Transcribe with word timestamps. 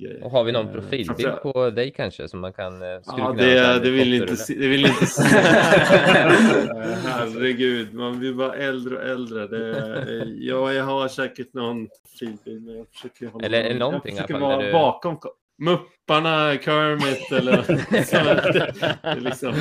grejer. 0.00 0.24
Och 0.24 0.30
har 0.30 0.44
vi 0.44 0.52
någon 0.52 0.66
Eh, 0.66 0.72
profilbild 0.72 1.06
framförallt- 1.20 1.42
på 1.42 1.70
dig 1.70 1.90
kanske 1.96 2.28
som 2.28 2.40
man 2.40 2.52
kan... 2.52 2.82
eh, 2.82 2.88
Ja, 3.06 3.34
det, 3.38 3.78
det 3.78 3.90
vill 3.90 4.14
inte 4.14 4.36
se. 4.36 4.54
Det 4.54 4.68
vill 4.68 4.86
inte 4.86 5.06
se. 5.06 5.22
Eh, 5.36 6.32
Herregud, 7.04 7.94
man 7.94 8.18
blir 8.18 8.32
bara 8.34 8.54
äldre 8.54 8.96
och 8.96 9.02
äldre. 9.04 9.46
Det, 9.46 10.24
ja, 10.38 10.72
jag 10.72 10.84
har 10.84 11.08
säkert 11.08 11.54
någon 11.54 11.88
profilbild, 11.88 12.62
men 12.62 12.76
jag 12.76 12.86
försöker 12.92 13.26
hålla 13.26 13.46
Eller 13.46 13.62
jag 13.64 13.76
någonting 13.78 14.12
alla 14.18 14.26
försöker 14.26 14.40
vara 14.40 14.62
du- 14.66 14.72
bakom. 14.72 15.18
Mupparna, 15.62 16.56
Kermit 16.64 17.32
eller 17.32 17.62
så. 17.62 17.72
Det, 18.52 18.72
det 19.02 19.08
är 19.08 19.20
liksom. 19.20 19.54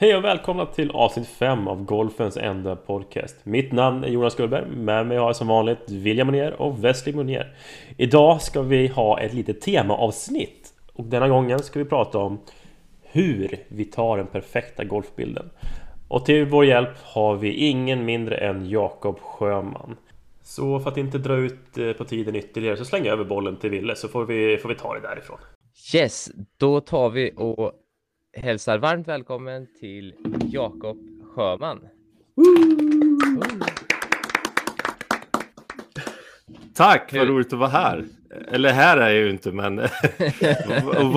Hej 0.00 0.16
och 0.16 0.24
välkomna 0.24 0.66
till 0.66 0.90
avsnitt 0.90 1.28
5 1.28 1.68
av 1.68 1.84
Golfens 1.84 2.36
enda 2.36 2.76
podcast. 2.76 3.36
Mitt 3.44 3.72
namn 3.72 4.04
är 4.04 4.08
Jonas 4.08 4.36
Gullberg. 4.36 4.66
Med 4.66 5.06
mig 5.06 5.16
har 5.16 5.26
jag 5.26 5.36
som 5.36 5.48
vanligt 5.48 5.90
William 5.90 6.26
Monier 6.26 6.62
och 6.62 6.84
Wesley 6.84 7.14
Monier. 7.14 7.56
Idag 7.96 8.42
ska 8.42 8.62
vi 8.62 8.88
ha 8.88 9.20
ett 9.20 9.34
litet 9.34 9.60
temaavsnitt. 9.60 10.68
Och 10.92 11.04
denna 11.04 11.28
gången 11.28 11.58
ska 11.58 11.78
vi 11.78 11.84
prata 11.84 12.18
om 12.18 12.40
hur 13.02 13.56
vi 13.68 13.84
tar 13.84 14.16
den 14.16 14.26
perfekta 14.26 14.84
golfbilden. 14.84 15.50
Och 16.08 16.24
till 16.24 16.46
vår 16.46 16.64
hjälp 16.64 16.98
har 17.02 17.36
vi 17.36 17.52
ingen 17.52 18.04
mindre 18.04 18.36
än 18.36 18.68
Jakob 18.68 19.18
Sjöman. 19.20 19.96
Så 20.42 20.80
för 20.80 20.90
att 20.90 20.96
inte 20.96 21.18
dra 21.18 21.36
ut 21.36 21.78
eh, 21.78 21.92
på 21.92 22.04
tiden 22.04 22.36
ytterligare 22.36 22.76
så 22.76 22.84
slänger 22.84 23.06
jag 23.06 23.12
över 23.12 23.24
bollen 23.24 23.56
till 23.56 23.70
Ville 23.70 23.96
så 23.96 24.08
får 24.08 24.24
vi, 24.24 24.58
får 24.58 24.68
vi 24.68 24.74
ta 24.74 24.94
det 24.94 25.00
därifrån. 25.00 25.38
Yes, 25.94 26.30
då 26.58 26.80
tar 26.80 27.10
vi 27.10 27.32
och 27.36 27.72
hälsar 28.32 28.78
varmt 28.78 29.08
välkommen 29.08 29.66
till 29.80 30.14
Jakob 30.52 30.98
Sjöman. 31.34 31.80
Tack, 36.74 37.12
vad 37.14 37.28
roligt 37.28 37.52
att 37.52 37.58
vara 37.58 37.68
här. 37.70 38.04
Eller 38.48 38.72
här 38.72 38.96
är 38.96 39.08
jag 39.10 39.24
ju 39.24 39.30
inte, 39.30 39.52
men 39.52 39.78
att 39.78 39.90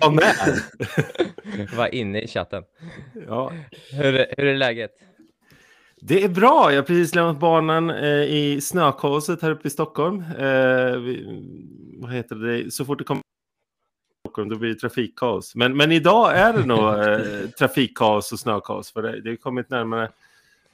vara 0.02 0.12
med. 0.12 0.36
Var 1.78 1.96
inne 1.96 2.22
i 2.22 2.28
chatten. 2.28 2.64
Ja. 3.28 3.52
Hur, 3.92 4.16
är- 4.16 4.34
hur 4.38 4.46
är 4.46 4.58
läget? 4.58 4.92
Det 6.02 6.24
är 6.24 6.30
bra. 6.30 6.72
Jag 6.72 6.78
har 6.78 6.84
precis 6.88 7.16
lämnat 7.16 7.40
barnen 7.40 7.90
eh, 7.90 8.24
i 8.24 8.60
snökaoset 8.62 9.42
här 9.42 9.52
uppe 9.52 9.68
i 9.68 9.72
Stockholm. 9.72 10.20
Eh, 10.40 10.98
vi, 10.98 11.26
vad 12.02 12.14
heter 12.14 12.36
det? 12.36 12.72
Så 12.72 12.86
fort 12.86 12.98
det 12.98 13.04
kommer 13.04 13.22
Stockholm 14.34 14.50
då 14.50 14.56
blir 14.56 14.70
det 14.70 14.80
trafikkaos. 14.80 15.56
Men, 15.56 15.78
men 15.78 15.92
idag 15.92 16.38
är 16.38 16.54
det 16.54 16.66
nog 16.66 16.80
eh, 16.80 17.50
trafikkaos 17.60 18.32
och 18.32 18.40
snökaos. 18.40 18.92
För 18.92 19.02
det, 19.02 19.22
det 19.22 19.30
har 19.30 19.36
kommit 19.36 19.70
närmare, 19.70 20.12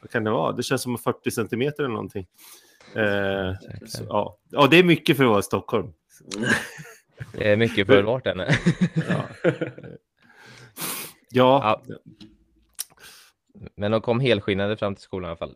vad 0.01 0.11
kan 0.11 0.23
det 0.23 0.31
vara? 0.31 0.51
Det 0.51 0.63
känns 0.63 0.81
som 0.81 0.97
40 0.97 1.31
centimeter 1.31 1.83
eller 1.83 1.93
någonting. 1.93 2.27
Eh, 2.95 3.53
så, 3.87 4.03
ja. 4.09 4.37
ja, 4.49 4.67
det 4.67 4.77
är 4.77 4.83
mycket 4.83 5.17
för 5.17 5.23
att 5.23 5.29
vara 5.29 5.39
i 5.39 5.43
Stockholm. 5.43 5.93
Det 7.31 7.51
är 7.51 7.57
mycket 7.57 7.87
för 7.87 8.03
vart 8.03 8.27
än 8.27 8.39
är. 8.39 8.59
Ja. 9.09 9.25
Ja, 11.29 11.81
Ja. 11.87 11.97
Men 13.75 13.91
de 13.91 14.01
kom 14.01 14.19
helskinnade 14.19 14.77
fram 14.77 14.95
till 14.95 15.03
skolan 15.03 15.27
i 15.27 15.29
alla 15.29 15.37
fall. 15.37 15.55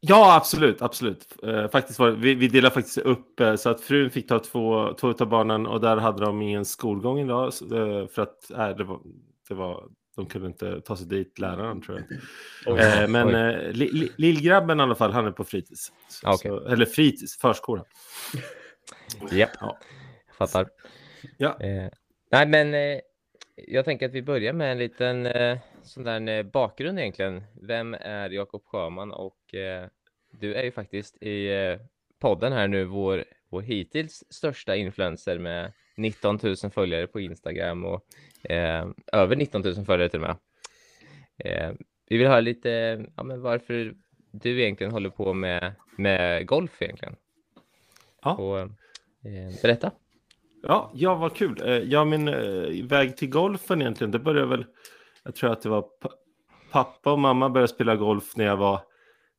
Ja, 0.00 0.36
absolut, 0.36 0.82
absolut. 0.82 1.26
Eh, 1.42 1.68
faktiskt 1.68 1.98
var, 1.98 2.10
vi, 2.10 2.34
vi 2.34 2.48
delade 2.48 2.74
faktiskt 2.74 2.98
upp 2.98 3.40
eh, 3.40 3.54
så 3.56 3.68
att 3.70 3.80
frun 3.80 4.10
fick 4.10 4.28
ta 4.28 4.38
två, 4.38 4.92
två 4.94 5.08
av 5.20 5.28
barnen 5.28 5.66
och 5.66 5.80
där 5.80 5.96
hade 5.96 6.24
de 6.24 6.42
ingen 6.42 6.64
skolgång 6.64 7.20
idag 7.20 7.44
eh, 7.44 8.06
för 8.06 8.22
att 8.22 8.50
eh, 8.50 8.68
det 8.68 8.84
var, 8.84 9.00
det 9.48 9.54
var, 9.54 9.88
de 10.16 10.26
kunde 10.26 10.46
inte 10.46 10.80
ta 10.80 10.96
sig 10.96 11.06
dit, 11.06 11.38
läraren 11.38 11.80
tror 11.82 12.04
jag. 12.66 12.78
Eh, 13.02 13.08
men 13.08 13.34
eh, 13.34 13.70
li, 13.72 13.90
li, 13.92 14.08
lillgrabben 14.16 14.80
i 14.80 14.82
alla 14.82 14.94
fall, 14.94 15.12
han 15.12 15.26
är 15.26 15.30
på 15.30 15.44
fritids. 15.44 15.92
Så, 16.08 16.28
Ah, 16.28 16.34
okej. 16.34 16.50
så, 16.50 16.66
eller 16.68 16.86
fritids, 16.86 17.38
förskola. 17.38 17.84
Japp, 19.32 19.50
Ja. 19.60 19.78
jag 20.26 20.36
fattar. 20.36 20.68
Ja. 21.36 21.60
Eh, 21.60 21.90
nej, 22.30 22.46
men 22.46 23.00
jag 23.66 23.84
tänker 23.84 24.06
att 24.06 24.12
vi 24.14 24.22
börjar 24.22 24.52
med 24.52 24.72
en 24.72 24.78
liten 24.78 25.28
sån 25.82 26.04
där 26.04 26.42
bakgrund 26.42 26.98
egentligen. 26.98 27.42
Vem 27.62 27.94
är 27.94 28.30
Jakob 28.30 28.62
Sjöman? 28.64 29.12
Och 29.12 29.54
du 30.30 30.54
är 30.54 30.62
ju 30.64 30.70
faktiskt 30.72 31.22
i 31.22 31.52
eh, 31.52 31.78
podden 32.18 32.52
här 32.52 32.68
nu 32.68 32.84
vår, 32.84 33.24
vår 33.48 33.62
hittills 33.62 34.24
största 34.30 34.76
influencer 34.76 35.38
med 35.38 35.72
19 35.96 36.38
000 36.42 36.56
följare 36.56 37.06
på 37.06 37.20
Instagram 37.20 37.84
och 37.84 38.04
eh, 38.50 38.86
över 39.12 39.36
19 39.36 39.62
000 39.62 39.84
följare 39.84 40.08
till 40.08 40.22
och 40.22 40.28
med. 40.28 40.36
Eh, 41.38 41.72
vi 42.08 42.18
vill 42.18 42.26
höra 42.26 42.40
lite 42.40 43.04
ja, 43.16 43.22
men 43.22 43.40
varför 43.42 43.94
du 44.30 44.60
egentligen 44.62 44.92
håller 44.92 45.10
på 45.10 45.32
med, 45.34 45.72
med 45.96 46.46
golf 46.46 46.82
egentligen. 46.82 47.16
Ja. 48.22 48.34
Och, 48.36 48.58
eh, 48.60 49.60
berätta. 49.62 49.90
Ja, 50.62 50.90
ja, 50.94 51.14
vad 51.14 51.36
kul. 51.36 51.62
Eh, 51.68 51.76
Ja, 51.78 52.04
min 52.04 52.28
eh, 52.28 52.84
väg 52.86 53.16
till 53.16 53.30
golfen 53.30 53.80
egentligen, 53.80 54.10
det 54.10 54.18
började 54.18 54.46
väl, 54.46 54.66
jag 55.24 55.34
tror 55.34 55.52
att 55.52 55.62
det 55.62 55.68
var 55.68 55.82
pa- 55.82 56.14
pappa 56.70 57.12
och 57.12 57.18
mamma 57.18 57.48
började 57.50 57.72
spela 57.72 57.96
golf 57.96 58.36
när 58.36 58.44
jag 58.44 58.56
var 58.56 58.80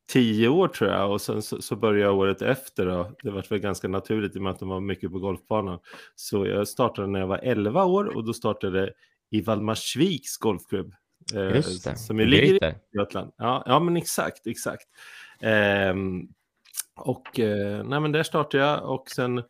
tio 0.09 0.47
år 0.47 0.67
tror 0.67 0.89
jag 0.89 1.11
och 1.11 1.21
sen 1.21 1.41
så, 1.41 1.61
så 1.61 1.75
började 1.75 2.01
jag 2.01 2.17
året 2.17 2.41
efter 2.41 2.85
då. 2.85 3.11
Det 3.23 3.29
var 3.31 3.45
väl 3.49 3.59
ganska 3.59 3.87
naturligt 3.87 4.35
i 4.35 4.39
och 4.39 4.43
med 4.43 4.51
att 4.51 4.59
de 4.59 4.69
var 4.69 4.79
mycket 4.79 5.11
på 5.11 5.19
golfbanan. 5.19 5.79
Så 6.15 6.45
jag 6.47 6.67
startade 6.67 7.07
när 7.07 7.19
jag 7.19 7.27
var 7.27 7.37
11 7.37 7.85
år 7.85 8.05
och 8.05 8.25
då 8.25 8.33
startade 8.33 8.93
i 9.29 9.41
Valdemarsviks 9.41 10.37
golfklubb. 10.37 10.93
eh, 11.35 11.61
Som 11.95 12.19
ju 12.19 12.25
ligger 12.25 12.53
i. 12.69 12.97
Götland. 12.97 13.31
Ja, 13.37 13.63
ja, 13.65 13.79
men 13.79 13.97
exakt, 13.97 14.47
exakt. 14.47 14.87
Ehm, 15.41 16.27
och 16.95 17.39
eh, 17.39 17.83
nej, 17.83 17.99
men 17.99 18.11
där 18.11 18.23
startade 18.23 18.63
jag 18.63 18.89
och 18.93 19.09
sen 19.09 19.43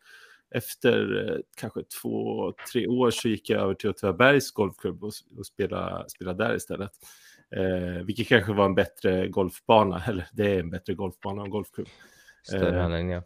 efter 0.54 1.28
eh, 1.28 1.38
kanske 1.56 1.82
två, 2.02 2.52
tre 2.72 2.86
år 2.86 3.10
så 3.10 3.28
gick 3.28 3.50
jag 3.50 3.60
över 3.60 3.74
till 3.74 3.90
Åtvidabergs 3.90 4.50
golfklubb 4.50 5.04
och, 5.04 5.12
och 5.38 5.46
spela, 5.46 6.04
spela 6.08 6.32
där 6.32 6.56
istället. 6.56 6.90
Eh, 7.56 8.04
vilket 8.04 8.28
kanske 8.28 8.52
var 8.52 8.64
en 8.64 8.74
bättre 8.74 9.28
golfbana, 9.28 10.02
eller 10.08 10.26
det 10.32 10.54
är 10.54 10.60
en 10.60 10.70
bättre 10.70 10.94
golfbana 10.94 11.42
och 11.42 11.50
golfklubb. 11.50 11.88
Större 12.42 12.78
Eh, 12.78 12.84
anläggning, 12.84 13.12
ja. 13.12 13.22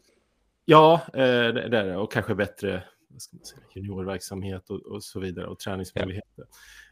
Ja, 0.64 1.00
eh, 1.14 1.20
det 1.22 1.68
det 1.68 1.78
är 1.78 1.84
det. 1.84 1.96
Och 1.96 2.12
kanske 2.12 2.34
bättre 2.34 2.82
vad 3.14 3.22
ska 3.22 3.36
man 3.36 3.44
säga, 3.44 3.62
juniorverksamhet 3.74 4.70
och, 4.70 4.80
och 4.80 5.04
så 5.04 5.20
vidare 5.20 5.46
och 5.46 5.58
träningsmöjligheter. 5.58 6.44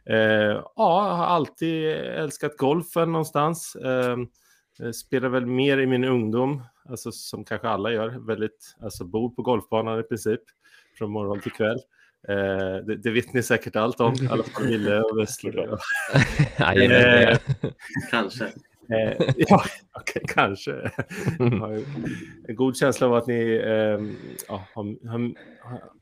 Eh, 0.05 0.17
ja, 0.17 1.09
jag 1.09 1.15
har 1.15 1.25
alltid 1.25 1.89
älskat 1.97 2.57
golfen 2.57 3.13
någonstans. 3.13 3.77
Eh, 3.77 4.17
eh, 4.81 4.91
spelar 4.91 5.29
väl 5.29 5.47
mer 5.47 5.79
i 5.79 5.87
min 5.87 6.05
ungdom, 6.05 6.63
alltså 6.85 7.13
som 7.13 7.45
kanske 7.45 7.69
alla 7.69 7.93
gör, 7.93 8.09
väldigt, 8.09 8.77
alltså 8.81 9.05
bor 9.05 9.31
på 9.31 9.43
golfbanan 9.43 10.01
i 10.01 10.03
princip 10.03 10.41
från 10.99 11.11
morgon 11.11 11.41
till 11.41 11.53
kväll. 11.53 11.79
Eh, 12.29 12.85
det, 12.87 12.97
det 13.03 13.11
vet 13.11 13.35
ni 13.35 13.43
säkert 13.43 13.77
allt 13.77 14.01
om, 14.01 14.15
i 14.15 14.29
alla 14.31 14.43
fall 14.43 14.67
Ville 14.67 15.01
och 15.01 15.27
Jajamän, 16.59 16.93
Eh, 17.29 17.39
Kanske. 18.11 18.45
Eh, 18.93 19.33
ja, 19.37 19.65
okej, 19.93 20.23
kanske. 20.29 20.91
Jag 21.39 21.51
har 21.51 21.73
ju 21.73 21.85
en 22.49 22.57
god 22.57 22.77
känsla 22.77 23.07
av 23.07 23.15
att 23.15 23.27
ni 23.27 23.63
ehm, 23.65 24.17
ja, 24.49 24.67
har, 24.75 25.09
har, 25.09 25.33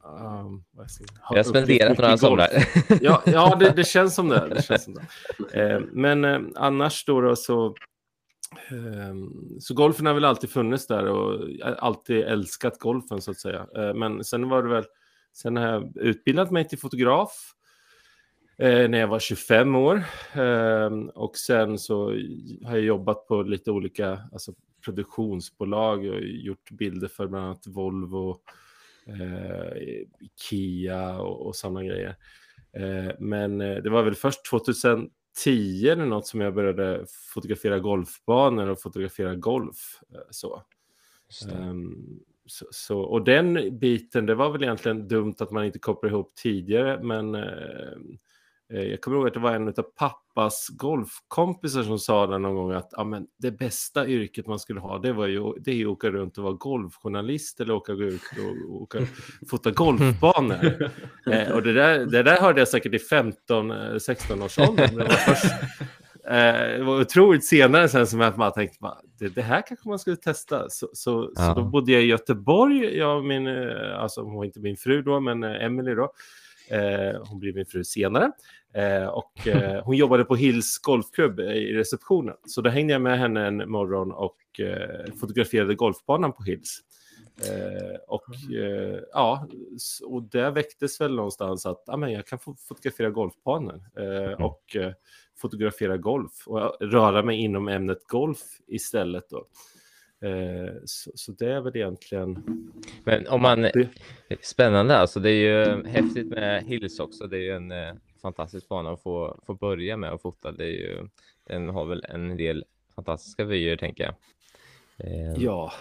har, 0.00 0.40
um, 0.40 0.64
har 0.76 0.86
Jag 1.30 1.36
har 1.36 1.42
spenderat 1.42 1.98
några 1.98 2.18
somrar. 2.18 2.48
Ja, 3.00 3.22
ja 3.26 3.56
det, 3.60 3.70
det 3.76 3.84
känns 3.86 4.14
som 4.14 4.28
det. 4.28 4.48
det, 4.54 4.62
känns 4.62 4.84
som 4.84 4.94
det. 4.94 5.60
Eh, 5.60 5.80
men 5.92 6.24
eh, 6.24 6.40
annars 6.54 7.04
då, 7.04 7.20
då 7.20 7.36
så, 7.36 7.74
ehm, 8.70 9.30
så 9.60 9.74
golfen 9.74 10.06
har 10.06 10.14
väl 10.14 10.24
alltid 10.24 10.50
funnits 10.50 10.86
där 10.86 11.06
och 11.06 11.48
alltid 11.78 12.16
älskat 12.16 12.78
golfen 12.78 13.20
så 13.20 13.30
att 13.30 13.38
säga. 13.38 13.66
Eh, 13.76 13.94
men 13.94 14.24
sen 14.24 14.48
var 14.48 14.62
det 14.62 14.68
väl, 14.68 14.84
sen 15.32 15.56
har 15.56 15.66
jag 15.66 15.96
utbildat 15.96 16.50
mig 16.50 16.68
till 16.68 16.78
fotograf 16.78 17.54
eh, 18.58 18.88
när 18.88 18.98
jag 18.98 19.08
var 19.08 19.18
25 19.18 19.74
år. 19.74 20.04
Ehm, 20.32 21.08
och 21.08 21.36
sen 21.36 21.78
så 21.78 22.04
har 22.64 22.76
jag 22.76 22.80
jobbat 22.80 23.26
på 23.26 23.42
lite 23.42 23.70
olika 23.70 24.20
alltså, 24.32 24.52
produktionsbolag 24.84 25.98
och 25.98 26.20
gjort 26.20 26.70
bilder 26.70 27.08
för 27.08 27.26
bland 27.26 27.44
annat 27.44 27.66
Volvo, 27.66 28.40
eh, 29.06 29.82
Ikea 30.20 31.18
och, 31.18 31.46
och 31.46 31.56
sådana 31.56 31.84
grejer. 31.84 32.16
Eh, 32.72 33.12
men 33.18 33.60
eh, 33.60 33.76
det 33.76 33.90
var 33.90 34.02
väl 34.02 34.14
först 34.14 34.44
2010 34.50 35.10
eller 35.88 36.06
något 36.06 36.26
som 36.26 36.40
jag 36.40 36.54
började 36.54 37.06
fotografera 37.34 37.78
golfbanor 37.78 38.68
och 38.68 38.80
fotografera 38.80 39.34
golf. 39.34 40.00
eh, 40.14 40.20
Så. 40.30 40.62
Så, 42.50 42.66
så, 42.70 43.00
och 43.00 43.24
den 43.24 43.78
biten, 43.78 44.26
det 44.26 44.34
var 44.34 44.50
väl 44.50 44.62
egentligen 44.62 45.08
dumt 45.08 45.34
att 45.38 45.50
man 45.50 45.64
inte 45.64 45.78
kopplade 45.78 46.14
ihop 46.14 46.34
tidigare, 46.34 47.02
men 47.02 47.34
eh, 47.34 47.42
Eh, 48.72 48.82
jag 48.82 49.00
kommer 49.00 49.16
ihåg 49.16 49.26
att 49.26 49.34
det 49.34 49.40
var 49.40 49.54
en 49.54 49.68
av 49.68 49.72
pappas 49.72 50.68
golfkompisar 50.68 51.82
som 51.82 51.98
sa 51.98 52.26
det 52.26 52.38
någon 52.38 52.54
gång 52.54 52.72
att 52.72 53.06
men 53.06 53.26
det 53.38 53.50
bästa 53.50 54.06
yrket 54.06 54.46
man 54.46 54.58
skulle 54.58 54.80
ha 54.80 54.98
det 54.98 55.12
var 55.12 55.26
ju 55.26 55.52
det 55.60 55.70
är 55.70 55.86
att 55.86 55.92
åka 55.92 56.10
runt 56.10 56.38
och 56.38 56.44
vara 56.44 56.54
golfjournalist 56.54 57.60
eller 57.60 57.74
åka 57.74 57.92
ut 57.92 58.22
och 58.38 58.82
åka, 58.82 58.98
fota 59.50 59.70
golfbanor. 59.70 60.90
eh, 61.26 61.50
och 61.50 61.62
det 61.62 61.72
där, 61.72 61.98
det 62.06 62.22
där 62.22 62.40
hörde 62.40 62.60
jag 62.60 62.68
säkert 62.68 62.94
i 62.94 62.98
15-16 62.98 64.44
års 64.44 64.58
ålder. 64.58 64.88
Det 64.88 64.96
var, 64.96 65.08
först, 65.08 65.44
eh, 65.80 65.86
det 66.36 66.82
var 66.84 67.00
otroligt 67.00 67.44
senare 67.44 67.88
sen 67.88 68.06
som 68.06 68.20
jag 68.20 68.36
bara 68.36 68.50
tänkte 68.50 68.78
det, 69.18 69.28
det 69.28 69.42
här 69.42 69.62
kanske 69.66 69.88
man 69.88 69.98
skulle 69.98 70.16
testa. 70.16 70.70
Så, 70.70 70.88
så, 70.92 71.32
ja. 71.34 71.42
så 71.42 71.60
då 71.60 71.64
bodde 71.64 71.92
jag 71.92 72.02
i 72.02 72.06
Göteborg, 72.06 72.96
jag 72.98 73.16
och 73.16 73.24
min, 73.24 73.46
eh, 73.46 73.98
alltså 73.98 74.22
hon 74.22 74.34
var 74.34 74.44
inte 74.44 74.60
min 74.60 74.76
fru 74.76 75.02
då, 75.02 75.20
men 75.20 75.42
eh, 75.42 75.64
Emily 75.64 75.94
då. 75.94 76.12
Eh, 76.70 77.22
hon 77.28 77.38
blev 77.38 77.54
min 77.54 77.66
fru 77.66 77.84
senare. 77.84 78.32
Eh, 78.74 79.06
och 79.06 79.46
eh, 79.46 79.84
hon 79.84 79.96
jobbade 79.96 80.24
på 80.24 80.36
Hills 80.36 80.78
golfklubb 80.78 81.40
i 81.40 81.72
receptionen. 81.72 82.34
Så 82.46 82.60
då 82.60 82.70
hängde 82.70 82.92
jag 82.92 83.02
med 83.02 83.18
henne 83.18 83.46
en 83.46 83.70
morgon 83.70 84.12
och 84.12 84.60
eh, 84.60 85.12
fotograferade 85.20 85.74
golfbanan 85.74 86.32
på 86.32 86.42
Hills. 86.42 86.80
Eh, 87.48 87.96
och 88.08 88.54
eh, 88.54 89.00
ja, 89.12 89.48
och 90.04 90.22
det 90.22 90.50
väcktes 90.50 91.00
väl 91.00 91.14
någonstans 91.14 91.66
att 91.66 91.88
ah, 91.88 91.96
men 91.96 92.12
jag 92.12 92.26
kan 92.26 92.38
fotografera 92.38 93.10
golfbanor 93.10 93.80
mm. 93.96 94.44
och 94.44 94.76
fotografera 95.40 95.96
golf 95.96 96.32
och 96.46 96.76
röra 96.80 97.22
mig 97.22 97.36
inom 97.36 97.68
ämnet 97.68 98.06
golf 98.06 98.38
istället. 98.66 99.24
Då. 99.30 99.46
Så, 100.84 101.10
så, 101.14 101.32
det 101.32 101.52
är 101.52 101.60
väl 101.60 101.76
egentligen... 101.76 102.44
Men 103.04 103.26
om 103.28 103.42
man... 103.42 103.70
Spännande 104.40 104.96
alltså, 104.96 105.20
det 105.20 105.30
är 105.30 105.34
ju 105.34 105.86
häftigt 105.86 106.26
med 106.26 106.64
Hills 106.64 107.00
också. 107.00 107.26
Det 107.26 107.36
är 107.36 107.40
ju 107.40 107.56
en 107.56 107.72
fantastisk 108.22 108.68
bana 108.68 108.90
att 108.90 109.02
få, 109.02 109.40
få 109.46 109.54
börja 109.54 109.96
med 109.96 110.12
att 110.12 110.22
fota. 110.22 110.52
Det 110.52 110.64
är 110.64 110.68
ju, 110.68 111.08
den 111.46 111.68
har 111.68 111.84
väl 111.84 112.04
en 112.08 112.36
del 112.36 112.64
fantastiska 112.94 113.44
vyer, 113.44 113.76
tänker 113.76 114.04
jag. 114.04 114.14
Eh, 114.96 115.32
ja. 115.42 115.72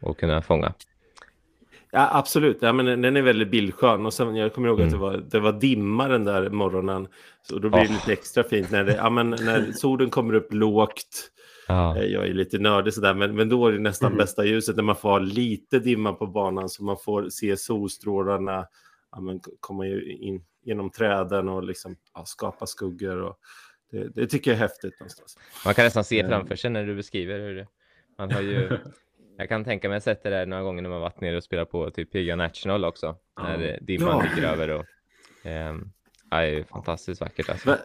Och 0.00 0.18
kunna 0.18 0.42
fånga. 0.42 0.74
Ja, 1.90 2.08
absolut. 2.12 2.58
Ja, 2.60 2.72
men 2.72 3.02
den 3.02 3.16
är 3.16 3.22
väldigt 3.22 3.50
bildskön. 3.50 4.06
Och 4.06 4.14
sen, 4.14 4.36
jag 4.36 4.54
kommer 4.54 4.68
ihåg 4.68 4.80
mm. 4.80 4.88
att 4.88 4.92
det 4.92 4.98
var, 4.98 5.16
det 5.16 5.40
var 5.40 5.52
dimma 5.52 6.08
den 6.08 6.24
där 6.24 6.50
morgonen. 6.50 7.08
Så 7.42 7.58
då 7.58 7.68
blir 7.68 7.80
det 7.80 7.86
oh. 7.86 7.92
lite 7.92 8.12
extra 8.12 8.44
fint 8.44 8.70
när, 8.70 8.84
det, 8.84 8.94
ja, 8.94 9.10
men 9.10 9.30
när 9.30 9.72
solen 9.72 10.10
kommer 10.10 10.34
upp 10.34 10.52
lågt. 10.52 11.30
Ja. 11.68 11.96
Eh, 11.96 12.04
jag 12.04 12.26
är 12.26 12.34
lite 12.34 12.58
nördig 12.58 12.94
sådär, 12.94 13.14
men, 13.14 13.36
men 13.36 13.48
då 13.48 13.66
är 13.66 13.72
det 13.72 13.78
nästan 13.78 14.06
mm. 14.06 14.18
bästa 14.18 14.44
ljuset 14.44 14.76
när 14.76 14.82
man 14.82 14.96
får 14.96 15.08
ha 15.08 15.18
lite 15.18 15.78
dimma 15.78 16.12
på 16.12 16.26
banan 16.26 16.68
så 16.68 16.84
man 16.84 16.96
får 17.04 17.28
se 17.28 17.56
solstrålarna 17.56 18.66
ja, 19.12 19.20
men, 19.20 19.40
komma 19.60 19.86
in 19.86 20.44
genom 20.64 20.90
träden 20.90 21.48
och 21.48 21.64
liksom, 21.64 21.96
ja, 22.14 22.24
skapa 22.24 22.66
skuggor. 22.66 23.22
Och 23.22 23.38
det, 23.90 24.08
det, 24.08 24.26
tycker 24.26 24.50
jag 24.50 24.56
är 24.56 24.60
häftigt 24.60 25.00
någonstans. 25.00 25.38
Man 25.64 25.74
kan 25.74 25.84
nästan 25.84 26.04
se 26.04 26.20
eh. 26.20 26.28
framför 26.28 26.56
sig 26.56 26.70
när 26.70 26.86
du 26.86 26.94
beskriver 26.94 27.38
hur 27.38 27.54
det, 27.54 27.66
man 28.18 28.32
har 28.32 28.40
ju 28.40 28.78
Jag 29.40 29.48
kan 29.48 29.64
tänka 29.64 29.88
mig 29.88 29.96
att 29.96 30.04
sett 30.04 30.22
det 30.22 30.30
där 30.30 30.46
några 30.46 30.62
gånger 30.62 30.82
när 30.82 30.90
man 30.90 31.00
varit 31.00 31.20
nere 31.20 31.36
och 31.36 31.44
spelat 31.44 31.70
på 31.70 31.90
typ 31.90 32.12
PGA 32.12 32.36
National 32.36 32.84
också. 32.84 33.16
När 33.42 33.78
dimman 33.80 34.08
ja. 34.08 34.22
ligger 34.22 34.48
över 34.48 34.70
och 34.70 34.84
eh, 35.46 35.74
det 36.30 36.36
är 36.36 36.64
fantastiskt 36.64 37.20
vackert 37.20 37.48
alltså. 37.48 37.68
Ver 37.68 37.78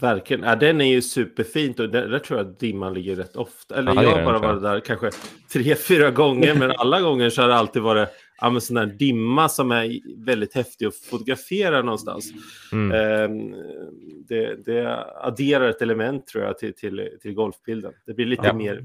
verkligen. 0.00 0.42
Ja, 0.42 0.56
den 0.56 0.80
är 0.80 0.92
ju 0.92 1.02
superfint 1.02 1.80
och 1.80 1.90
där, 1.90 2.08
där 2.08 2.18
tror 2.18 2.38
jag 2.38 2.48
att 2.48 2.60
dimman 2.60 2.94
ligger 2.94 3.16
rätt 3.16 3.36
ofta. 3.36 3.76
Eller 3.76 3.94
ja, 3.94 4.02
jag 4.02 4.10
har 4.10 4.24
bara 4.24 4.38
varit 4.38 4.62
där 4.62 4.80
kanske 4.80 5.10
tre, 5.52 5.74
fyra 5.74 6.10
gånger, 6.10 6.54
men 6.54 6.70
alla 6.78 7.00
gånger 7.00 7.30
så 7.30 7.42
har 7.42 7.48
det 7.48 7.54
alltid 7.54 7.82
varit 7.82 8.08
ja, 8.40 8.60
sån 8.60 8.76
där 8.76 8.86
dimma 8.86 9.48
som 9.48 9.70
är 9.70 10.00
väldigt 10.24 10.54
häftig 10.54 10.86
att 10.86 10.96
fotografera 10.96 11.82
någonstans. 11.82 12.32
Mm. 12.72 12.92
Eh, 12.92 13.54
det, 14.28 14.64
det, 14.64 15.04
adderar 15.16 15.68
ett 15.68 15.82
element 15.82 16.26
tror 16.26 16.44
jag 16.44 16.58
till, 16.58 16.74
till, 16.74 17.08
till 17.22 17.34
golfbilden. 17.34 17.92
Det 18.06 18.14
blir 18.14 18.26
lite 18.26 18.46
ja. 18.46 18.52
mer 18.52 18.84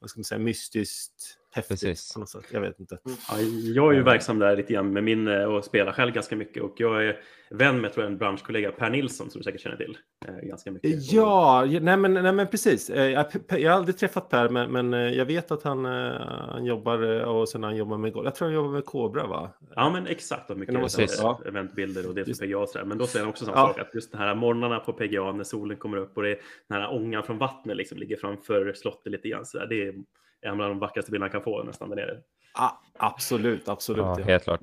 vad 0.00 0.10
ska 0.10 0.18
man 0.18 0.24
säga, 0.24 0.38
mystiskt 0.38 1.39
häftigt 1.52 1.80
Precis. 1.80 2.12
på 2.14 2.20
något 2.20 2.28
sätt. 2.28 2.44
Jag 2.50 2.60
vet 2.60 2.80
inte. 2.80 2.98
Ja, 3.04 3.40
jag 3.74 3.92
är 3.92 3.96
ju 3.96 4.02
verksam 4.02 4.38
där 4.38 4.56
lite 4.56 4.72
grann 4.72 4.92
med 4.92 5.04
min 5.04 5.28
eh, 5.28 5.44
och 5.44 5.64
spelar 5.64 5.92
själv 5.92 6.12
ganska 6.12 6.36
mycket 6.36 6.62
och 6.62 6.74
jag 6.76 7.06
är 7.06 7.20
vän 7.50 7.80
med 7.80 7.92
tror 7.92 8.04
jag, 8.04 8.12
en 8.12 8.18
branschkollega 8.18 8.72
Per 8.72 8.90
Nilsson 8.90 9.30
som 9.30 9.38
du 9.38 9.44
säkert 9.44 9.60
känner 9.60 9.76
till. 9.76 9.98
Eh, 10.26 10.48
ganska 10.48 10.70
mycket. 10.70 11.12
Ja, 11.12 11.66
nej 11.80 11.96
men, 11.96 12.14
nej 12.14 12.32
men 12.32 12.46
precis. 12.46 12.90
Eh, 12.90 13.10
jag, 13.10 13.26
jag 13.48 13.70
har 13.70 13.78
aldrig 13.78 13.98
träffat 13.98 14.28
Per 14.28 14.48
men, 14.48 14.88
men 14.88 15.14
jag 15.14 15.24
vet 15.24 15.50
att 15.50 15.62
han, 15.62 15.84
han 15.84 16.64
jobbar 16.64 17.24
och 17.24 17.48
sen 17.48 17.62
han 17.62 17.76
jobbar 17.76 17.98
med 17.98 18.12
Jag 18.14 18.34
tror 18.34 18.48
han 18.48 18.54
jobbar 18.54 18.70
med 18.70 18.84
Kobra 18.84 19.26
va? 19.26 19.50
Ja 19.74 19.90
men 19.90 20.06
exakt. 20.06 20.50
Och 20.50 20.58
mycket 20.58 20.98
ja. 21.18 21.40
eventbilder 21.46 22.08
och 22.08 22.14
det 22.14 22.24
för 22.24 22.46
PGA 22.46 22.58
och 22.58 22.68
sådär. 22.68 22.84
Men 22.84 22.98
då 22.98 23.06
säger 23.06 23.24
han 23.24 23.30
också 23.30 23.44
samma 23.44 23.56
ja. 23.56 23.66
sak 23.66 23.78
att 23.78 23.94
just 23.94 24.12
den 24.12 24.20
här 24.20 24.34
morgnarna 24.34 24.78
på 24.78 24.92
PGA 24.92 25.32
när 25.32 25.44
solen 25.44 25.76
kommer 25.76 25.96
upp 25.96 26.16
och 26.16 26.22
det 26.22 26.38
den 26.68 26.80
här 26.80 26.94
ångan 26.94 27.22
från 27.22 27.38
vattnet 27.38 27.76
liksom 27.76 27.98
ligger 27.98 28.16
framför 28.16 28.72
slottet 28.72 29.12
lite 29.12 29.28
grann 29.28 29.46
så 29.46 29.58
där. 29.58 29.66
Det 29.66 29.86
är 29.86 29.94
en 30.42 30.60
av 30.60 30.68
de 30.68 30.78
vackraste 30.78 31.10
bilderna 31.10 31.32
kan 31.32 31.42
få 31.42 31.62
nästan 31.62 31.88
där 31.88 31.96
nere. 31.96 32.20
Ah, 32.52 32.70
absolut, 32.96 33.68
absolut. 33.68 33.98
Ja, 33.98 34.18
helt 34.24 34.44
klart. 34.44 34.60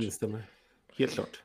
Helt 0.98 1.14
klart. 1.14 1.44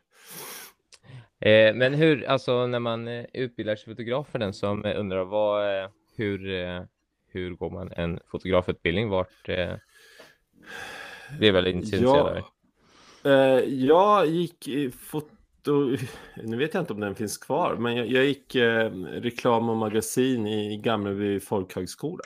Eh, 1.41 1.75
men 1.75 1.95
hur, 1.95 2.25
alltså 2.25 2.67
när 2.67 2.79
man 2.79 3.09
eh, 3.09 3.25
utbildar 3.33 3.77
sig 3.77 3.95
fotograf 3.95 4.29
för 4.29 4.39
den 4.39 4.53
som 4.53 4.85
eh, 4.85 5.01
undrar 5.01 5.25
vad, 5.25 5.83
eh, 5.83 5.89
hur, 6.17 6.55
eh, 6.55 6.83
hur 7.29 7.51
går 7.51 7.71
man 7.71 7.93
en 7.93 8.21
fotografutbildning? 8.27 9.09
Vart 9.09 9.49
eh, 9.49 9.75
det 11.41 11.49
är 11.49 11.53
väldigt 11.53 11.75
intresserad 11.75 12.43
ja, 13.23 13.31
eh, 13.31 13.65
Jag 13.65 14.27
gick 14.27 14.69
i 14.69 14.91
foto, 14.91 15.97
nu 16.37 16.57
vet 16.57 16.75
jag 16.75 16.83
inte 16.83 16.93
om 16.93 17.01
den 17.01 17.15
finns 17.15 17.39
kvar, 17.39 17.77
men 17.77 17.97
jag, 17.97 18.07
jag 18.07 18.25
gick 18.25 18.57
reklam 19.11 19.69
och 19.69 19.77
magasin 19.77 20.47
i 20.47 20.77
Gamleby 20.77 21.41
folkhögskola. 21.41 22.23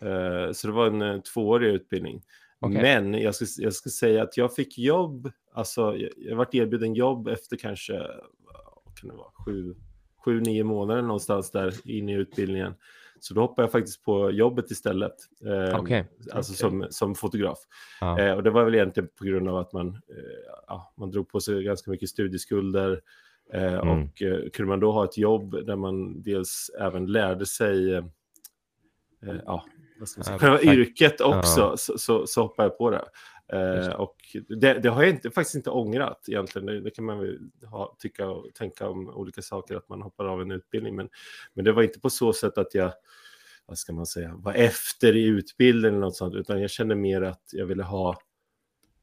Eh, 0.00 0.52
så 0.52 0.66
det 0.66 0.72
var 0.72 0.86
en 0.86 1.02
eh, 1.02 1.20
tvåårig 1.20 1.68
utbildning. 1.68 2.22
Okay. 2.60 2.82
Men 2.82 3.14
jag 3.14 3.34
ska, 3.34 3.62
jag 3.62 3.72
ska 3.72 3.90
säga 3.90 4.22
att 4.22 4.36
jag 4.36 4.54
fick 4.54 4.78
jobb, 4.78 5.32
alltså 5.52 5.96
jag, 5.96 6.10
jag 6.16 6.36
varit 6.36 6.54
erbjuden 6.54 6.94
jobb 6.94 7.28
efter 7.28 7.56
kanske, 7.56 7.98
vad 8.84 8.98
kan 9.00 9.08
det 9.08 9.16
vara, 9.16 9.30
sju, 9.46 9.74
sju, 10.24 10.40
nio 10.40 10.64
månader 10.64 11.02
någonstans 11.02 11.50
där 11.50 11.74
inne 11.84 12.12
i 12.12 12.14
utbildningen. 12.14 12.74
Så 13.20 13.34
då 13.34 13.40
hoppade 13.40 13.62
jag 13.62 13.72
faktiskt 13.72 14.04
på 14.04 14.30
jobbet 14.30 14.70
istället, 14.70 15.14
eh, 15.44 15.80
okay. 15.80 16.04
alltså 16.32 16.52
okay. 16.66 16.80
Som, 16.80 16.86
som 16.90 17.14
fotograf. 17.14 17.58
Ah. 18.00 18.18
Eh, 18.18 18.34
och 18.34 18.42
det 18.42 18.50
var 18.50 18.64
väl 18.64 18.74
egentligen 18.74 19.08
på 19.18 19.24
grund 19.24 19.48
av 19.48 19.56
att 19.56 19.72
man, 19.72 19.88
eh, 19.88 20.54
ja, 20.66 20.92
man 20.96 21.10
drog 21.10 21.28
på 21.28 21.40
sig 21.40 21.62
ganska 21.62 21.90
mycket 21.90 22.08
studieskulder. 22.08 23.00
Eh, 23.52 23.74
mm. 23.74 23.88
Och 23.88 24.16
kunde 24.52 24.68
man 24.68 24.80
då 24.80 24.92
ha 24.92 25.04
ett 25.04 25.18
jobb 25.18 25.66
där 25.66 25.76
man 25.76 26.22
dels 26.22 26.70
även 26.80 27.06
lärde 27.06 27.46
sig 27.46 28.02
ja, 29.44 29.64
säga, 30.06 30.38
själva 30.38 30.62
yrket 30.62 31.20
också, 31.20 31.60
ja. 31.60 31.76
så, 31.76 31.98
så, 31.98 32.26
så, 32.26 32.42
hoppar 32.42 32.64
jag 32.64 32.78
på 32.78 32.90
det. 32.90 33.04
Eh, 33.52 33.92
och 33.92 34.16
det, 34.48 34.74
det, 34.74 34.88
har 34.88 35.02
jag 35.02 35.10
inte, 35.10 35.30
faktiskt 35.30 35.54
inte 35.54 35.70
ångrat 35.70 36.24
egentligen. 36.28 36.66
Det, 36.66 36.80
det 36.80 36.90
kan 36.90 37.04
man 37.04 37.18
väl 37.18 37.38
ha, 37.70 37.96
tycka 37.98 38.28
och 38.28 38.54
tänka 38.54 38.88
om 38.88 39.08
olika 39.08 39.42
saker, 39.42 39.76
att 39.76 39.88
man 39.88 40.02
hoppar 40.02 40.24
av 40.24 40.42
en 40.42 40.50
utbildning. 40.50 40.96
Men, 40.96 41.08
men 41.54 41.64
det 41.64 41.72
var 41.72 41.82
inte 41.82 42.00
på 42.00 42.10
så 42.10 42.32
sätt 42.32 42.58
att 42.58 42.74
jag, 42.74 42.92
vad 43.66 43.78
ska 43.78 43.92
man 43.92 44.06
säga, 44.06 44.34
var 44.36 44.52
efter 44.52 45.16
i 45.16 45.24
utbildningen 45.24 45.94
eller 45.94 46.06
något 46.06 46.16
sånt, 46.16 46.34
utan 46.34 46.60
jag 46.60 46.70
kände 46.70 46.94
mer 46.94 47.22
att 47.22 47.42
jag 47.52 47.66
ville 47.66 47.82
ha 47.82 48.16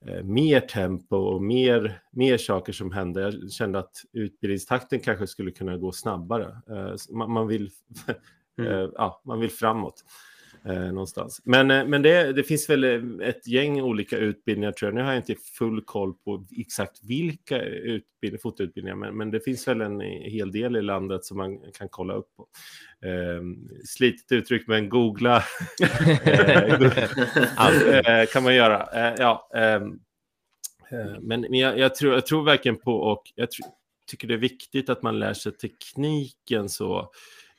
eh, 0.05 0.23
mer 0.23 0.59
tempo 0.59 1.17
och 1.17 1.43
mer, 1.43 2.01
mer 2.11 2.37
saker 2.37 2.73
som 2.73 2.91
hände. 2.91 3.21
Jag 3.21 3.51
kände 3.51 3.79
att 3.79 3.95
utbildningstakten 4.13 4.99
kanske 4.99 5.27
skulle 5.27 5.51
kunna 5.51 5.77
gå 5.77 5.91
snabbare. 5.91 6.61
Eh, 6.69 6.95
man, 7.09 7.31
man, 7.31 7.47
vill, 7.47 7.71
mm. 8.57 8.71
Eh, 8.71 8.89
ja, 8.93 9.21
man 9.25 9.39
vill 9.39 9.51
framåt 9.51 10.03
eh, 10.65 10.91
någonstans. 10.91 11.41
Men, 11.43 11.71
eh, 11.71 11.85
men 11.85 12.01
det, 12.01 12.33
det, 12.33 12.43
finns 12.43 12.69
väl 12.69 12.83
eh, 12.83 13.27
ett 13.27 13.47
gäng 13.47 13.81
olika 13.81 14.17
utbildningar 14.17 14.71
tror 14.71 14.87
jag. 14.87 14.95
Nu 14.95 15.01
har 15.01 15.13
jag 15.13 15.19
inte 15.19 15.35
full 15.57 15.81
koll 15.81 16.13
på 16.13 16.45
exakt 16.57 17.03
vilka 17.03 17.61
utbildningar, 17.61 18.41
fotoutbildningar, 18.41 18.95
men, 18.95 19.17
men 19.17 19.31
det 19.31 19.39
finns 19.39 19.67
väl 19.67 19.81
en 19.81 20.01
hel 20.01 20.51
del 20.51 20.75
i 20.75 20.81
landet 20.81 21.25
som 21.25 21.37
man 21.37 21.59
kan 21.71 21.89
kolla 21.89 22.13
upp 22.13 22.27
på. 22.35 22.47
Eh, 23.07 23.41
slitigt 23.85 24.31
uttryck, 24.31 24.67
men 24.67 24.89
googla 24.89 25.37
eh, 28.05 28.25
kan 28.33 28.43
man 28.43 28.55
göra. 28.55 29.09
Eh, 29.09 29.15
ja, 29.17 29.49
ehm, 29.55 29.99
men, 31.21 31.41
men 31.41 31.53
jag, 31.53 31.79
jag, 31.79 31.95
tror, 31.95 32.13
jag 32.13 32.25
tror 32.25 32.43
verkligen 32.43 32.77
på 32.77 32.93
och 32.93 33.23
jag 33.35 33.51
tror, 33.51 33.67
tycker 34.07 34.27
det 34.27 34.33
är 34.33 34.37
viktigt 34.37 34.89
att 34.89 35.01
man 35.01 35.19
lär 35.19 35.33
sig 35.33 35.51
tekniken 35.51 36.69
så 36.69 37.11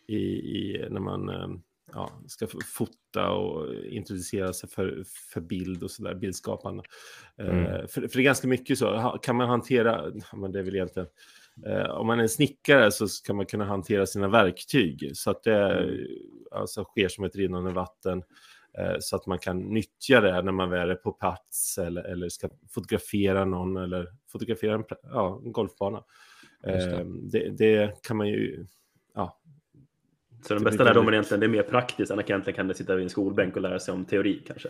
i, 0.09 0.17
i 0.17 0.87
när 0.91 1.01
man 1.01 1.29
ehm, 1.29 1.61
ja, 1.97 2.11
ska 2.26 2.47
fota 2.65 3.31
och 3.31 3.75
introducera 3.85 4.53
sig 4.53 4.69
för, 4.69 5.03
för 5.33 5.41
bild 5.41 5.83
och 5.83 5.91
sådär, 5.91 6.15
bildskapande. 6.15 6.83
Eh, 7.38 7.49
mm. 7.49 7.67
Uh, 7.67 7.87
för, 7.87 8.00
för 8.00 8.17
det 8.17 8.21
är 8.21 8.23
ganska 8.23 8.49
mycket 8.49 8.79
så, 8.79 9.19
kan 9.23 9.37
man 9.37 9.49
hantera, 9.49 10.12
men 10.33 10.53
det 10.53 10.59
är 10.59 10.62
väl 10.62 10.75
egentligen, 10.75 11.09
uh, 11.67 11.91
om 11.91 12.07
man 12.07 12.21
är 12.21 12.26
snickare 12.26 12.93
så 12.93 13.09
ska 13.09 13.35
man 13.35 13.47
kunna 13.47 13.65
hantera 13.65 14.07
sina 14.07 14.29
verktyg 14.29 15.11
så 15.15 15.31
att 15.31 15.43
det 15.43 15.79
mm. 15.79 16.07
alltså, 16.50 16.85
sker 16.85 17.09
som 17.09 17.25
ett 17.25 17.37
rinnande 17.37 17.73
vatten 17.73 18.19
uh, 18.79 18.97
så 19.00 19.17
att 19.17 19.26
man 19.26 19.38
kan 19.38 19.59
nyttja 19.59 20.21
det 20.21 20.43
när 20.43 20.53
man 20.53 20.71
väl 20.71 20.91
är 20.91 20.95
på 20.95 21.12
plats 21.12 21.79
eller, 21.79 22.03
eller 22.03 22.29
ska 22.29 22.49
fotografera 22.71 23.45
någon 23.45 23.76
eller 23.76 24.09
fotografera 24.33 24.75
en, 24.75 24.85
ja, 25.03 25.41
en 25.45 25.53
golfbana. 25.53 26.05
det. 26.62 27.07
Det, 27.31 27.50
det. 27.50 28.03
kan 28.03 28.17
man 28.17 28.29
ju... 28.29 28.67
Ja. 29.15 29.41
Så 30.43 30.55
den 30.55 30.64
bästa 30.64 30.85
lärdomen 30.85 31.14
egentligen, 31.14 31.40
det 31.40 31.47
är 31.47 31.49
mer 31.49 31.62
praktiskt 31.62 32.11
än 32.11 32.19
att 32.19 32.31
egentligen 32.31 32.57
kan 32.57 32.75
sitta 32.75 32.95
vid 32.95 33.05
en 33.05 33.11
skolbänk 33.11 33.57
och 33.57 33.62
lära 33.62 33.78
sig 33.78 33.95
om 33.95 34.05
teori 34.05 34.43
kanske? 34.47 34.69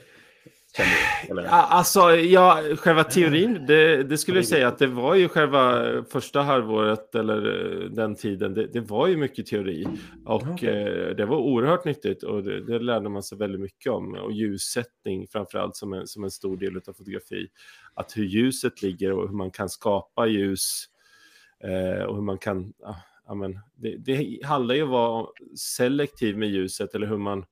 Alltså, 1.48 2.16
ja, 2.16 2.62
själva 2.76 3.04
teorin, 3.04 3.66
det, 3.66 4.02
det 4.02 4.18
skulle 4.18 4.38
jag 4.38 4.46
säga 4.46 4.68
att 4.68 4.78
det 4.78 4.86
var 4.86 5.14
ju 5.14 5.28
själva 5.28 5.84
första 6.10 6.42
halvåret 6.42 7.14
eller 7.14 7.36
eh, 7.82 7.90
den 7.90 8.14
tiden, 8.14 8.54
det, 8.54 8.66
det 8.66 8.80
var 8.80 9.06
ju 9.06 9.16
mycket 9.16 9.46
teori. 9.46 9.86
Och 10.24 10.42
okay. 10.42 10.68
eh, 10.68 11.16
det 11.16 11.26
var 11.26 11.36
oerhört 11.36 11.84
nyttigt 11.84 12.22
och 12.22 12.42
det, 12.42 12.66
det, 12.66 12.78
lärde 12.78 13.08
man 13.08 13.22
sig 13.22 13.38
väldigt 13.38 13.60
mycket 13.60 13.92
om. 13.92 14.14
Och 14.14 14.32
ljussättning 14.32 15.26
framförallt 15.28 15.76
som 15.76 15.92
en, 15.92 16.06
som 16.06 16.24
en 16.24 16.30
stor 16.30 16.56
del 16.56 16.76
av 16.76 16.92
fotografi. 16.92 17.48
Att 17.94 18.16
hur 18.16 18.24
ljuset 18.24 18.82
ligger 18.82 19.12
och 19.12 19.28
hur 19.28 19.36
man 19.36 19.50
kan 19.50 19.68
skapa 19.68 20.26
ljus 20.26 20.84
eh, 21.64 22.04
och 22.04 22.14
hur 22.14 22.22
man 22.22 22.38
kan, 22.38 22.72
ja, 22.78 22.96
men, 23.34 23.60
det, 23.74 23.96
det 23.96 24.44
handlar 24.44 24.74
ju 24.74 24.82
om 24.82 24.88
att 24.88 24.92
vara 24.92 25.26
selektiv 25.56 26.38
med 26.38 26.48
ljuset 26.48 26.94
eller 26.94 27.06
hur 27.06 27.18
man 27.18 27.44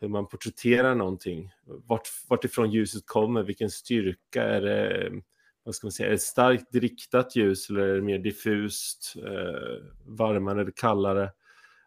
hur 0.00 0.08
man 0.08 0.28
porträtterar 0.28 0.94
någonting. 0.94 1.50
Vart, 1.64 2.08
vart 2.28 2.44
ifrån 2.44 2.70
ljuset 2.70 3.06
kommer, 3.06 3.42
vilken 3.42 3.70
styrka 3.70 4.42
är 4.42 4.60
det? 4.60 5.10
Vad 5.62 5.74
ska 5.74 5.86
man 5.86 5.92
säga, 5.92 6.06
är 6.06 6.12
det 6.12 6.18
starkt 6.18 6.74
riktat 6.74 7.36
ljus 7.36 7.70
eller 7.70 7.80
är 7.80 7.94
det 7.94 8.02
mer 8.02 8.18
diffust, 8.18 9.14
eh, 9.16 9.84
varmare 10.06 10.60
eller 10.60 10.72
kallare? 10.76 11.30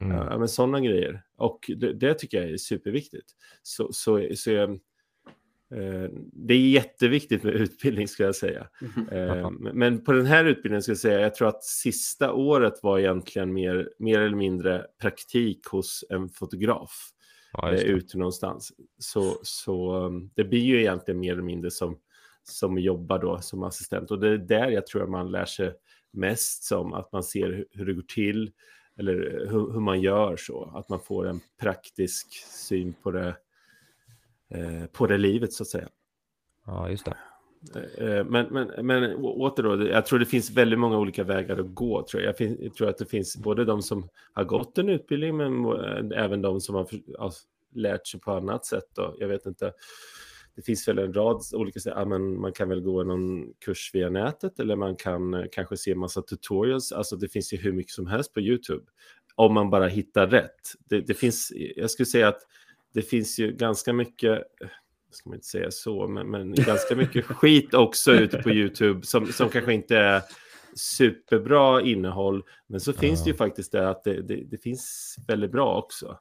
Mm. 0.02 0.18
Ja, 0.18 0.38
men 0.38 0.48
sådana 0.48 0.80
grejer. 0.80 1.24
Och 1.36 1.72
det, 1.78 1.94
det, 1.94 2.14
tycker 2.14 2.42
jag 2.42 2.50
är 2.50 2.58
superviktigt. 2.58 3.32
Så, 3.64 3.94
så, 3.94 4.28
så 4.36 4.52
jag, 4.52 4.80
det 6.34 6.54
är 6.54 6.70
jätteviktigt 6.70 7.44
med 7.44 7.54
utbildning 7.54 8.08
ska 8.08 8.24
jag 8.24 8.36
säga. 8.36 8.68
Mm. 8.98 9.30
Eh, 9.30 9.52
men 9.52 10.04
på 10.04 10.12
den 10.12 10.26
här 10.26 10.46
utbildningen 10.46 10.82
ska 10.82 10.92
jag 10.92 11.00
säga, 11.00 11.20
jag 11.20 11.36
tror 11.36 11.48
att 11.48 11.64
sista 11.64 12.34
året 12.34 12.74
var 12.84 13.00
egentligen 13.00 13.54
mer, 13.54 13.90
mer 14.00 14.20
eller 14.20 14.36
mindre 14.36 14.86
praktik 15.02 15.68
hos 15.68 16.06
en 16.10 16.30
fotograf 16.30 16.92
ja, 17.54 17.72
eh, 17.72 17.82
ute 17.82 18.18
någonstans. 18.18 18.72
Så, 18.98 19.38
så 19.44 19.96
um, 20.06 20.32
det 20.36 20.44
blir 20.44 20.64
ju 20.64 20.80
egentligen 20.80 21.20
mer 21.20 21.34
eller 21.34 21.44
mindre 21.44 21.72
som, 21.72 21.98
som 22.44 22.78
jobbar 22.78 23.20
då 23.20 23.42
som 23.42 23.64
assistent. 23.64 24.12
Och 24.12 24.20
det 24.20 24.30
är 24.30 24.38
där 24.38 24.70
jag 24.70 24.88
tror 24.88 25.04
att 25.04 25.10
man 25.10 25.32
lär 25.32 25.46
sig 25.46 25.74
mest 26.14 26.64
som 26.64 26.94
att 26.94 27.12
man 27.12 27.24
ser 27.24 27.66
hur 27.72 27.86
det 27.86 27.94
går 27.94 28.02
till 28.02 28.52
eller 29.00 29.14
hur, 29.50 29.74
hur 29.74 29.80
man 29.80 30.02
gör 30.02 30.38
så. 30.38 30.72
Att 30.76 30.90
man 30.90 31.00
får 31.00 31.28
en 31.28 31.40
praktisk 31.60 32.28
syn 32.48 32.94
på 33.04 33.12
det, 33.12 33.28
eh, 33.28 33.34
på 34.92 35.08
det 35.08 35.18
livet 35.18 35.54
så 35.54 35.64
att 35.64 35.68
säga. 35.68 35.88
Ja, 36.66 36.90
just 36.90 37.06
det. 37.06 37.16
Eh, 37.98 38.26
men, 38.26 38.48
men, 38.52 38.86
men 38.86 39.16
åter 39.16 39.64
då, 39.64 39.88
jag 39.88 40.06
tror 40.06 40.20
det 40.20 40.26
finns 40.26 40.52
väldigt 40.52 40.80
många 40.80 40.98
olika 40.98 41.24
vägar 41.24 41.58
att 41.58 41.76
gå. 41.76 42.06
Tror 42.08 42.24
jag. 42.24 42.36
jag 42.40 42.76
tror 42.76 42.90
att 42.90 42.98
det 42.98 43.06
finns 43.06 43.38
både 43.38 43.66
de 43.66 43.82
som 43.82 44.10
har 44.34 44.44
gått 44.44 44.78
en 44.78 44.90
utbildning 44.90 45.38
men 45.38 46.12
även 46.12 46.42
de 46.42 46.62
som 46.62 46.76
har 46.76 46.88
lärt 47.76 48.08
sig 48.08 48.20
på 48.20 48.32
annat 48.32 48.66
sätt. 48.66 48.86
Då. 48.96 49.16
Jag 49.20 49.28
vet 49.28 49.46
inte. 49.46 49.74
Det 50.56 50.62
finns 50.62 50.88
väl 50.88 51.00
en 51.00 51.14
rad 51.14 51.42
olika 51.54 51.80
sätt. 51.80 51.94
Ja, 51.96 52.06
man 52.06 52.54
kan 52.54 52.70
väl 52.70 52.82
gå 52.82 53.04
någon 53.04 53.54
kurs 53.66 53.92
via 53.94 54.10
nätet 54.10 54.60
eller 54.60 54.76
man 54.76 54.96
kan 54.96 55.34
eh, 55.34 55.46
kanske 55.52 55.78
se 55.78 55.96
massa 55.96 56.22
tutorials. 56.22 56.92
Alltså 56.92 57.16
det 57.16 57.30
finns 57.30 57.54
ju 57.54 57.58
hur 57.58 57.72
mycket 57.72 57.94
som 57.94 58.08
helst 58.08 58.34
på 58.34 58.42
YouTube. 58.42 58.84
Om 59.36 59.54
man 59.54 59.70
bara 59.70 59.88
hittar 59.88 60.28
rätt. 60.28 60.74
Det, 60.90 61.02
det 61.02 61.14
finns, 61.14 61.52
jag 61.76 61.92
skulle 61.92 62.06
säga 62.06 62.28
att 62.28 62.42
det 62.94 63.02
finns 63.02 63.40
ju 63.40 63.52
ganska 63.52 63.94
mycket 63.94 64.44
ska 65.16 65.30
man 65.30 65.36
inte 65.36 65.48
säga 65.48 65.72
så, 65.72 66.08
men, 66.08 66.30
men 66.30 66.54
ganska 66.58 66.96
mycket 66.96 67.26
skit 67.26 67.74
också 67.74 68.12
ute 68.12 68.38
på 68.38 68.50
YouTube 68.50 69.06
som, 69.06 69.26
som 69.26 69.50
kanske 69.50 69.74
inte 69.74 69.98
är 69.98 70.22
superbra 70.76 71.82
innehåll. 71.82 72.44
Men 72.68 72.80
så 72.80 72.94
finns 72.94 73.20
ja. 73.20 73.24
det 73.24 73.32
ju 73.32 73.38
faktiskt 73.38 73.72
det 73.72 73.90
att 73.90 74.04
det, 74.04 74.22
det, 74.22 74.36
det 74.36 74.58
finns 74.58 75.16
väldigt 75.28 75.52
bra 75.52 75.78
också. 75.78 76.20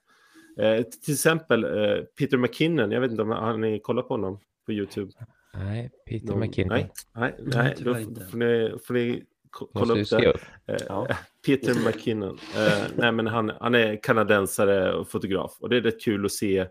Eh, 0.58 0.82
till 0.82 1.14
exempel 1.14 1.64
eh, 1.64 2.04
Peter 2.18 2.36
McKinnon, 2.36 2.90
jag 2.90 3.00
vet 3.00 3.10
inte 3.10 3.22
om 3.22 3.30
har 3.30 3.56
ni 3.56 3.80
kollat 3.80 4.08
på 4.08 4.14
honom 4.14 4.40
på 4.66 4.72
YouTube? 4.72 5.12
Nej, 5.54 5.90
Peter 6.06 6.26
Någon, 6.26 6.40
McKinnon. 6.40 6.78
Nej, 6.78 6.90
nej, 7.14 7.34
nej 7.38 7.74
då 7.78 7.94
får 7.94 8.36
ni, 8.36 8.78
får 8.86 8.94
ni 8.94 9.24
kolla 9.52 10.00
upp 10.00 10.10
det. 10.10 10.26
Eh, 10.66 10.76
ja. 10.88 11.08
Peter 11.46 11.74
McKinnon. 11.86 12.38
Eh, 12.56 12.84
nej, 12.96 13.12
men 13.12 13.26
han, 13.26 13.52
han 13.60 13.74
är 13.74 14.02
kanadensare 14.02 14.92
och 14.92 15.10
fotograf 15.10 15.56
och 15.60 15.68
det 15.68 15.76
är 15.76 15.80
rätt 15.80 16.02
kul 16.02 16.24
att 16.24 16.32
se 16.32 16.66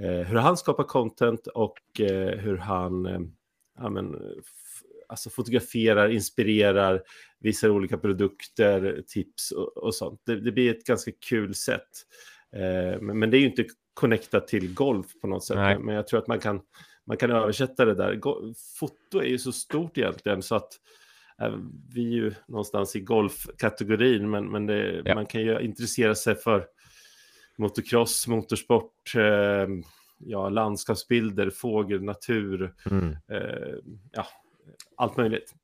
Eh, 0.00 0.26
hur 0.26 0.36
han 0.36 0.56
skapar 0.56 0.84
content 0.84 1.46
och 1.46 2.00
eh, 2.00 2.38
hur 2.38 2.56
han 2.56 3.06
eh, 3.06 3.20
ja, 3.78 3.90
men, 3.90 4.16
alltså 5.08 5.30
fotograferar, 5.30 6.08
inspirerar, 6.08 7.02
visar 7.40 7.68
olika 7.68 7.98
produkter, 7.98 9.02
tips 9.06 9.50
och, 9.50 9.76
och 9.76 9.94
sånt. 9.94 10.20
Det, 10.26 10.40
det, 10.40 10.52
blir 10.52 10.70
ett 10.70 10.84
ganska 10.84 11.10
kul 11.28 11.54
sätt. 11.54 11.88
Men, 13.00 13.18
men, 13.18 13.30
det 13.30 13.36
är 13.36 13.40
ju 13.40 13.46
inte 13.46 13.64
connectat 13.94 14.48
till 14.48 14.74
golf 14.74 15.06
på 15.20 15.26
något 15.26 15.44
sätt. 15.44 15.56
Nej. 15.56 15.78
Men 15.78 15.94
jag 15.94 16.06
tror 16.06 16.20
att 16.20 16.26
man 16.26 16.38
kan, 16.38 16.60
man 17.06 17.16
kan 17.16 17.30
översätta 17.30 17.84
det 17.84 17.94
där. 17.94 18.20
Foto 18.78 19.18
är 19.18 19.28
ju 19.28 19.38
så 19.38 19.52
stort 19.52 19.98
egentligen 19.98 20.42
så 20.42 20.54
att 20.54 20.72
vi 21.94 22.06
är 22.06 22.16
ju 22.16 22.34
någonstans 22.46 22.96
i 22.96 23.00
golfkategorin, 23.00 24.30
men, 24.30 24.50
men 24.50 24.66
det, 24.66 25.02
ja. 25.04 25.14
man 25.14 25.26
kan 25.26 25.40
ju 25.40 25.60
intressera 25.60 26.14
sig 26.14 26.34
för 26.34 26.66
motocross, 27.58 28.26
motorsport, 28.26 29.14
eh, 29.16 29.68
ja, 30.18 30.48
landskapsbilder, 30.48 31.50
fågel, 31.50 32.02
natur, 32.02 32.74
mm. 32.90 33.08
eh, 33.08 33.74
ja, 34.12 34.26
allt 34.96 35.16
möjligt. 35.16 35.54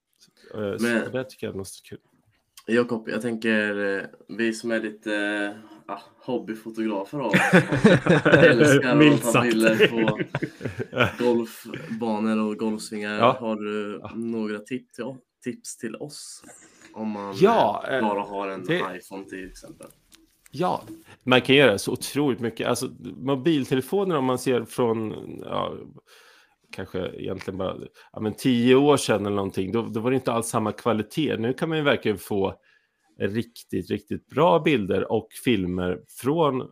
Eh, 0.54 0.60
Men, 0.60 1.04
så 1.04 1.10
det 1.10 1.24
tycker 1.24 1.46
jag 1.46 1.54
är 1.54 1.58
något 1.58 1.82
kul. 1.84 1.98
Jakob, 2.66 3.08
jag 3.08 3.22
tänker 3.22 3.96
eh, 3.96 4.04
vi 4.28 4.52
som 4.52 4.70
är 4.70 4.80
lite 4.80 5.56
ah, 5.86 6.00
hobbyfotografer 6.18 7.18
av 7.18 7.32
älskar 8.24 9.14
att 9.14 9.32
ta 9.32 9.42
bilder 9.42 9.88
på 9.88 10.18
golfbanor 11.24 12.50
och 12.50 12.56
golfsvingar. 12.56 13.18
Ja. 13.18 13.36
Har 13.40 13.56
du 13.56 14.00
ja. 14.02 14.12
några 14.14 14.58
tips, 14.58 14.98
ja, 14.98 15.16
tips 15.46 15.76
till 15.76 15.96
oss? 15.96 16.42
Om 16.94 17.10
man 17.10 17.34
ja, 17.36 17.84
bara 18.02 18.22
har 18.22 18.48
en 18.48 18.64
det... 18.64 18.82
iPhone 18.96 19.24
till 19.24 19.48
exempel. 19.48 19.86
Ja, 20.50 20.82
man 21.22 21.40
kan 21.40 21.56
göra 21.56 21.78
så 21.78 21.92
otroligt 21.92 22.40
mycket. 22.40 22.68
Alltså, 22.68 22.90
mobiltelefoner 23.16 24.16
om 24.16 24.24
man 24.24 24.38
ser 24.38 24.64
från, 24.64 25.14
ja, 25.44 25.74
kanske 26.72 27.08
egentligen 27.08 27.58
bara 27.58 27.76
ja, 28.12 28.20
men 28.20 28.34
tio 28.34 28.74
år 28.74 28.96
sedan 28.96 29.26
eller 29.26 29.36
någonting, 29.36 29.72
då, 29.72 29.82
då 29.82 30.00
var 30.00 30.10
det 30.10 30.14
inte 30.14 30.32
alls 30.32 30.48
samma 30.48 30.72
kvalitet. 30.72 31.36
Nu 31.36 31.52
kan 31.52 31.68
man 31.68 31.78
ju 31.78 31.84
verkligen 31.84 32.18
få 32.18 32.54
riktigt, 33.18 33.90
riktigt 33.90 34.26
bra 34.26 34.58
bilder 34.58 35.12
och 35.12 35.28
filmer 35.44 36.00
från 36.22 36.60
uh, 36.60 36.68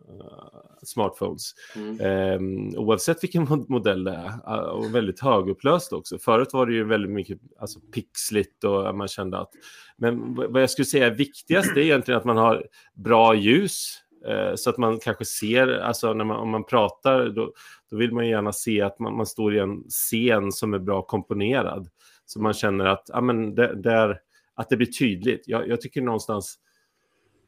smartphones. 0.83 1.51
Mm. 1.75 2.39
Um, 2.39 2.77
oavsett 2.77 3.23
vilken 3.23 3.65
modell 3.67 4.03
det 4.03 4.11
är. 4.11 4.27
Uh, 4.27 4.69
och 4.69 4.95
väldigt 4.95 5.19
högupplöst 5.19 5.93
också. 5.93 6.17
Förut 6.17 6.53
var 6.53 6.65
det 6.65 6.73
ju 6.73 6.83
väldigt 6.83 7.11
mycket 7.11 7.39
alltså, 7.59 7.79
pixligt 7.79 8.63
och 8.63 8.95
man 8.95 9.07
kände 9.07 9.37
att... 9.37 9.51
Men 9.97 10.35
vad 10.35 10.61
jag 10.61 10.69
skulle 10.69 10.85
säga 10.85 11.07
är 11.07 11.11
viktigast 11.11 11.71
är 11.71 11.81
egentligen 11.81 12.17
att 12.17 12.25
man 12.25 12.37
har 12.37 12.67
bra 12.93 13.35
ljus. 13.35 14.01
Uh, 14.27 14.55
så 14.55 14.69
att 14.69 14.77
man 14.77 14.99
kanske 14.99 15.25
ser, 15.25 15.67
alltså 15.67 16.13
när 16.13 16.25
man, 16.25 16.37
om 16.37 16.49
man 16.49 16.65
pratar, 16.65 17.29
då, 17.29 17.53
då 17.91 17.97
vill 17.97 18.13
man 18.13 18.27
gärna 18.27 18.53
se 18.53 18.81
att 18.81 18.99
man, 18.99 19.17
man 19.17 19.25
står 19.25 19.55
i 19.55 19.59
en 19.59 19.83
scen 19.89 20.51
som 20.51 20.73
är 20.73 20.79
bra 20.79 21.01
komponerad. 21.01 21.89
Så 22.25 22.41
man 22.41 22.53
känner 22.53 22.85
att, 22.85 23.03
ja 23.07 23.21
men 23.21 23.55
det, 23.55 23.75
där 23.75 24.19
att 24.55 24.69
det 24.69 24.77
blir 24.77 24.87
tydligt. 24.87 25.43
Jag, 25.47 25.67
jag 25.67 25.81
tycker 25.81 26.01
någonstans, 26.01 26.59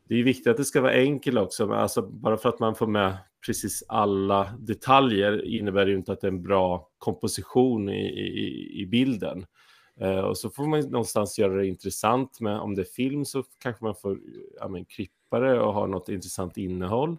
det 0.07 0.15
är 0.15 0.23
viktigt 0.23 0.47
att 0.47 0.57
det 0.57 0.65
ska 0.65 0.81
vara 0.81 0.93
enkelt 0.93 1.37
också, 1.37 1.67
men 1.67 1.77
alltså 1.77 2.01
bara 2.01 2.37
för 2.37 2.49
att 2.49 2.59
man 2.59 2.75
får 2.75 2.87
med 2.87 3.17
precis 3.45 3.83
alla 3.87 4.53
detaljer 4.59 5.45
innebär 5.45 5.85
det 5.85 5.91
ju 5.91 5.97
inte 5.97 6.11
att 6.11 6.21
det 6.21 6.27
är 6.27 6.31
en 6.31 6.43
bra 6.43 6.89
komposition 6.97 7.89
i, 7.89 8.07
i, 8.07 8.81
i 8.81 8.85
bilden. 8.85 9.45
Uh, 10.01 10.19
och 10.19 10.37
så 10.37 10.49
får 10.49 10.67
man 10.67 10.79
någonstans 10.79 11.39
göra 11.39 11.53
det 11.53 11.67
intressant 11.67 12.39
med, 12.39 12.59
om 12.59 12.75
det 12.75 12.81
är 12.81 12.85
film 12.95 13.25
så 13.25 13.43
kanske 13.59 13.83
man 13.83 13.95
får 13.95 14.19
ja, 14.59 14.67
men, 14.67 14.85
klippa 14.85 15.39
det 15.39 15.59
och 15.59 15.73
ha 15.73 15.87
något 15.87 16.09
intressant 16.09 16.57
innehåll. 16.57 17.17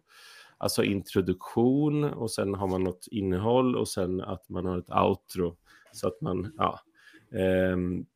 Alltså 0.59 0.85
introduktion 0.85 2.05
och 2.05 2.31
sen 2.31 2.55
har 2.55 2.69
man 2.69 2.85
något 2.85 3.07
innehåll 3.11 3.77
och 3.77 3.89
sen 3.89 4.21
att 4.21 4.49
man 4.49 4.67
har 4.67 4.79
ett 4.79 4.91
outro. 4.91 5.57
Så 5.93 6.09
att 6.09 6.21
man, 6.21 6.53
ja. 6.57 6.81
Um, 7.73 8.07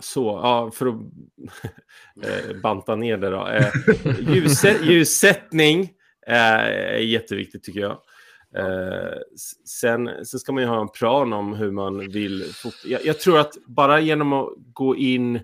så, 0.00 0.40
ja, 0.42 0.70
för 0.74 0.86
att 0.86 0.94
eh, 2.24 2.56
banta 2.62 2.96
ner 2.96 3.16
det 3.16 3.30
då. 3.30 3.48
Eh, 3.48 3.72
ljus, 4.34 4.64
ljussättning 4.82 5.90
är 6.26 6.96
jätteviktigt 6.96 7.64
tycker 7.64 7.80
jag. 7.80 7.98
Eh, 8.56 9.18
sen, 9.64 10.10
sen 10.24 10.40
ska 10.40 10.52
man 10.52 10.62
ju 10.62 10.68
ha 10.68 10.80
en 10.80 10.88
plan 10.88 11.32
om 11.32 11.54
hur 11.54 11.70
man 11.70 12.10
vill. 12.10 12.44
Jag, 12.84 13.04
jag 13.04 13.20
tror 13.20 13.38
att 13.38 13.54
bara 13.66 14.00
genom 14.00 14.32
att 14.32 14.48
gå 14.72 14.96
in, 14.96 15.36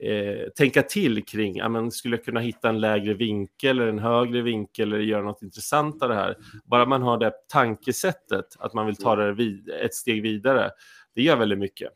eh, 0.00 0.48
tänka 0.56 0.82
till 0.82 1.24
kring, 1.24 1.56
ja, 1.56 1.68
men 1.68 1.90
skulle 1.90 2.16
jag 2.16 2.24
kunna 2.24 2.40
hitta 2.40 2.68
en 2.68 2.80
lägre 2.80 3.14
vinkel 3.14 3.78
eller 3.78 3.88
en 3.88 3.98
högre 3.98 4.42
vinkel 4.42 4.92
eller 4.92 5.02
göra 5.02 5.22
något 5.22 5.42
intressantare 5.42 6.14
här. 6.14 6.36
Bara 6.64 6.86
man 6.86 7.02
har 7.02 7.18
det 7.18 7.32
tankesättet 7.48 8.46
att 8.58 8.74
man 8.74 8.86
vill 8.86 8.96
ta 8.96 9.16
det 9.16 9.32
vid, 9.32 9.68
ett 9.68 9.94
steg 9.94 10.22
vidare, 10.22 10.70
det 11.14 11.22
gör 11.22 11.36
väldigt 11.36 11.58
mycket. 11.58 11.92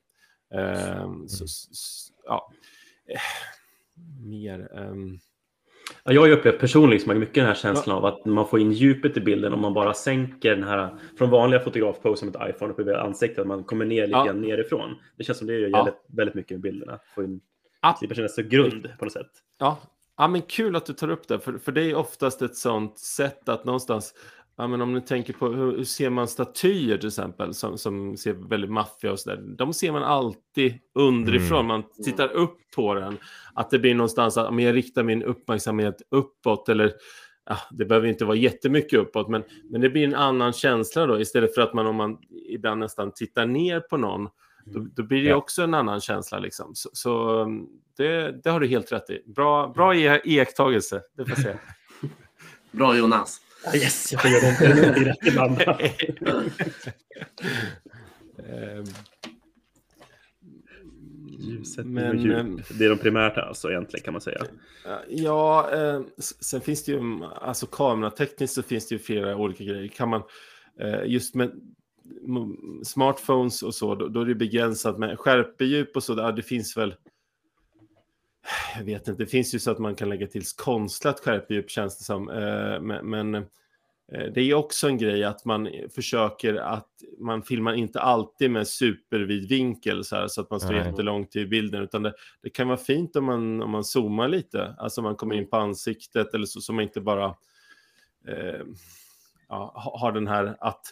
Ehm, 0.54 1.28
så, 1.28 1.44
ja. 2.24 2.52
mer... 4.20 4.68
Um... 4.72 5.18
Ja, 6.04 6.12
jag 6.12 6.20
har 6.20 6.26
ju 6.26 6.34
upplevt 6.34 6.58
personligen 6.58 7.18
mycket 7.18 7.34
den 7.34 7.46
här 7.46 7.54
känslan 7.54 7.96
ja. 7.96 7.98
av 7.98 8.04
att 8.04 8.24
man 8.24 8.48
får 8.48 8.60
in 8.60 8.72
djupet 8.72 9.16
i 9.16 9.20
bilden 9.20 9.52
om 9.52 9.60
man 9.60 9.74
bara 9.74 9.94
sänker 9.94 10.50
den 10.50 10.64
här 10.64 10.94
från 11.18 11.30
vanliga 11.30 11.60
fotografpose 11.60 12.24
med 12.24 12.36
ett 12.36 12.54
iPhone 12.54 12.72
upp 12.72 12.80
i 12.80 12.94
ansiktet, 12.94 13.38
att 13.38 13.46
man 13.46 13.64
kommer 13.64 13.84
ner 13.84 14.06
lite 14.06 14.22
ja. 14.26 14.32
nerifrån. 14.32 14.94
Det 15.16 15.24
känns 15.24 15.38
som 15.38 15.46
det 15.46 15.58
gör 15.58 15.68
ja. 15.68 15.88
väldigt, 16.06 16.34
mycket 16.34 16.50
med 16.50 16.60
bilderna. 16.60 16.98
Få 17.14 17.24
in, 17.24 17.40
ja. 17.82 17.96
slipper 17.98 18.14
kännas 18.14 18.34
så 18.34 18.42
grund 18.42 18.88
på 18.98 19.04
något 19.04 19.12
sätt. 19.12 19.30
Ja, 19.58 19.78
ja 20.18 20.28
men 20.28 20.42
kul 20.42 20.76
att 20.76 20.86
du 20.86 20.92
tar 20.92 21.10
upp 21.10 21.28
det, 21.28 21.40
för, 21.40 21.58
för 21.58 21.72
det 21.72 21.90
är 21.90 21.94
oftast 21.94 22.42
ett 22.42 22.56
sånt 22.56 22.98
sätt 22.98 23.48
att 23.48 23.64
någonstans 23.64 24.14
Ja, 24.62 24.68
men 24.68 24.80
om 24.80 24.94
ni 24.94 25.00
tänker 25.00 25.32
på 25.32 25.48
hur, 25.48 25.76
hur 25.76 25.84
ser 25.84 26.10
man 26.10 26.28
statyer 26.28 26.98
till 26.98 27.08
exempel 27.08 27.54
som, 27.54 27.78
som 27.78 28.16
ser 28.16 28.32
väldigt 28.32 28.70
maffiga 28.70 29.12
och 29.12 29.20
sådär. 29.20 29.36
De 29.58 29.74
ser 29.74 29.92
man 29.92 30.02
alltid 30.02 30.78
underifrån. 30.94 31.58
Mm. 31.58 31.66
Man 31.66 31.82
tittar 32.04 32.28
upp 32.28 32.58
på 32.76 32.94
den. 32.94 33.18
Att 33.54 33.70
det 33.70 33.78
blir 33.78 33.94
någonstans 33.94 34.36
att 34.36 34.62
jag 34.62 34.74
riktar 34.74 35.02
min 35.02 35.22
uppmärksamhet 35.22 36.02
uppåt 36.10 36.68
eller 36.68 36.92
ja, 37.46 37.58
det 37.70 37.84
behöver 37.84 38.08
inte 38.08 38.24
vara 38.24 38.36
jättemycket 38.36 38.98
uppåt, 38.98 39.28
men, 39.28 39.42
men 39.70 39.80
det 39.80 39.90
blir 39.90 40.04
en 40.04 40.14
annan 40.14 40.52
känsla 40.52 41.06
då 41.06 41.20
istället 41.20 41.54
för 41.54 41.62
att 41.62 41.74
man 41.74 41.86
om 41.86 41.96
man 41.96 42.18
ibland 42.48 42.80
nästan 42.80 43.12
tittar 43.12 43.46
ner 43.46 43.80
på 43.80 43.96
någon, 43.96 44.28
då, 44.64 44.86
då 44.94 45.02
blir 45.02 45.22
det 45.22 45.28
ja. 45.28 45.36
också 45.36 45.62
en 45.62 45.74
annan 45.74 46.00
känsla 46.00 46.38
liksom. 46.38 46.74
Så, 46.74 46.90
så 46.92 47.44
det, 47.96 48.42
det, 48.44 48.50
har 48.50 48.60
du 48.60 48.66
helt 48.66 48.92
rätt 48.92 49.10
i. 49.10 49.22
Bra, 49.26 49.68
bra 49.68 49.94
iakttagelse, 49.94 51.02
det 51.16 51.24
får 51.24 51.30
jag 51.30 51.38
säga. 51.38 51.58
bra 52.70 52.96
Jonas. 52.96 53.40
Yes, 53.74 54.12
jag 54.12 54.22
får 54.22 54.30
göra 54.30 54.76
någonting 54.80 55.04
rätt 55.04 55.26
ibland. 55.26 55.62
Ljuset 61.38 61.86
men, 61.86 62.18
djup. 62.18 62.36
Ehm, 62.36 62.60
det 62.78 62.84
är 62.84 62.88
de 62.88 62.98
primära 62.98 63.42
alltså 63.42 63.70
egentligen 63.70 64.04
kan 64.04 64.12
man 64.12 64.20
säga. 64.20 64.42
Ja, 65.08 65.70
eh, 65.72 66.00
sen 66.40 66.60
finns 66.60 66.84
det 66.84 66.92
ju, 66.92 67.24
alltså 67.24 67.66
kameratekniskt 67.66 68.54
så 68.54 68.62
finns 68.62 68.88
det 68.88 68.94
ju 68.94 68.98
flera 68.98 69.36
olika 69.36 69.64
grejer. 69.64 69.88
Kan 69.88 70.08
man, 70.08 70.22
eh, 70.80 71.04
just 71.04 71.34
med 71.34 71.50
smartphones 72.84 73.62
och 73.62 73.74
så, 73.74 73.94
då, 73.94 74.08
då 74.08 74.20
är 74.20 74.24
det 74.24 74.34
begränsat 74.34 74.98
med 74.98 75.18
skärpedjup 75.18 75.96
och 75.96 76.02
så, 76.02 76.14
där, 76.14 76.32
det 76.32 76.42
finns 76.42 76.76
väl 76.76 76.94
jag 78.76 78.84
vet 78.84 79.08
inte, 79.08 79.22
det 79.22 79.30
finns 79.30 79.54
ju 79.54 79.58
så 79.58 79.70
att 79.70 79.78
man 79.78 79.94
kan 79.94 80.08
lägga 80.08 80.26
till 80.26 80.42
konstlat 80.56 81.20
skärpedjup 81.20 81.70
känns 81.70 81.98
det 81.98 82.04
som. 82.04 82.30
Eh, 82.30 83.02
men 83.02 83.34
eh, 83.34 83.42
det 84.34 84.40
är 84.40 84.54
också 84.54 84.88
en 84.88 84.98
grej 84.98 85.24
att 85.24 85.44
man 85.44 85.68
försöker 85.94 86.54
att 86.54 86.88
man 87.18 87.42
filmar 87.42 87.74
inte 87.74 88.00
alltid 88.00 88.50
med 88.50 88.68
supervid 88.68 89.48
vinkel 89.48 90.04
så, 90.04 90.16
här, 90.16 90.28
så 90.28 90.40
att 90.40 90.50
man 90.50 90.60
står 90.60 90.72
Nej. 90.72 90.86
jättelångt 90.86 91.36
i 91.36 91.46
bilden, 91.46 91.82
utan 91.82 92.02
det, 92.02 92.14
det, 92.42 92.50
kan 92.50 92.68
vara 92.68 92.78
fint 92.78 93.16
om 93.16 93.24
man, 93.24 93.62
om 93.62 93.70
man 93.70 93.84
zoomar 93.84 94.28
lite, 94.28 94.74
alltså 94.78 95.02
man 95.02 95.16
kommer 95.16 95.34
in 95.34 95.50
på 95.50 95.56
ansiktet 95.56 96.34
eller 96.34 96.46
så, 96.46 96.60
så 96.60 96.72
man 96.72 96.84
inte 96.84 97.00
bara 97.00 97.26
eh, 98.28 98.62
ja, 99.48 99.72
har 100.00 100.12
den 100.12 100.26
här 100.26 100.56
att 100.60 100.82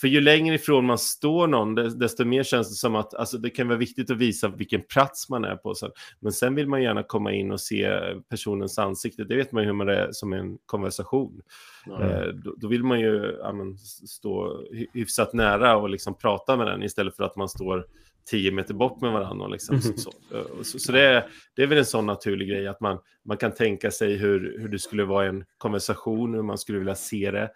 för 0.00 0.08
ju 0.08 0.20
längre 0.20 0.54
ifrån 0.54 0.86
man 0.86 0.98
står 0.98 1.46
någon, 1.46 1.74
desto 1.74 2.24
mer 2.24 2.42
känns 2.42 2.68
det 2.68 2.74
som 2.74 2.94
att 2.94 3.14
alltså, 3.14 3.38
det 3.38 3.50
kan 3.50 3.68
vara 3.68 3.78
viktigt 3.78 4.10
att 4.10 4.16
visa 4.16 4.48
vilken 4.48 4.82
plats 4.82 5.28
man 5.28 5.44
är 5.44 5.56
på. 5.56 5.74
Men 6.20 6.32
sen 6.32 6.54
vill 6.54 6.68
man 6.68 6.82
gärna 6.82 7.02
komma 7.02 7.32
in 7.32 7.50
och 7.50 7.60
se 7.60 7.98
personens 8.30 8.78
ansikte. 8.78 9.24
Det 9.24 9.36
vet 9.36 9.52
man 9.52 9.62
ju 9.62 9.66
hur 9.66 9.74
man 9.74 9.88
är 9.88 10.08
som 10.12 10.32
en 10.32 10.58
konversation. 10.66 11.42
Mm. 11.86 12.40
då, 12.42 12.54
då, 12.56 12.68
vill 12.68 12.84
man 12.84 13.00
ju 13.00 13.36
ja, 13.42 13.52
men, 13.52 13.78
stå 13.78 14.64
hyfsat 14.92 15.32
nära 15.32 15.76
och 15.76 15.90
liksom 15.90 16.18
prata 16.18 16.56
med 16.56 16.66
den 16.66 16.82
istället 16.82 17.16
för 17.16 17.24
att 17.24 17.36
man 17.36 17.48
står 17.48 17.86
tio 18.30 18.52
meter 18.52 18.74
bort 18.74 19.00
med 19.00 19.12
varandra. 19.12 19.44
Och 19.44 19.50
liksom, 19.50 19.76
mm. 19.76 19.96
så, 19.96 20.12
så, 20.62 20.78
så 20.78 20.92
det, 20.92 21.00
är, 21.00 21.28
det 21.54 21.62
är 21.62 21.66
väl 21.66 21.78
en 21.78 21.86
sån 21.86 22.06
naturlig 22.06 22.48
grej 22.48 22.66
att 22.66 22.80
man, 22.80 22.98
man 23.24 23.36
kan 23.36 23.54
tänka 23.54 23.90
sig 23.90 24.16
hur, 24.16 24.58
hur 24.58 24.68
det 24.68 24.78
skulle 24.78 25.04
vara 25.04 25.26
en 25.26 25.44
konversation, 25.58 26.34
hur 26.34 26.42
man 26.42 26.58
skulle 26.58 26.78
vilja 26.78 26.94
se 26.94 27.30
det. 27.30 27.50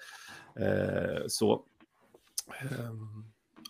Eh, 0.61 1.23
så. 1.27 1.65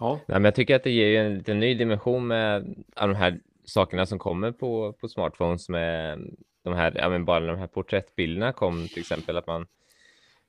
Ja. 0.01 0.21
Nej, 0.27 0.35
men 0.41 0.45
jag 0.45 0.55
tycker 0.55 0.77
att 0.77 0.85
det 0.85 0.91
ger 0.91 1.21
en 1.21 1.35
liten 1.35 1.61
ny 1.61 1.75
dimension 1.75 2.27
med 2.27 2.75
de 2.95 3.15
här 3.15 3.41
sakerna 3.65 4.07
som 4.07 4.19
kommer 4.19 4.53
på, 4.53 4.93
på 4.93 5.09
smartphones 5.09 5.69
med 5.69 6.19
de 6.63 6.75
här, 6.75 6.93
ja, 6.97 7.09
men 7.09 7.25
bara 7.25 7.47
de 7.47 7.59
här 7.59 7.67
porträttbilderna 7.67 8.53
kom 8.53 8.89
till 8.89 9.01
exempel 9.01 9.37
att 9.37 9.47
man 9.47 9.67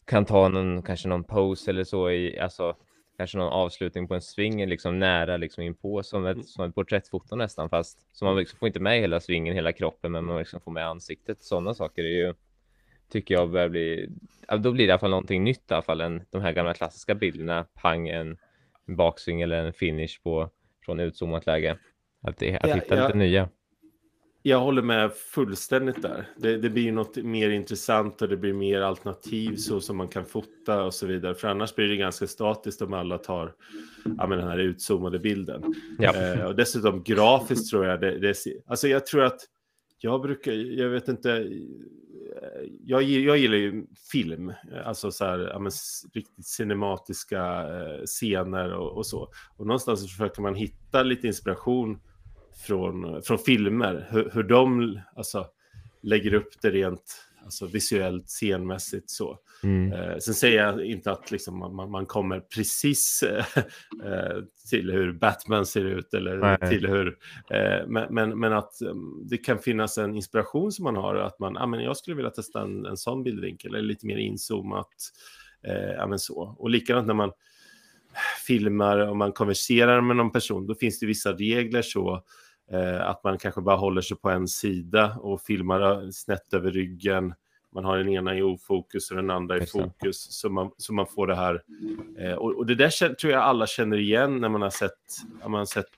kan 0.05 0.25
ta 0.25 0.47
någon, 0.47 0.81
kanske 0.81 1.07
någon 1.07 1.23
pose 1.23 1.71
eller 1.71 1.83
så 1.83 2.11
i, 2.11 2.39
alltså 2.39 2.75
kanske 3.17 3.37
någon 3.37 3.53
avslutning 3.53 4.07
på 4.07 4.15
en 4.15 4.21
sving 4.21 4.65
liksom 4.65 4.99
nära 4.99 5.37
liksom 5.37 5.63
inpå 5.63 6.03
som 6.03 6.25
ett, 6.25 6.47
som 6.47 6.65
ett 6.65 6.75
porträttfoto 6.75 7.35
nästan 7.35 7.69
fast 7.69 8.07
så 8.11 8.25
man 8.25 8.37
liksom 8.37 8.59
får 8.59 8.67
inte 8.67 8.79
med 8.79 8.99
hela 8.99 9.19
svingen, 9.19 9.55
hela 9.55 9.71
kroppen 9.71 10.11
men 10.11 10.25
man 10.25 10.39
liksom 10.39 10.61
får 10.61 10.71
med 10.71 10.87
ansiktet. 10.87 11.41
Sådana 11.41 11.73
saker 11.73 12.03
är 12.03 12.07
ju 12.27 12.33
tycker 13.11 13.33
jag 13.33 13.51
börjar 13.51 13.69
bli, 13.69 14.09
då 14.59 14.71
blir 14.71 14.87
det 14.87 14.89
i 14.89 14.91
alla 14.91 14.99
fall 14.99 15.09
någonting 15.09 15.43
nytt 15.43 15.71
i 15.71 15.73
alla 15.73 15.81
fall 15.81 16.01
än 16.01 16.21
de 16.29 16.41
här 16.41 16.51
gamla 16.51 16.73
klassiska 16.73 17.15
bilderna, 17.15 17.65
pang 17.81 18.07
en, 18.07 18.37
baksving 18.97 19.41
eller 19.41 19.65
en 19.65 19.73
finish 19.73 20.23
på 20.23 20.49
från 20.85 20.99
utzoomat 20.99 21.45
läge. 21.45 21.77
Att, 22.23 22.37
det, 22.37 22.57
att 22.57 22.69
ja, 22.69 22.75
hitta 22.75 22.95
ja. 22.95 23.07
lite 23.07 23.17
nya. 23.17 23.49
Jag 24.43 24.59
håller 24.59 24.81
med 24.81 25.11
fullständigt 25.13 26.01
där. 26.01 26.27
Det, 26.37 26.57
det, 26.57 26.69
blir 26.69 26.91
något 26.91 27.17
mer 27.17 27.49
intressant 27.49 28.21
och 28.21 28.29
det 28.29 28.37
blir 28.37 28.53
mer 28.53 28.81
alternativ 28.81 29.55
så 29.55 29.81
som 29.81 29.97
man 29.97 30.07
kan 30.07 30.25
fota 30.25 30.83
och 30.83 30.93
så 30.93 31.07
vidare. 31.07 31.35
För 31.35 31.47
annars 31.47 31.75
blir 31.75 31.87
det 31.87 31.95
ganska 31.95 32.27
statiskt 32.27 32.81
om 32.81 32.93
alla 32.93 33.17
tar 33.17 33.53
ja, 34.17 34.27
men 34.27 34.37
den 34.37 34.47
här 34.47 34.57
utzoomade 34.57 35.19
bilden. 35.19 35.73
Ja. 35.99 36.15
Eh, 36.15 36.45
och 36.45 36.55
dessutom 36.55 37.03
grafiskt 37.03 37.69
tror 37.69 37.85
jag 37.85 38.01
det, 38.01 38.19
det, 38.19 38.35
alltså 38.67 38.87
jag 38.87 39.05
tror 39.05 39.23
att 39.23 39.39
jag 40.03 40.21
brukar, 40.21 40.51
jag 40.51 40.89
vet 40.89 41.07
inte, 41.07 41.31
eh, 41.31 42.69
jag, 42.85 43.03
jag 43.03 43.37
gillar 43.37 43.57
ju 43.57 43.85
film, 44.11 44.53
alltså 44.85 45.11
så 45.11 45.25
här, 45.25 45.39
ja, 45.39 45.59
men, 45.59 45.71
riktigt 46.13 46.45
cinematiska 46.45 47.43
eh, 47.43 48.05
scener 48.05 48.73
och, 48.73 48.97
och, 48.97 49.05
så. 49.05 49.29
Och 49.57 49.67
någonstans 49.67 50.01
försöker 50.01 50.41
man 50.41 50.55
hitta 50.55 51.03
lite 51.03 51.27
inspiration 51.27 51.99
från, 52.67 53.23
från 53.23 53.37
filmer, 53.37 54.07
hur, 54.11 54.31
hur 54.33 54.43
de 54.43 54.99
alltså, 55.15 55.47
lägger 56.01 56.33
upp 56.33 56.61
det 56.61 56.71
rent 56.71 57.30
alltså, 57.43 57.67
visuellt, 57.67 58.29
scenmässigt 58.29 59.09
så. 59.09 59.37
Mm. 59.63 59.93
Eh, 59.93 60.17
sen 60.17 60.33
säger 60.33 60.63
jag 60.63 60.85
inte 60.85 61.11
att 61.11 61.31
liksom, 61.31 61.75
man, 61.75 61.91
man 61.91 62.05
kommer 62.05 62.39
precis 62.39 63.23
eh, 64.03 64.43
till 64.69 64.91
hur 64.91 65.13
Batman 65.13 65.65
ser 65.65 65.85
ut 65.85 66.13
eller 66.13 66.37
Nej. 66.37 66.69
till 66.69 66.87
hur, 66.87 67.17
eh, 67.49 67.87
men, 67.87 68.13
men, 68.13 68.39
men, 68.39 68.53
att 68.53 68.81
um, 68.81 69.23
det 69.29 69.37
kan 69.37 69.59
finnas 69.59 69.97
en 69.97 70.15
inspiration 70.15 70.71
som 70.71 70.83
man 70.83 70.95
har, 70.95 71.15
att 71.15 71.39
man, 71.39 71.57
ah, 71.57 71.65
men 71.65 71.83
jag 71.83 71.97
skulle 71.97 72.15
vilja 72.15 72.31
testa 72.31 72.61
en, 72.61 72.85
en 72.85 72.97
sån 72.97 73.23
bildvinkel, 73.23 73.75
eller 73.75 73.87
lite 73.87 74.05
mer 74.05 74.17
inzoomat, 74.17 74.87
eh, 75.67 75.91
ja, 75.97 76.07
men 76.07 76.19
så. 76.19 76.55
Och 76.59 76.69
likadant 76.69 77.07
när 77.07 77.13
man 77.13 77.31
filmar 78.47 78.97
och 78.97 79.17
man 79.17 79.31
konverserar 79.31 80.01
med 80.01 80.15
någon 80.15 80.31
person, 80.31 80.67
då 80.67 80.75
finns 80.75 80.99
det 80.99 81.05
vissa 81.05 81.33
regler 81.33 81.81
så, 81.81 82.23
att 83.01 83.23
man 83.23 83.37
kanske 83.37 83.61
bara 83.61 83.75
håller 83.75 84.01
sig 84.01 84.17
på 84.17 84.29
en 84.29 84.47
sida 84.47 85.17
och 85.19 85.41
filmar 85.41 86.11
snett 86.11 86.53
över 86.53 86.71
ryggen, 86.71 87.33
man 87.73 87.85
har 87.85 87.97
den 87.97 88.09
ena 88.09 88.37
i 88.37 88.41
ofokus 88.41 89.11
och 89.11 89.17
den 89.17 89.29
andra 89.29 89.57
i 89.57 89.65
fokus, 89.65 90.27
så 90.29 90.49
man, 90.49 90.71
så 90.77 90.93
man 90.93 91.07
får 91.07 91.27
det 91.27 91.35
här. 91.35 91.63
Eh, 92.19 92.33
och, 92.33 92.55
och, 92.57 92.65
det 92.65 92.75
där 92.75 93.13
tror 93.13 93.33
jag 93.33 93.41
alla 93.41 93.67
känner 93.67 93.97
igen 93.97 94.37
när 94.37 94.49
man 94.49 94.61
har 94.61 94.69
sett, 94.69 94.91
man 95.43 95.53
har 95.53 95.65
sett 95.65 95.89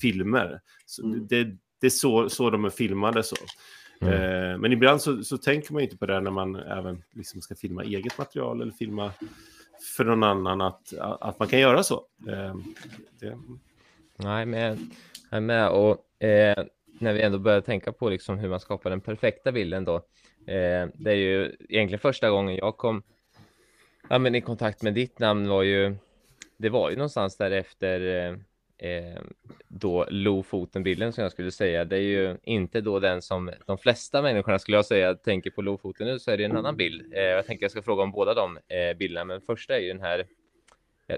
filmer. 0.00 0.60
Mm. 1.02 1.26
Det, 1.26 1.44
det, 1.80 1.86
är 1.86 1.90
så, 1.90 2.28
så 2.28 2.50
de 2.50 2.64
är 2.64 2.70
filmade. 2.70 3.22
så. 3.22 3.36
Mm. 4.00 4.14
Eh, 4.14 4.58
men 4.58 4.72
ibland 4.72 5.02
så, 5.02 5.24
så, 5.24 5.38
tänker 5.38 5.72
man 5.72 5.82
inte 5.82 5.96
på 5.96 6.06
det 6.06 6.20
när 6.20 6.30
man 6.30 6.56
även 6.56 7.02
liksom 7.14 7.40
ska 7.40 7.54
filma 7.54 7.82
eget 7.82 8.18
material 8.18 8.62
eller 8.62 8.72
filma 8.72 9.12
för 9.96 10.04
någon 10.04 10.22
annan, 10.22 10.60
att, 10.60 10.92
att 10.98 11.38
man 11.38 11.48
kan 11.48 11.60
göra 11.60 11.82
så. 11.82 12.04
Eh, 12.28 12.56
det... 13.20 13.38
Nej, 14.18 14.46
men 14.46 14.90
jag 15.30 15.36
är 15.36 15.40
med. 15.40 15.68
Och 15.68 16.22
eh, 16.24 16.64
när 17.00 17.12
vi 17.12 17.22
ändå 17.22 17.38
börjar 17.38 17.60
tänka 17.60 17.92
på 17.92 18.10
liksom 18.10 18.38
hur 18.38 18.48
man 18.48 18.60
skapar 18.60 18.90
den 18.90 19.00
perfekta 19.00 19.52
bilden 19.52 19.84
då, 19.84 20.02
Eh, 20.46 20.88
det 20.94 21.10
är 21.10 21.16
ju 21.16 21.56
egentligen 21.68 21.98
första 21.98 22.30
gången 22.30 22.56
jag 22.56 22.76
kom 22.76 23.02
ja, 24.08 24.18
men 24.18 24.34
i 24.34 24.40
kontakt 24.40 24.82
med 24.82 24.94
ditt 24.94 25.18
namn 25.18 25.48
var 25.48 25.62
ju, 25.62 25.96
det 26.56 26.68
var 26.68 26.90
ju 26.90 26.96
någonstans 26.96 27.36
därefter 27.36 28.00
eh, 28.00 28.90
eh, 28.90 29.20
då 29.68 30.06
Lofoten-bilden 30.10 31.12
som 31.12 31.22
jag 31.22 31.32
skulle 31.32 31.50
säga. 31.50 31.84
Det 31.84 31.96
är 31.96 32.00
ju 32.00 32.36
inte 32.42 32.80
då 32.80 33.00
den 33.00 33.22
som 33.22 33.50
de 33.66 33.78
flesta 33.78 34.22
människorna 34.22 34.58
skulle 34.58 34.76
jag 34.76 34.86
säga 34.86 35.14
tänker 35.14 35.50
på 35.50 35.62
Lofoten 35.62 36.06
nu 36.06 36.18
så 36.18 36.30
är 36.30 36.36
det 36.36 36.44
en 36.44 36.56
annan 36.56 36.76
bild. 36.76 37.14
Eh, 37.14 37.22
jag 37.22 37.46
tänker 37.46 37.64
jag 37.64 37.70
ska 37.70 37.82
fråga 37.82 38.02
om 38.02 38.12
båda 38.12 38.34
de 38.34 38.56
eh, 38.56 38.96
bilderna, 38.96 39.24
men 39.24 39.40
första 39.40 39.76
är 39.76 39.80
ju 39.80 39.88
den 39.88 40.00
här. 40.00 40.26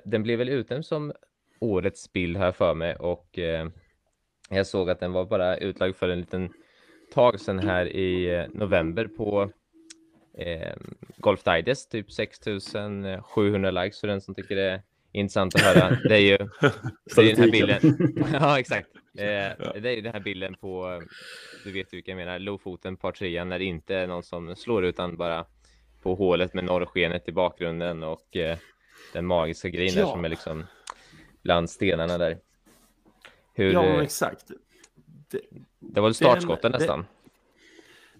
Den 0.05 0.23
blev 0.23 0.38
väl 0.38 0.49
utnämnd 0.49 0.87
som 0.87 1.12
årets 1.61 2.12
bild 2.12 2.37
här 2.37 2.53
för 2.53 2.75
mig 2.75 2.97
och 2.97 3.38
eh, 3.38 3.68
jag 4.49 4.67
såg 4.67 4.91
att 4.91 5.01
den 5.01 5.13
var 5.13 5.25
bara 5.25 5.57
utlagd 5.57 5.97
för 5.97 6.09
en 6.09 6.21
liten 6.21 6.53
tag 7.15 7.41
sedan 7.41 7.59
här 7.59 7.87
i 7.87 8.35
eh, 8.35 8.45
november 8.53 9.05
på 9.05 9.51
eh, 10.39 10.73
Golf 11.17 11.43
Digest, 11.43 11.91
typ 11.91 12.13
6700 12.13 13.71
likes 13.71 14.01
för 14.01 14.09
den 14.09 14.21
som 14.21 14.35
tycker 14.35 14.57
det 14.57 14.71
är 14.71 14.83
intressant 15.13 15.55
att 15.55 15.61
höra. 15.61 15.99
Det 16.09 16.15
är 16.15 16.21
ju 16.21 16.37
det 17.17 17.23
är 17.23 17.37
den 17.37 17.45
här 17.45 17.51
bilden. 17.51 17.79
ja, 18.33 18.59
exakt. 18.59 18.89
Eh, 19.19 19.81
det 19.81 19.89
är 19.89 19.97
ju 19.97 20.01
den 20.01 20.13
här 20.13 20.21
bilden 20.21 20.55
på, 20.55 21.03
du 21.65 21.73
vet 21.73 21.95
vilka 21.95 22.11
jag 22.11 22.17
menar, 22.17 22.39
Lofoten 22.39 22.97
par 22.97 23.13
trean 23.13 23.49
när 23.49 23.59
det 23.59 23.65
inte 23.65 23.95
är 23.95 24.07
någon 24.07 24.23
som 24.23 24.57
slår 24.57 24.85
utan 24.85 25.17
bara 25.17 25.47
på 26.03 26.15
hålet 26.15 26.55
med 26.55 26.65
norrskenet 26.65 27.29
i 27.29 27.33
bakgrunden 27.33 28.03
och 28.03 28.37
eh, 28.37 28.59
den 29.13 29.27
magiska 29.27 29.69
grejen 29.69 29.95
ja. 29.95 30.05
där 30.05 30.13
som 30.13 30.25
är 30.25 30.29
liksom 30.29 30.67
bland 31.43 31.71
stenarna 31.71 32.19
där. 32.19 32.39
Hur, 33.59 33.73
ja, 33.73 34.03
exakt. 34.03 34.51
Det, 35.31 35.40
det 35.79 36.01
var 36.01 36.12
startskotten 36.12 36.73
nästan. 36.73 37.05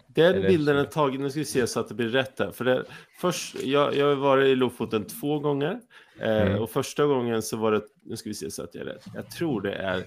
Den 0.07 0.35
Eller... 0.35 0.49
bilden 0.49 0.77
är 0.77 0.85
tagen, 0.85 1.23
nu 1.23 1.31
ska 1.31 1.39
vi 1.39 1.45
se 1.45 1.67
så 1.67 1.81
att 1.81 1.89
det 1.89 1.95
blir 1.95 2.09
rätt 2.09 2.39
här. 2.39 2.51
För 2.51 2.65
det, 2.65 2.85
först, 3.21 3.63
jag, 3.63 3.97
jag 3.97 4.07
har 4.07 4.15
varit 4.15 4.47
i 4.47 4.55
Lofoten 4.55 5.05
två 5.05 5.39
gånger. 5.39 5.81
Eh, 6.21 6.43
mm. 6.43 6.63
Och 6.63 6.71
första 6.71 7.07
gången 7.07 7.43
så 7.43 7.57
var 7.57 7.73
det, 7.73 7.83
nu 8.03 8.17
ska 8.17 8.29
vi 8.29 8.35
se 8.35 8.51
så 8.51 8.63
att 8.63 8.75
jag 8.75 8.83
är 8.83 8.93
rätt. 8.93 9.05
Jag 9.15 9.31
tror 9.31 9.61
det 9.61 9.73
är 9.73 10.05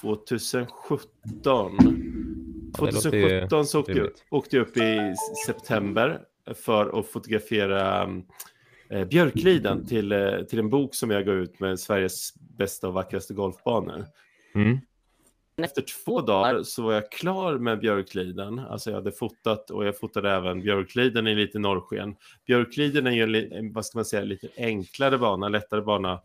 2017. 0.00 1.78
2017 2.76 3.66
så 3.66 3.80
åkte, 3.80 4.10
åkte 4.30 4.56
jag 4.56 4.66
upp 4.66 4.76
i 4.76 5.14
september 5.46 6.20
för 6.54 6.98
att 6.98 7.06
fotografera 7.06 8.10
eh, 8.90 9.04
Björkliden 9.04 9.86
till, 9.86 10.12
eh, 10.12 10.38
till 10.48 10.58
en 10.58 10.70
bok 10.70 10.94
som 10.94 11.10
jag 11.10 11.26
gav 11.26 11.34
ut 11.34 11.60
med 11.60 11.80
Sveriges 11.80 12.34
bästa 12.34 12.88
och 12.88 12.94
vackraste 12.94 13.34
golfbanor. 13.34 14.04
Mm. 14.56 14.78
Efter 15.62 15.82
två 16.04 16.20
dagar 16.20 16.62
så 16.62 16.82
var 16.82 16.92
jag 16.92 17.12
klar 17.12 17.58
med 17.58 17.78
Björkliden. 17.80 18.58
Alltså 18.58 18.90
jag 18.90 18.96
hade 18.96 19.12
fotat 19.12 19.70
och 19.70 19.86
jag 19.86 19.98
fotade 19.98 20.30
även 20.30 20.60
Björkliden 20.60 21.26
i 21.26 21.34
lite 21.34 21.58
norrsken. 21.58 22.16
Björkliden 22.46 23.06
är 23.06 23.10
ju 23.10 23.50
en, 23.52 23.72
vad 23.72 23.86
ska 23.86 23.98
man 23.98 24.04
säga, 24.04 24.24
lite 24.24 24.48
enklare 24.56 25.18
bana, 25.18 25.48
lättare 25.48 25.80
bana. 25.80 26.20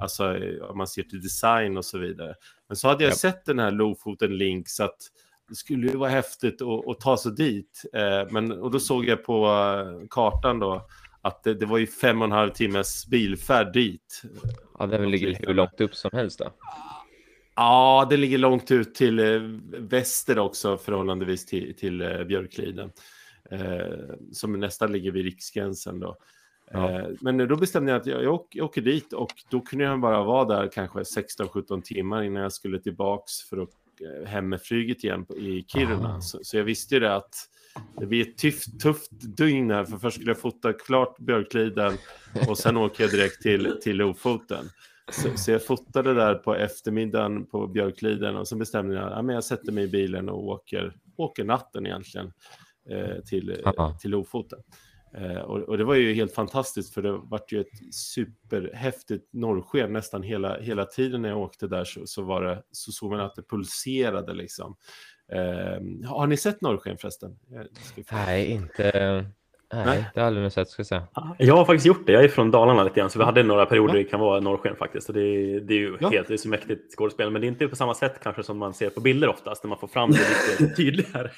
Alltså 0.00 0.38
om 0.68 0.78
man 0.78 0.86
ser 0.86 1.02
till 1.02 1.20
design 1.20 1.76
och 1.76 1.84
så 1.84 1.98
vidare. 1.98 2.34
Men 2.68 2.76
så 2.76 2.88
hade 2.88 3.04
jag 3.04 3.10
ja. 3.10 3.16
sett 3.16 3.44
den 3.44 3.58
här 3.58 3.70
Lofoten 3.70 4.38
Link 4.38 4.68
så 4.68 4.84
att 4.84 4.98
det 5.48 5.54
skulle 5.54 5.86
ju 5.86 5.96
vara 5.96 6.10
häftigt 6.10 6.62
att, 6.62 6.88
att 6.88 7.00
ta 7.00 7.16
sig 7.16 7.32
dit. 7.32 7.82
Eh, 7.92 8.30
men, 8.30 8.52
och 8.52 8.70
då 8.70 8.80
såg 8.80 9.04
jag 9.04 9.24
på 9.24 9.46
eh, 9.46 10.08
kartan 10.10 10.58
då 10.58 10.86
att 11.22 11.42
det, 11.42 11.54
det, 11.54 11.66
var 11.66 11.78
ju 11.78 11.86
fem 11.86 12.22
och 12.22 12.24
en 12.24 12.32
halv 12.32 12.50
timmes 12.50 13.06
bilfärd 13.06 13.72
dit. 13.72 14.22
Ja, 14.78 14.86
det 14.86 15.06
ligger 15.06 15.46
hur 15.46 15.54
långt 15.54 15.80
upp 15.80 15.94
som 15.94 16.10
helst 16.12 16.38
då. 16.38 16.52
Ja, 17.56 18.06
det 18.10 18.16
ligger 18.16 18.38
långt 18.38 18.70
ut 18.70 18.94
till 18.94 19.18
eh, 19.18 19.40
väster 19.78 20.38
också 20.38 20.78
förhållandevis 20.78 21.46
till, 21.46 21.74
till 21.76 22.00
eh, 22.00 22.24
Björkliden. 22.24 22.90
Eh, 23.50 24.14
som 24.32 24.60
nästan 24.60 24.92
ligger 24.92 25.10
vid 25.10 25.24
riksgränsen 25.24 26.00
då. 26.00 26.16
Ja. 26.70 26.90
Eh, 26.90 27.08
men 27.20 27.48
då 27.48 27.56
bestämde 27.56 27.92
jag 27.92 28.00
att 28.00 28.06
jag, 28.06 28.22
jag, 28.22 28.34
åker, 28.34 28.58
jag, 28.58 28.64
åker, 28.64 28.80
dit 28.80 29.12
och 29.12 29.32
då 29.50 29.60
kunde 29.60 29.84
jag 29.84 30.00
bara 30.00 30.22
vara 30.22 30.44
där 30.44 30.70
kanske 30.72 30.98
16-17 30.98 31.82
timmar 31.82 32.22
innan 32.22 32.42
jag 32.42 32.52
skulle 32.52 32.78
tillbaks 32.78 33.40
för 33.40 33.62
att 33.62 33.70
eh, 34.00 34.28
hem 34.28 34.48
med 34.48 34.62
flyget 34.62 35.04
igen 35.04 35.26
i 35.36 35.64
Kiruna. 35.68 36.16
Ah. 36.16 36.20
Så, 36.20 36.38
så, 36.42 36.56
jag 36.56 36.64
visste 36.64 36.94
ju 36.94 37.00
det 37.00 37.14
att 37.14 37.34
det 38.00 38.06
blir 38.06 38.28
ett 38.28 38.38
tufft, 38.38 38.80
tufft 38.80 39.10
dygn 39.36 39.70
här, 39.70 39.84
för 39.84 39.98
först 39.98 40.16
skulle 40.16 40.30
jag 40.30 40.40
fota 40.40 40.72
klart 40.72 41.18
Björkliden 41.18 41.92
och 42.48 42.58
sen 42.58 42.76
åker 42.76 43.04
jag 43.04 43.10
direkt 43.10 43.42
till, 43.42 43.80
till 43.82 43.96
Lofoten. 43.96 44.64
Så, 45.12 45.38
så, 45.38 45.50
jag 45.50 45.66
fotade 45.66 46.14
där 46.14 46.34
på 46.34 46.54
eftermiddagen 46.54 47.46
på 47.46 47.66
Björkliden 47.66 48.36
och 48.36 48.48
så 48.48 48.56
bestämde 48.56 48.94
jag 48.94 49.12
att 49.12 49.26
ja, 49.26 49.32
jag 49.32 49.44
sätter 49.44 49.72
mig 49.72 49.84
i 49.84 49.88
bilen 49.88 50.28
och 50.28 50.44
åker, 50.44 50.96
åker 51.16 51.44
natten 51.44 51.86
egentligen 51.86 52.32
eh, 52.90 53.20
till, 53.24 53.62
till 54.00 54.10
Lofoten. 54.10 54.58
Eh, 55.14 55.40
och, 55.40 55.60
och, 55.60 55.78
det 55.78 55.84
var 55.84 55.94
ju 55.94 56.14
helt 56.14 56.34
fantastiskt 56.34 56.94
för 56.94 57.02
det 57.02 57.12
vart 57.12 57.52
ju 57.52 57.60
ett 57.60 57.94
superhäftigt 57.94 59.32
norrsken 59.32 59.92
nästan 59.92 60.22
hela, 60.22 60.60
hela 60.60 60.84
tiden 60.84 61.22
när 61.22 61.28
jag 61.28 61.38
åkte 61.38 61.66
där 61.66 61.84
så, 61.84 62.06
så, 62.06 62.22
var 62.22 62.42
det, 62.42 62.62
så 62.70 62.92
såg 62.92 63.10
man 63.10 63.20
att 63.20 63.34
det 63.34 63.48
pulserade 63.48 64.34
liksom. 64.34 64.76
Eh, 65.32 66.08
har 66.08 66.26
ni 66.26 66.36
sett 66.36 66.60
norrsken 66.60 66.98
förresten? 66.98 67.38
Nej, 68.12 68.46
inte. 68.46 69.26
Nej, 69.72 69.84
det 70.14 70.20
har 70.20 70.26
jag 70.26 70.26
aldrig 70.26 70.52
sett 70.52 70.68
ska 70.68 70.80
jag 70.80 70.86
säga. 70.86 71.06
Jag 71.38 71.56
har 71.56 71.64
faktiskt 71.64 71.86
gjort 71.86 72.06
det. 72.06 72.12
Jag 72.12 72.24
är 72.24 72.28
från 72.28 72.50
Dalarna 72.50 72.84
lite 72.84 73.00
grann, 73.00 73.10
så 73.10 73.18
vi 73.18 73.24
hade 73.24 73.42
några 73.42 73.66
perioder 73.66 73.94
ja. 73.94 73.98
det 73.98 74.04
kan 74.04 74.20
vara 74.20 74.40
norrsken 74.40 74.76
faktiskt. 74.76 75.08
Och 75.08 75.14
det, 75.14 75.20
är, 75.20 75.60
det 75.60 75.74
är 75.74 75.78
ju 75.78 75.96
ja. 76.00 76.08
helt 76.08 76.28
det 76.28 76.34
är 76.34 76.38
så 76.38 76.48
mäktigt 76.48 76.96
skådespel, 76.96 77.30
men 77.30 77.40
det 77.40 77.46
är 77.46 77.48
inte 77.48 77.68
på 77.68 77.76
samma 77.76 77.94
sätt 77.94 78.20
kanske 78.22 78.42
som 78.42 78.58
man 78.58 78.74
ser 78.74 78.90
på 78.90 79.00
bilder 79.00 79.28
oftast, 79.28 79.64
när 79.64 79.68
man 79.68 79.78
får 79.78 79.88
fram 79.88 80.10
det 80.10 80.18
lite 80.58 80.74
tydligare. 80.76 81.30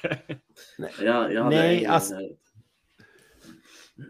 Nej, 0.77 0.91
jag, 1.01 1.33
jag 1.33 1.49
Nej 1.49 1.85
en, 1.85 1.91
alltså... 1.91 2.15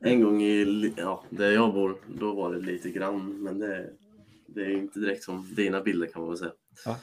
en 0.01 0.23
gång 0.23 0.41
i, 0.41 0.93
ja, 0.97 1.23
där 1.29 1.51
jag 1.51 1.73
bor, 1.73 1.97
då 2.07 2.33
var 2.33 2.53
det 2.53 2.59
lite 2.59 2.89
grann, 2.89 3.43
men 3.43 3.59
det, 3.59 3.85
det 4.47 4.61
är 4.61 4.71
inte 4.71 4.99
direkt 4.99 5.23
som 5.23 5.55
dina 5.55 5.81
bilder 5.81 6.07
kan 6.07 6.21
man 6.21 6.29
väl 6.29 6.37
säga. 6.37 6.51
Ja. 6.85 6.97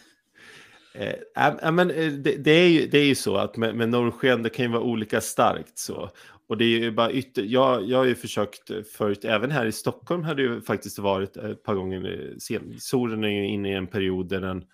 Eh, 0.94 1.14
äh, 1.62 1.72
men 1.72 1.90
eh, 1.90 2.12
det, 2.12 2.36
det, 2.36 2.50
är 2.50 2.68
ju, 2.68 2.86
det 2.86 2.98
är 2.98 3.04
ju 3.04 3.14
så 3.14 3.36
att 3.36 3.56
med, 3.56 3.74
med 3.74 3.88
norrsken, 3.88 4.42
det 4.42 4.50
kan 4.50 4.64
ju 4.64 4.72
vara 4.72 4.82
olika 4.82 5.20
starkt 5.20 5.78
så. 5.78 6.10
Och 6.46 6.56
det 6.56 6.64
är 6.64 6.78
ju 6.78 6.90
bara 6.90 7.12
ytter... 7.12 7.42
Jag, 7.42 7.88
jag 7.88 7.98
har 7.98 8.04
ju 8.04 8.14
försökt 8.14 8.70
förut, 8.96 9.24
även 9.24 9.50
här 9.50 9.66
i 9.66 9.72
Stockholm 9.72 10.22
hade 10.22 10.42
det 10.42 10.54
ju 10.54 10.60
faktiskt 10.60 10.98
varit 10.98 11.36
ett 11.36 11.62
par 11.62 11.74
gånger 11.74 12.34
sen. 12.38 12.74
Solen 12.78 13.24
är 13.24 13.28
ju 13.28 13.48
inne 13.48 13.72
i 13.72 13.74
en 13.74 13.86
period 13.86 14.28
där 14.28 14.40
den, 14.40 14.64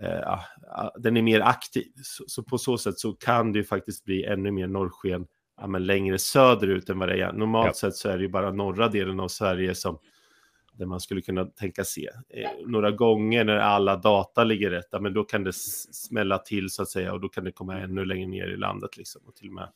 eh, 0.00 0.40
den 0.98 1.16
är 1.16 1.22
mer 1.22 1.40
aktiv. 1.40 1.92
Så, 2.02 2.24
så, 2.26 2.42
på 2.42 2.58
så 2.58 2.78
sätt 2.78 2.98
så 2.98 3.12
kan 3.12 3.52
det 3.52 3.58
ju 3.58 3.64
faktiskt 3.64 4.04
bli 4.04 4.24
ännu 4.24 4.50
mer 4.50 4.66
norrsken 4.66 5.26
ja, 5.60 5.66
men 5.66 5.86
längre 5.86 6.18
söderut 6.18 6.90
än 6.90 6.98
vad 6.98 7.08
det 7.08 7.20
är. 7.20 7.32
Normalt 7.32 7.66
ja. 7.66 7.72
sett 7.74 7.94
så 7.94 8.08
är 8.08 8.16
det 8.16 8.22
ju 8.22 8.28
bara 8.28 8.52
norra 8.52 8.88
delen 8.88 9.20
av 9.20 9.28
Sverige 9.28 9.74
som 9.74 9.98
där 10.72 10.86
man 10.86 11.00
skulle 11.00 11.20
kunna 11.20 11.44
tänka 11.44 11.84
se. 11.84 12.10
Eh, 12.28 12.50
några 12.66 12.90
gånger 12.90 13.44
när 13.44 13.56
alla 13.56 13.96
data 13.96 14.44
ligger 14.44 14.70
rätt, 14.70 15.00
men 15.00 15.14
då 15.14 15.24
kan 15.24 15.44
det 15.44 15.52
smälla 15.52 16.38
till 16.38 16.70
så 16.70 16.82
att 16.82 16.88
säga 16.88 17.12
och 17.12 17.20
då 17.20 17.28
kan 17.28 17.44
det 17.44 17.52
komma 17.52 17.80
ännu 17.80 18.04
längre 18.04 18.26
ner 18.26 18.48
i 18.48 18.56
landet 18.56 18.96
liksom 18.96 19.22
och 19.26 19.34
till 19.34 19.48
och 19.48 19.54
med 19.54 19.68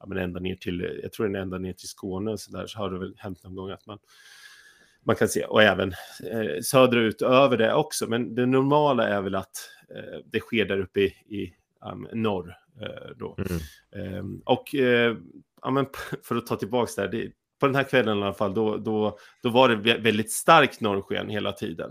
ja, 0.00 0.06
men 0.06 0.18
ända 0.18 0.40
ner 0.40 0.56
till, 0.56 1.00
jag 1.02 1.12
tror 1.12 1.26
den 1.26 1.42
ända 1.42 1.58
ner 1.58 1.72
till 1.72 1.88
Skåne 1.88 2.38
så 2.38 2.50
där 2.50 2.66
så 2.66 2.78
har 2.78 2.90
det 2.90 2.98
väl 2.98 3.14
hänt 3.18 3.42
någon 3.44 3.54
gång 3.54 3.70
att 3.70 3.86
man 3.86 3.98
man 5.08 5.16
kan 5.16 5.28
se 5.28 5.44
och 5.44 5.62
även 5.62 5.92
eh, 6.32 6.60
söderut 6.62 7.22
över 7.22 7.56
det 7.56 7.74
också. 7.74 8.06
Men 8.06 8.34
det 8.34 8.46
normala 8.46 9.08
är 9.08 9.20
väl 9.22 9.34
att 9.34 9.70
eh, 9.96 10.18
det 10.24 10.40
sker 10.40 10.64
där 10.64 10.80
uppe 10.80 11.00
i, 11.00 11.06
i 11.28 11.54
um, 11.92 12.08
norr 12.12 12.54
eh, 12.80 13.10
då. 13.16 13.36
Mm. 13.38 14.16
Eh, 14.16 14.24
och 14.44 14.74
eh, 14.74 15.16
ja, 15.62 15.70
men 15.70 15.86
för 16.22 16.36
att 16.36 16.46
ta 16.46 16.56
tillbaka 16.56 17.02
där, 17.02 17.08
det, 17.08 17.32
på 17.60 17.66
den 17.66 17.74
här 17.74 17.84
kvällen 17.84 18.18
i 18.18 18.22
alla 18.22 18.32
fall, 18.32 18.54
då, 18.54 18.76
då, 18.76 19.18
då 19.42 19.48
var 19.48 19.68
det 19.68 19.98
väldigt 19.98 20.32
starkt 20.32 20.80
norrsken 20.80 21.28
hela 21.28 21.52
tiden. 21.52 21.90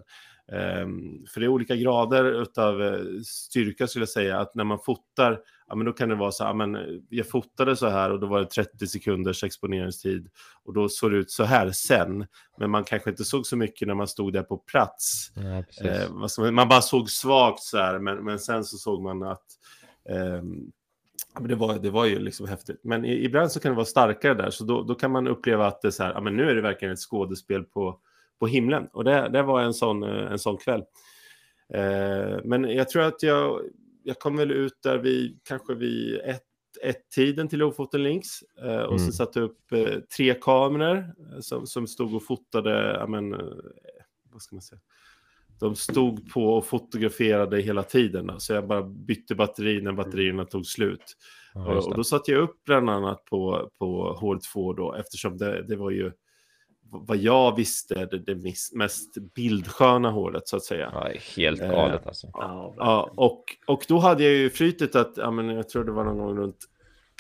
Um, 0.52 1.26
för 1.34 1.40
det 1.40 1.46
är 1.46 1.48
olika 1.48 1.76
grader 1.76 2.48
av 2.58 2.84
eh, 2.84 3.22
styrka 3.26 3.88
skulle 3.88 4.02
jag 4.02 4.10
säga, 4.10 4.40
att 4.40 4.56
när 4.56 4.64
man 4.64 4.80
fotar, 4.80 5.40
ja 5.68 5.76
men 5.76 5.86
då 5.86 5.94
kan 5.94 6.10
det 6.10 6.16
vara 6.16 6.32
så 6.32 6.44
här, 6.44 6.54
men 6.54 7.02
jag 7.10 7.30
fotade 7.30 7.76
så 7.76 7.88
här 7.88 8.12
och 8.12 8.20
då 8.20 8.28
var 8.28 8.40
det 8.40 8.46
30 8.46 8.88
sekunders 8.88 9.44
exponeringstid 9.44 10.30
och 10.64 10.74
då 10.74 10.90
såg 10.90 11.12
det 11.12 11.18
ut 11.18 11.32
så 11.32 11.44
här 11.44 11.72
sen, 11.72 12.26
men 12.58 12.70
man 12.70 12.84
kanske 12.84 13.10
inte 13.10 13.24
såg 13.24 13.46
så 13.46 13.58
mycket 13.58 13.88
när 13.88 13.96
man 13.96 14.08
stod 14.08 14.34
där 14.34 14.44
på 14.44 14.58
plats. 14.58 15.32
Ja, 15.80 16.08
uh, 16.40 16.52
man 16.52 16.68
bara 16.68 16.82
såg 16.82 17.10
svagt 17.10 17.64
så 17.64 17.78
här, 17.78 18.00
men, 18.00 18.26
men 18.26 18.40
sen 18.40 18.64
så 18.64 18.78
såg 18.78 19.02
man 19.02 19.24
att 19.24 19.46
um, 20.40 20.72
det 21.40 21.56
var, 21.56 21.80
det 21.80 21.90
var 21.90 22.06
ju 22.06 22.20
liksom 22.20 22.48
häftigt. 22.48 22.80
Men 22.84 23.06
ibland 23.06 23.52
så 23.52 23.60
kan 23.60 23.72
det 23.72 23.76
vara 23.76 23.86
starkare 23.86 24.34
där, 24.34 24.50
så 24.50 24.64
då, 24.64 24.84
då 24.84 24.96
kan 24.96 25.12
man 25.12 25.28
uppleva 25.28 25.68
att 25.68 25.82
det 25.82 25.88
är 25.88 25.92
så 25.92 26.04
här, 26.04 26.14
ja, 26.14 26.22
men 26.22 26.36
nu 26.36 26.50
är 26.50 26.56
det 26.56 26.62
verkligen 26.62 26.94
ett 26.94 27.00
skådespel 27.00 27.64
på, 27.64 28.00
på 28.40 28.48
himlen. 28.48 28.88
Och 28.94 29.04
det, 29.04 29.30
det 29.30 29.44
var 29.44 29.62
en 29.62 29.74
sån, 29.74 30.04
eh, 30.04 30.32
en 30.32 30.40
sån 30.40 30.58
kväll. 30.58 30.84
Eh, 31.74 32.40
men 32.44 32.64
jag 32.64 32.90
tror 32.90 33.04
att 33.04 33.24
jag, 33.24 33.62
jag 34.04 34.20
kom 34.20 34.38
väl 34.38 34.52
ut 34.52 34.80
där 34.84 34.98
vid, 34.98 35.40
kanske 35.44 35.74
vid 35.74 36.20
ett, 36.20 36.44
ett 36.84 37.10
tiden 37.16 37.48
till 37.48 37.60
Lofoten 37.60 38.04
Links 38.04 38.42
eh, 38.64 38.82
och 38.82 38.98
mm. 38.98 39.06
så 39.06 39.12
satte 39.12 39.40
upp 39.40 39.72
eh, 39.72 40.00
tre 40.18 40.34
kameror 40.34 40.98
eh, 40.98 41.40
som, 41.40 41.68
som 41.68 41.88
stod 41.88 42.16
och 42.16 42.26
fotade, 42.26 43.06
men, 43.08 43.34
eh, 43.34 43.40
vad 44.32 44.42
ska 44.42 44.56
man 44.56 44.62
säga, 44.62 44.82
de 45.60 45.76
stod 45.76 46.32
på 46.32 46.44
och 46.44 46.66
fotograferade 46.66 47.62
hela 47.62 47.84
tiden. 47.84 48.32
Så 48.38 48.54
jag 48.54 48.68
bara 48.68 48.84
bytte 48.84 49.36
batteri 49.36 49.82
när 49.82 49.92
batterierna 49.94 50.46
tog 50.46 50.66
slut. 50.66 51.18
Ja, 51.54 51.76
och, 51.76 51.96
då 51.96 52.04
satte 52.04 52.32
jag 52.32 52.42
upp 52.42 52.64
bland 52.66 52.90
annat 52.90 53.26
på, 53.26 53.70
på 53.80 54.18
H2 54.22 54.76
då, 54.76 54.94
eftersom 54.94 55.38
det, 55.38 55.64
det 55.68 55.76
var 55.76 55.92
ju 55.92 56.12
vad 56.92 57.18
jag 57.18 57.56
visste 57.56 58.06
det, 58.06 58.20
det 58.20 58.56
mest 58.74 59.18
bildsköna 59.36 60.12
hålet 60.12 60.48
så 60.48 60.56
att 60.56 60.64
säga. 60.64 60.92
Ja, 60.94 61.10
helt 61.36 61.60
galet 61.62 62.02
eh, 62.02 62.08
alltså. 62.08 62.30
Ja, 62.34 63.12
och, 63.16 63.44
och 63.68 63.86
då 63.88 63.98
hade 63.98 64.24
jag 64.24 64.34
ju 64.34 64.50
flytet 64.50 64.96
att, 64.96 65.14
ja, 65.18 65.32
men 65.32 65.50
jag 65.50 65.70
tror 65.70 65.84
det 65.84 65.92
var 65.92 66.04
någon 66.04 66.18
gång 66.18 66.38
runt, 66.38 66.66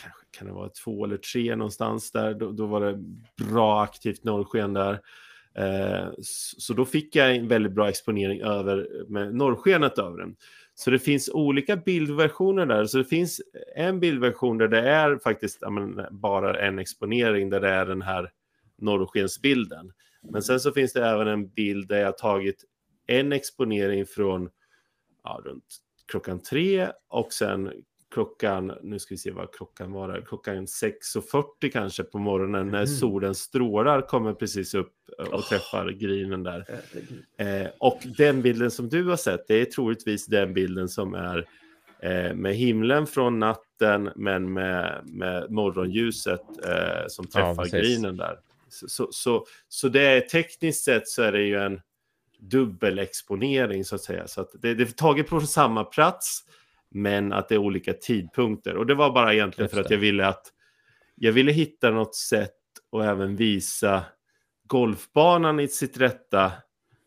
kanske 0.02 0.26
kan 0.38 0.48
det 0.48 0.54
vara 0.54 0.70
två 0.70 1.06
eller 1.06 1.18
tre 1.18 1.56
någonstans 1.56 2.12
där, 2.12 2.34
då, 2.34 2.52
då 2.52 2.66
var 2.66 2.82
det 2.82 3.04
bra 3.46 3.84
aktivt 3.84 4.24
norrsken 4.24 4.74
där. 4.74 5.02
Eh, 5.58 6.08
så 6.58 6.74
då 6.74 6.86
fick 6.86 7.16
jag 7.16 7.36
en 7.36 7.48
väldigt 7.48 7.72
bra 7.72 7.90
exponering 7.90 8.42
över 8.42 8.88
med 9.08 9.36
norrskenet 9.36 10.00
över 10.00 10.18
den. 10.18 10.36
Så 10.76 10.92
det 10.92 11.00
finns 11.00 11.30
olika 11.30 11.76
bildversioner 11.76 12.66
där. 12.66 12.86
Så 12.86 12.98
det 12.98 13.04
finns 13.04 13.42
en 13.76 14.00
bildversion 14.00 14.58
där 14.58 14.68
det 14.68 14.90
är 14.90 15.20
faktiskt 15.24 15.64
men, 15.70 16.02
bara 16.12 16.60
en 16.60 16.80
exponering 16.80 17.50
där 17.50 17.62
det 17.62 17.70
är 17.70 17.86
den 17.86 18.02
här 18.02 18.32
norrskensbilden. 18.78 19.92
Men 20.22 20.42
sen 20.42 20.60
så 20.60 20.72
finns 20.72 20.94
det 20.94 21.06
även 21.06 21.28
en 21.28 21.50
bild 21.50 21.88
där 21.88 21.98
jag 21.98 22.18
tagit 22.18 22.64
en 23.08 23.32
exponering 23.32 24.06
från 24.06 24.50
ja, 25.24 25.42
runt 25.46 25.66
klockan 26.08 26.40
tre 26.40 26.90
och 27.08 27.34
sen 27.34 27.72
klockan, 28.12 28.74
nu 28.84 29.00
ska 29.00 29.14
vi 29.14 29.18
se 29.18 29.32
vad 29.32 29.54
klockan 29.54 29.92
var, 29.92 30.08
där, 30.08 30.22
klockan 30.22 30.66
6.40 30.66 31.70
kanske 31.72 32.04
på 32.04 32.20
morgonen 32.20 32.68
när 32.68 32.78
mm. 32.78 32.88
solens 32.88 33.40
strålar 33.40 34.02
kommer 34.02 34.34
precis 34.34 34.74
upp 34.74 34.94
och 35.18 35.34
oh. 35.34 35.50
träffar 35.50 35.90
grinen 35.90 36.44
där. 36.44 36.66
Eh, 37.38 37.70
och 37.78 38.00
den 38.18 38.42
bilden 38.42 38.72
som 38.72 38.90
du 38.90 39.04
har 39.04 39.18
sett, 39.18 39.48
det 39.48 39.62
är 39.62 39.66
troligtvis 39.66 40.26
den 40.26 40.54
bilden 40.54 40.90
som 40.90 41.14
är 41.14 41.48
eh, 42.00 42.34
med 42.34 42.56
himlen 42.56 43.08
från 43.08 43.40
natten 43.40 44.10
men 44.16 44.54
med, 44.54 45.02
med 45.06 45.52
morgonljuset 45.52 46.42
eh, 46.66 47.08
som 47.08 47.28
träffar 47.28 47.68
ja, 47.72 47.80
grinen 47.80 48.18
där. 48.18 48.40
Så, 48.70 49.08
så, 49.12 49.46
så, 49.68 49.90
det 49.90 50.02
är 50.02 50.22
tekniskt 50.22 50.84
sett 50.84 51.08
så 51.08 51.22
är 51.22 51.32
det 51.32 51.42
ju 51.42 51.56
en 51.56 51.82
dubbelexponering 52.40 53.86
så 53.86 53.96
att 53.96 54.02
säga. 54.02 54.28
Så 54.28 54.42
att 54.42 54.50
det, 54.62 54.74
det 54.74 54.84
är 54.84 54.88
taget 54.88 55.28
på 55.28 55.42
samma 55.42 55.84
plats 55.84 56.44
men 56.90 57.34
att 57.34 57.50
det 57.50 57.56
är 57.56 57.60
olika 57.60 57.94
tidpunkter. 57.94 58.78
Och 58.78 58.86
det 58.86 58.96
var 58.96 59.12
bara 59.12 59.34
egentligen 59.34 59.70
för 59.70 59.82
att 59.82 59.92
jag 59.92 59.98
ville 59.98 60.28
att 60.28 60.54
jag 61.16 61.32
ville 61.32 61.52
hitta 61.52 61.90
något 61.90 62.16
sätt 62.16 62.52
och 62.90 63.06
även 63.06 63.36
visa 63.36 64.04
golfbanan 64.68 65.60
i 65.60 65.68
sitt 65.68 65.98
rätta, 65.98 66.52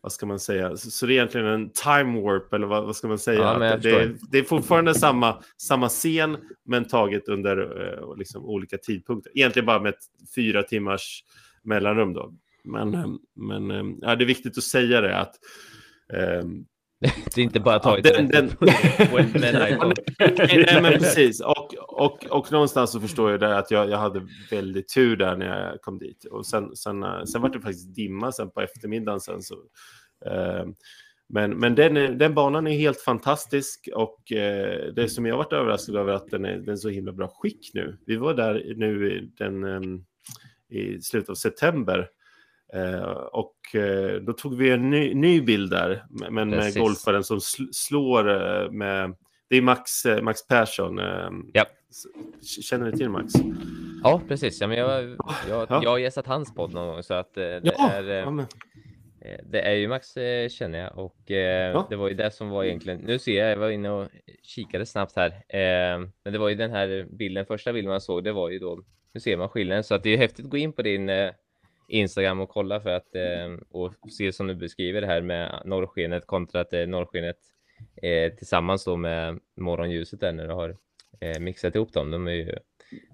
vad 0.01 0.11
ska 0.11 0.25
man 0.25 0.39
säga, 0.39 0.77
så, 0.77 0.91
så 0.91 1.05
det 1.05 1.13
är 1.13 1.15
egentligen 1.15 1.47
en 1.47 1.69
time 1.69 2.21
warp 2.21 2.53
eller 2.53 2.67
vad, 2.67 2.85
vad 2.85 2.95
ska 2.95 3.07
man 3.07 3.19
säga? 3.19 3.39
Ja, 3.39 3.77
det, 3.77 3.91
är, 3.91 4.15
det, 4.31 4.37
är 4.37 4.43
fortfarande 4.43 4.95
samma, 4.95 5.43
samma 5.57 5.89
scen 5.89 6.37
men 6.65 6.85
taget 6.85 7.29
under 7.29 7.81
uh, 7.81 8.17
liksom, 8.17 8.45
olika 8.45 8.77
tidpunkter. 8.77 9.31
Egentligen 9.35 9.65
bara 9.65 9.79
med 9.79 9.89
ett 9.89 10.31
fyra 10.35 10.63
timmars 10.63 11.23
mellanrum 11.63 12.13
då. 12.13 12.33
Men, 12.63 12.93
eh, 12.93 13.07
men 13.35 13.71
uh, 13.71 13.95
ja, 14.01 14.15
det 14.15 14.23
är 14.23 14.27
viktigt 14.27 14.57
att 14.57 14.63
säga 14.63 15.01
det 15.01 15.17
att 15.17 15.35
um, 16.43 16.65
det 17.35 17.41
är 17.41 17.43
inte 17.43 17.59
bara 17.59 17.79
tagit 17.79 18.05
ja, 18.05 18.13
den, 18.13 18.27
den... 18.27 18.51
Nej, 20.19 20.81
men 20.81 20.93
precis. 20.93 21.41
Och, 21.41 21.75
och, 21.87 22.25
och 22.29 22.51
någonstans 22.51 22.91
så 22.91 22.99
förstår 22.99 23.31
jag 23.31 23.39
det 23.39 23.57
att 23.57 23.71
jag, 23.71 23.89
jag 23.89 23.97
hade 23.97 24.27
väldigt 24.51 24.93
tur 24.93 25.15
där 25.15 25.37
när 25.37 25.69
jag 25.69 25.81
kom 25.81 25.99
dit. 25.99 26.25
Och 26.25 26.45
sen, 26.45 26.75
sen, 26.75 27.03
eh, 27.03 27.23
sen 27.23 27.41
var 27.41 27.49
det 27.49 27.61
faktiskt 27.61 27.95
dimma 27.95 28.31
sen 28.31 28.51
på 28.51 28.61
eftermiddagen. 28.61 29.19
Sen, 29.19 29.41
så, 29.41 29.55
eh, 30.25 30.65
men 31.29 31.59
men 31.59 31.75
den, 31.75 32.17
den 32.17 32.33
banan 32.33 32.67
är 32.67 32.77
helt 32.77 33.01
fantastisk 33.01 33.89
och 33.95 34.31
eh, 34.31 34.93
det 34.93 35.09
som 35.09 35.25
jag 35.25 35.37
varit 35.37 35.53
överraskad 35.53 35.95
över 35.95 36.13
att 36.13 36.27
den 36.27 36.45
är, 36.45 36.57
den 36.57 36.69
är 36.69 36.75
så 36.75 36.89
himla 36.89 37.11
bra 37.11 37.27
skick 37.27 37.71
nu. 37.73 37.97
Vi 38.05 38.15
var 38.15 38.33
där 38.33 38.73
nu 38.75 39.21
den, 39.37 39.63
eh, 39.63 39.81
i 40.71 41.01
slutet 41.01 41.29
av 41.29 41.35
september 41.35 42.09
Eh, 42.73 43.11
och 43.31 43.75
eh, 43.75 44.21
då 44.21 44.33
tog 44.33 44.57
vi 44.57 44.71
en 44.71 44.89
ny, 44.89 45.13
ny 45.13 45.41
bild 45.41 45.71
där, 45.71 46.03
men 46.29 46.49
med 46.49 46.59
Precis. 46.59 46.81
golfaren 46.81 47.23
som 47.23 47.41
sl 47.41 47.63
slår 47.71 48.29
eh, 48.29 48.71
med... 48.71 49.15
Det 49.49 49.57
är 49.57 49.61
Max, 49.61 49.91
Max 50.21 50.47
Persson. 50.47 50.99
Ja. 51.53 51.65
Känner 52.61 52.91
du 52.91 52.97
till 52.97 53.09
Max? 53.09 53.33
Ja, 54.03 54.21
precis. 54.27 54.61
Ja, 54.61 54.67
men 54.67 54.77
jag, 54.77 55.03
jag, 55.49 55.67
ja. 55.69 55.81
jag 55.83 55.89
har 55.89 55.97
gästat 55.97 56.27
hans 56.27 56.55
podd 56.55 56.73
någon 56.73 56.87
gång, 56.87 57.03
så 57.03 57.13
att 57.13 57.33
det 57.33 57.61
ja. 57.63 57.91
är... 57.91 58.03
Ja, 58.03 58.45
det 59.43 59.61
är 59.61 59.73
ju 59.73 59.87
Max 59.87 60.13
känner 60.49 60.79
jag 60.79 60.97
och 60.97 61.31
eh, 61.31 61.71
ja. 61.71 61.87
det 61.89 61.95
var 61.95 62.09
ju 62.09 62.15
det 62.15 62.31
som 62.31 62.49
var 62.49 62.63
egentligen. 62.63 62.99
Nu 62.99 63.19
ser 63.19 63.39
jag, 63.39 63.51
jag 63.51 63.57
var 63.57 63.69
inne 63.69 63.89
och 63.89 64.07
kikade 64.43 64.85
snabbt 64.85 65.15
här, 65.15 65.29
eh, 65.29 65.99
men 66.23 66.33
det 66.33 66.37
var 66.37 66.49
ju 66.49 66.55
den 66.55 66.71
här 66.71 67.07
bilden, 67.09 67.45
första 67.45 67.73
bilden 67.73 67.89
man 67.89 68.01
såg, 68.01 68.23
det 68.23 68.31
var 68.31 68.49
ju 68.49 68.59
då. 68.59 68.79
Nu 69.13 69.19
ser 69.19 69.37
man 69.37 69.49
skillnaden 69.49 69.83
så 69.83 69.95
att 69.95 70.03
det 70.03 70.09
är 70.09 70.17
häftigt 70.17 70.45
att 70.45 70.51
gå 70.51 70.57
in 70.57 70.73
på 70.73 70.81
din 70.81 71.09
eh, 71.09 71.31
Instagram 71.87 72.39
och 72.39 72.49
kolla 72.49 72.81
för 72.81 72.89
att 72.89 73.15
eh, 73.15 73.53
och 73.69 73.93
se 74.11 74.33
som 74.33 74.47
du 74.47 74.55
beskriver 74.55 75.01
det 75.01 75.07
här 75.07 75.21
med 75.21 75.61
norrskenet 75.65 76.27
kontra 76.27 76.61
att 76.61 76.73
eh, 76.73 76.87
norrskenet 76.87 77.37
eh, 78.01 78.33
tillsammans 78.33 78.85
då 78.85 78.97
med 78.97 79.39
morgonljuset 79.55 80.19
där 80.19 80.31
när 80.31 80.47
du 80.47 80.53
har 80.53 80.77
eh, 81.19 81.39
mixat 81.39 81.75
ihop 81.75 81.93
dem. 81.93 82.11
De 82.11 82.27
är 82.27 82.31
ju, 82.31 82.55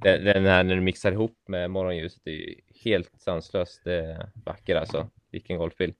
den, 0.01 0.25
den 0.25 0.45
här 0.45 0.63
när 0.63 0.75
du 0.75 0.81
mixar 0.81 1.11
ihop 1.11 1.37
med 1.47 1.71
morgonljuset 1.71 2.27
är 2.27 2.31
ju 2.31 2.55
helt 2.83 3.11
sanslöst 3.21 3.87
eh, 3.87 4.25
vacker 4.45 4.75
alltså. 4.75 5.09
Vilken 5.31 5.57
golfbild. 5.57 5.93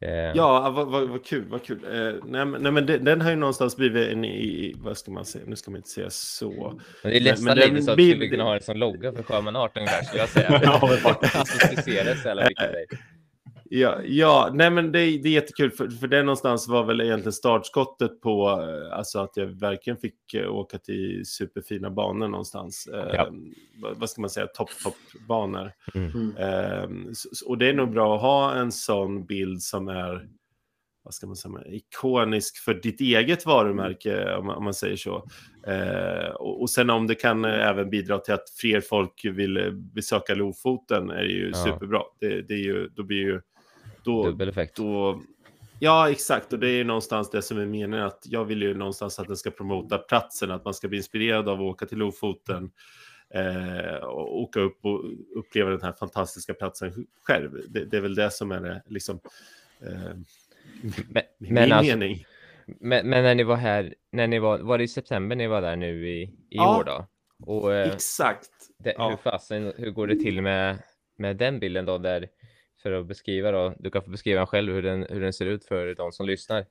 Eh, 0.00 0.10
ja, 0.10 0.70
vad, 0.70 0.86
vad, 0.86 1.08
vad, 1.08 1.24
kul, 1.24 1.44
vad 1.48 1.64
kul. 1.64 1.84
Eh, 1.84 2.14
nej, 2.24 2.44
nej, 2.44 2.72
men 2.72 2.86
den, 2.86 3.04
den, 3.04 3.20
har 3.20 3.30
ju 3.30 3.36
någonstans 3.36 3.76
blivit 3.76 4.12
en, 4.12 4.24
i, 4.24 4.74
vad 4.78 4.98
ska 4.98 5.10
man 5.10 5.24
säga, 5.24 5.44
nu 5.46 5.56
ska 5.56 5.70
man 5.70 5.78
inte 5.78 5.88
säga 5.88 6.10
så. 6.10 6.80
Men 7.02 7.12
det 7.12 7.18
är 7.18 7.20
nästan 7.20 7.56
lite 7.56 7.82
så 7.82 7.90
att 7.90 7.96
du 7.96 8.10
skulle 8.10 8.28
kunna 8.28 8.44
ha 8.44 8.54
det 8.54 8.62
som 8.62 8.76
logga 8.76 9.12
för 9.12 9.22
Sjöman 9.22 9.56
18 9.56 9.80
ungefär, 9.80 10.02
skulle 10.02 10.20
jag 10.20 10.28
säga. 10.28 10.60
ja, 10.62 10.80
men 10.82 10.96
faktiskt. 10.96 11.34
Ja, 13.70 14.02
ja 14.04 14.50
nej 14.52 14.70
men 14.70 14.92
det, 14.92 14.98
det 14.98 15.28
är 15.28 15.32
jättekul 15.32 15.70
för, 15.70 15.88
för 15.88 16.06
det 16.08 16.22
någonstans 16.22 16.68
var 16.68 16.84
väl 16.84 17.00
egentligen 17.00 17.32
startskottet 17.32 18.20
på 18.20 18.48
eh, 18.48 18.98
alltså 18.98 19.18
att 19.18 19.36
jag 19.36 19.46
verkligen 19.46 19.96
fick 19.96 20.34
eh, 20.34 20.54
åka 20.54 20.78
till 20.78 21.22
superfina 21.26 21.90
banor 21.90 22.28
någonstans. 22.28 22.88
Ja. 22.92 23.14
Eh, 23.14 23.32
vad 23.96 24.10
ska 24.10 24.20
man 24.20 24.30
säga, 24.30 24.46
topp, 24.46 24.70
toppbanor. 24.82 25.72
Mm. 25.94 26.36
Eh, 26.36 26.88
och 27.46 27.58
det 27.58 27.68
är 27.68 27.74
nog 27.74 27.90
bra 27.90 28.14
att 28.16 28.22
ha 28.22 28.54
en 28.54 28.72
sån 28.72 29.26
bild 29.26 29.62
som 29.62 29.88
är 29.88 30.28
vad 31.02 31.14
ska 31.14 31.26
man 31.26 31.36
säga, 31.36 31.64
ikonisk 31.66 32.58
för 32.58 32.74
ditt 32.74 33.00
eget 33.00 33.46
varumärke 33.46 34.34
om 34.34 34.46
man, 34.46 34.56
om 34.56 34.64
man 34.64 34.74
säger 34.74 34.96
så. 34.96 35.28
Eh, 35.66 36.30
och, 36.30 36.60
och, 36.60 36.70
sen 36.70 36.90
om 36.90 37.06
det 37.06 37.14
kan 37.14 37.44
även 37.44 37.90
bidra 37.90 38.18
till 38.18 38.34
att 38.34 38.50
fler 38.60 38.80
folk 38.80 39.24
vill 39.24 39.70
besöka 39.72 40.34
Lofoten 40.34 41.10
är 41.10 41.22
det 41.22 41.32
ju 41.32 41.48
ja. 41.48 41.64
superbra. 41.64 42.02
Det, 42.20 42.42
det 42.42 42.54
är 42.54 42.58
ju, 42.58 42.88
då 42.88 43.02
blir 43.02 43.18
ju 43.18 43.40
då, 44.08 44.24
Dubbel 44.24 44.48
effekt. 44.48 44.76
Då, 44.76 45.22
ja, 45.78 46.10
exakt. 46.10 46.52
Och 46.52 46.58
det 46.58 46.70
är 46.70 46.84
någonstans 46.84 47.30
det 47.30 47.42
som 47.42 47.58
är 47.58 47.66
meningen. 47.66 48.06
Att 48.06 48.22
jag 48.24 48.44
vill 48.44 48.62
ju 48.62 48.74
någonstans 48.74 49.18
att 49.18 49.26
den 49.26 49.36
ska 49.36 49.50
promota 49.50 49.98
platsen, 49.98 50.50
att 50.50 50.64
man 50.64 50.74
ska 50.74 50.88
bli 50.88 50.98
inspirerad 50.98 51.48
av 51.48 51.60
att 51.60 51.64
åka 51.64 51.86
till 51.86 51.98
Lofoten. 51.98 52.70
Eh, 53.34 53.96
och 53.96 54.40
åka 54.40 54.60
upp 54.60 54.84
och 54.84 55.04
uppleva 55.36 55.70
den 55.70 55.82
här 55.82 55.92
fantastiska 55.92 56.54
platsen 56.54 57.06
själv. 57.22 57.50
Det, 57.68 57.84
det 57.84 57.96
är 57.96 58.00
väl 58.00 58.14
det 58.14 58.30
som 58.30 58.52
är 58.52 58.60
det, 58.60 58.82
liksom, 58.86 59.20
eh, 59.80 60.14
men, 61.08 61.22
min 61.38 61.54
men 61.54 61.72
alltså, 61.72 61.96
mening. 61.96 62.24
Men, 62.66 63.08
men, 63.08 63.24
när 63.24 63.34
ni 63.34 63.42
var 63.42 63.56
här, 63.56 63.94
när 64.12 64.26
ni 64.26 64.38
var, 64.38 64.58
var 64.58 64.78
det 64.78 64.84
i 64.84 64.88
september 64.88 65.36
ni 65.36 65.46
var 65.46 65.62
där 65.62 65.76
nu 65.76 66.08
i, 66.08 66.22
i 66.22 66.32
ja, 66.48 66.78
år 66.78 66.84
då? 66.84 67.06
Och, 67.46 67.74
eh, 67.74 67.92
exakt. 67.92 68.50
Det, 68.78 68.94
ja. 68.98 69.08
hur, 69.08 69.16
fasen, 69.16 69.72
hur 69.76 69.90
går 69.90 70.06
det 70.06 70.16
till 70.16 70.42
med, 70.42 70.78
med 71.16 71.36
den 71.36 71.60
bilden 71.60 71.84
då 71.84 71.98
där 71.98 72.28
för 72.88 73.00
att 73.00 73.06
beskriva 73.06 73.50
då. 73.50 73.74
Du 73.78 73.90
kan 73.90 74.02
få 74.02 74.10
beskriva 74.10 74.46
själv 74.46 74.72
hur 74.72 74.82
den, 74.82 75.06
hur 75.08 75.20
den 75.20 75.32
ser 75.32 75.46
ut 75.46 75.64
för 75.64 75.94
de 75.94 76.12
som 76.12 76.26
lyssnar. 76.26 76.64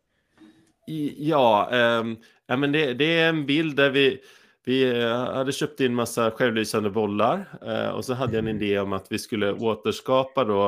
Ja, 1.17 1.69
um, 2.01 2.17
ja 2.47 2.57
men 2.57 2.71
det, 2.71 2.93
det, 2.93 3.19
är 3.19 3.29
en 3.29 3.45
bild 3.45 3.75
där 3.75 3.89
vi, 3.89 4.19
vi 4.65 5.01
eh, 5.01 5.09
hade 5.09 5.51
köpt 5.51 5.79
in 5.79 5.95
massa 5.95 6.31
självlysande 6.31 6.89
bollar 6.89 7.59
uh, 7.67 7.89
och 7.89 8.05
så 8.05 8.13
hade 8.13 8.35
jag 8.35 8.47
en 8.47 8.61
idé 8.61 8.79
om 8.79 8.93
att 8.93 9.07
vi 9.09 9.19
skulle 9.19 9.53
återskapa 9.53 10.43
då 10.43 10.67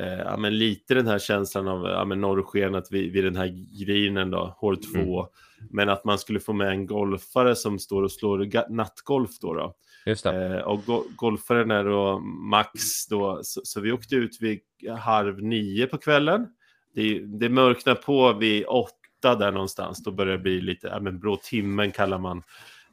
uh, 0.00 0.18
ja, 0.18 0.36
men 0.36 0.58
lite 0.58 0.94
den 0.94 1.06
här 1.06 1.18
känslan 1.18 1.68
av 1.68 1.86
ja, 1.86 2.04
men 2.04 2.20
norrskenet 2.20 2.92
vid, 2.92 3.12
vid 3.12 3.24
den 3.24 3.36
här 3.36 3.54
grinen 3.84 4.30
då, 4.30 4.54
hål 4.58 4.76
2. 4.76 4.98
Mm. 4.98 5.26
Men 5.70 5.88
att 5.88 6.04
man 6.04 6.18
skulle 6.18 6.40
få 6.40 6.52
med 6.52 6.68
en 6.68 6.86
golfare 6.86 7.56
som 7.56 7.78
står 7.78 8.02
och 8.02 8.12
slår 8.12 8.70
nattgolf 8.72 9.38
då. 9.40 9.54
då. 9.54 9.74
Just 10.06 10.26
eh, 10.26 10.56
och 10.56 10.84
go 10.84 11.04
golfaren 11.16 11.70
är 11.70 11.84
då 11.84 12.18
Max 12.20 13.06
då, 13.06 13.40
så, 13.42 13.60
så, 13.64 13.80
vi 13.80 13.92
åkte 13.92 14.16
ut 14.16 14.36
vid 14.40 14.60
halv 14.98 15.42
nio 15.42 15.86
på 15.86 15.98
kvällen. 15.98 16.46
Det, 16.94 17.18
det 17.18 17.48
mörknar 17.48 17.94
på 17.94 18.32
vid 18.32 18.64
åtta 18.66 19.34
där 19.38 19.52
någonstans, 19.52 20.02
då 20.02 20.10
börjar 20.10 20.32
det 20.32 20.42
bli 20.42 20.60
lite, 20.60 20.86
ja 20.86 21.00
men 21.00 21.18
blå 21.18 21.36
timmen 21.36 21.92
kallar 21.92 22.18
man 22.18 22.42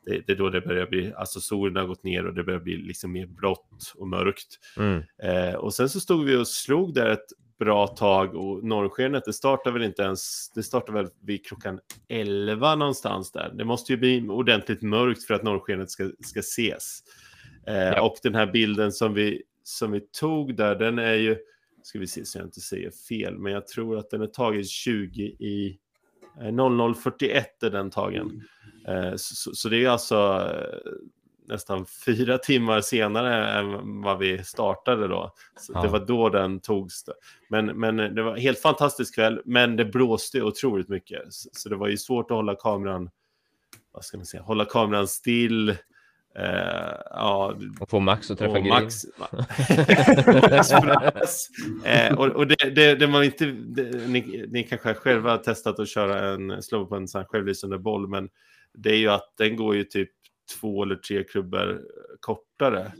det, 0.06 0.28
det, 0.28 0.32
är 0.32 0.36
då 0.36 0.50
det 0.50 0.62
börjar 0.62 0.88
bli, 0.88 1.13
alltså 1.13 1.41
solen 1.41 1.76
har 1.76 1.86
gått 1.86 2.04
ner 2.04 2.26
och 2.26 2.34
det 2.34 2.43
börjar 2.43 2.60
bli 2.60 2.78
liksom 2.78 3.12
mer 3.12 3.26
blått 3.26 3.93
och 3.95 4.08
mörkt. 4.08 4.60
Mm. 4.78 5.04
Eh, 5.24 5.56
och 5.56 5.74
sen 5.74 5.89
så 5.89 6.00
stod 6.00 6.26
vi 6.26 6.36
och 6.36 6.47
slog 6.47 6.93
där 6.93 7.10
ett 7.10 7.26
bra 7.62 7.88
tag 7.88 8.36
och 8.36 8.63
norrskenet 8.63 9.26
det 9.26 9.34
startar 9.34 9.71
väl 9.71 9.84
inte 9.84 10.02
ens, 10.02 10.52
det 10.56 10.63
startar 10.63 10.93
väl 10.93 11.08
vid 11.21 11.45
klockan 11.45 11.80
11 12.08 12.76
någonstans 12.76 13.32
där. 13.32 13.54
Det 13.58 13.65
måste 13.65 13.93
ju 13.93 13.97
bli 13.97 14.28
ordentligt 14.30 14.82
mörkt 14.82 15.24
för 15.24 15.34
att 15.34 15.43
norrskenet 15.43 15.91
ska, 15.91 16.12
ska 16.26 16.39
ses. 16.39 17.00
Eh, 17.67 17.76
ja. 17.76 18.02
Och 18.02 18.15
den 18.24 18.36
här 18.36 18.52
bilden 18.52 18.91
som 18.91 19.13
vi, 19.13 19.43
som 19.63 19.91
vi 19.91 20.00
tog 20.00 20.56
där, 20.56 20.76
den 20.76 21.00
är 21.00 21.13
ju, 21.13 21.38
ska 21.84 22.00
vi 22.00 22.08
se 22.08 22.26
så 22.26 22.38
jag 22.38 22.45
inte 22.45 22.62
säger 22.62 22.91
fel, 23.10 23.38
men 23.38 23.54
jag 23.54 23.67
tror 23.67 23.97
att 23.97 24.10
den 24.10 24.21
är 24.21 24.28
tagen 24.28 24.63
20 24.63 25.21
i 25.24 25.80
eh, 26.41 26.45
00.41 26.45 27.43
är 27.62 27.69
den 27.69 27.89
tagen. 27.89 28.43
Eh, 28.88 29.13
så, 29.15 29.56
så, 29.56 29.69
det 29.69 29.86
är 29.86 29.89
alltså 29.89 30.15
eh, 30.15 30.91
nästan 31.52 31.86
fyra 32.06 32.38
timmar 32.38 32.82
senare 32.82 33.60
än 33.60 34.02
vad 34.02 34.18
vi 34.18 34.44
startade 34.44 35.08
då. 35.08 35.34
Så 35.60 35.72
ja. 35.76 35.82
Det 35.82 35.88
var 35.88 36.06
då 36.06 36.30
den 36.30 36.60
togs. 36.60 37.06
Men, 37.50 37.66
men 37.66 37.98
det 37.98 38.24
var 38.24 38.36
en 38.36 38.42
helt 38.42 38.60
fantastisk 38.60 39.16
kväll, 39.16 39.42
men 39.46 39.76
det 39.76 39.86
blåste 39.86 40.42
otroligt 40.42 40.90
mycket. 40.90 41.22
Så, 41.30 41.70
det 41.70 41.76
var 41.76 41.88
ju 41.88 41.98
svårt 41.98 42.32
att 42.32 42.36
hålla 42.36 42.56
kameran, 42.56 43.10
vad 43.92 44.06
ska 44.06 44.18
man 44.18 44.26
säga, 44.26 44.44
hålla 44.44 44.66
kameran 44.66 45.08
still 45.08 45.76
Uh, 46.40 46.94
ja, 47.10 47.56
och 47.80 47.90
få 47.90 48.00
Max 48.00 48.32
att 48.32 48.38
träffa 48.38 48.58
och 48.58 48.66
Max, 48.66 49.06
uh, 52.12 52.18
och, 52.18 52.28
och 52.28 52.48
det, 52.48 52.56
det, 52.76 52.96
det, 52.96 53.08
man 53.08 53.24
inte, 53.24 53.46
det, 53.46 54.08
ni, 54.08 54.46
ni 54.50 54.64
kanske 54.64 54.94
själva 54.94 55.32
har 55.32 55.38
testat 55.38 55.80
att 55.80 55.90
köra 55.90 56.34
en, 56.34 56.64
slå 56.64 56.86
på 56.86 56.96
en 56.96 57.08
sån 57.08 57.26
självlysande 57.26 57.80
boll, 57.80 58.08
men 58.08 58.30
det 58.74 58.90
är 58.90 58.98
ju 58.98 59.10
att 59.10 59.34
den 59.38 59.56
går 59.56 59.76
ju 59.76 59.84
typ 59.84 60.10
två 60.60 60.84
eller 60.84 60.96
tre 60.96 61.24
klubbor 61.24 61.82
kortare. 62.20 62.92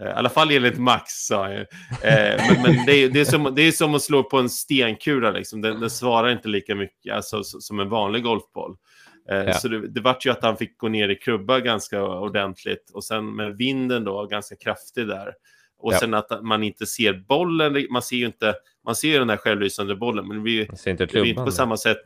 Uh, 0.00 0.08
I 0.08 0.10
alla 0.10 0.28
fall 0.28 0.50
enligt 0.50 0.78
Max 0.78 1.12
sa 1.12 1.50
jag. 1.50 1.66
men, 2.02 2.62
men 2.62 2.86
det, 2.86 2.92
är, 2.92 3.08
det, 3.08 3.20
är 3.20 3.24
som, 3.24 3.52
det 3.56 3.62
är 3.62 3.72
som 3.72 3.94
att 3.94 4.02
slå 4.02 4.22
på 4.22 4.38
en 4.38 4.50
stenkula, 4.50 5.30
liksom. 5.30 5.60
den, 5.60 5.80
den 5.80 5.90
svarar 5.90 6.28
inte 6.28 6.48
lika 6.48 6.74
mycket 6.74 7.14
alltså, 7.14 7.42
som 7.44 7.80
en 7.80 7.88
vanlig 7.88 8.22
golfboll. 8.22 8.76
Eh, 9.30 9.36
ja. 9.36 9.52
Så 9.52 9.68
det, 9.68 9.88
det 9.88 10.00
vart 10.00 10.26
ju 10.26 10.30
att 10.30 10.42
han 10.42 10.56
fick 10.56 10.78
gå 10.78 10.88
ner 10.88 11.08
i 11.08 11.16
krubba 11.16 11.60
ganska 11.60 12.02
ordentligt 12.04 12.90
och 12.92 13.04
sen 13.04 13.36
med 13.36 13.56
vinden 13.56 14.04
då 14.04 14.26
ganska 14.26 14.56
kraftig 14.56 15.08
där. 15.08 15.34
Och 15.78 15.92
ja. 15.92 15.98
sen 15.98 16.14
att 16.14 16.44
man 16.44 16.62
inte 16.62 16.86
ser 16.86 17.12
bollen, 17.12 17.86
man 17.90 18.02
ser 18.02 18.16
ju 18.16 18.26
inte, 18.26 18.54
man 18.86 18.96
ser 18.96 19.08
ju 19.08 19.18
den 19.18 19.28
där 19.28 19.36
självlysande 19.36 19.96
bollen, 19.96 20.28
men 20.28 20.42
vi, 20.42 20.68
det 20.84 20.90
inte, 20.90 21.06
det 21.06 21.18
är 21.18 21.24
inte 21.24 21.44
på 21.44 21.50
samma 21.50 21.76
sätt 21.76 21.98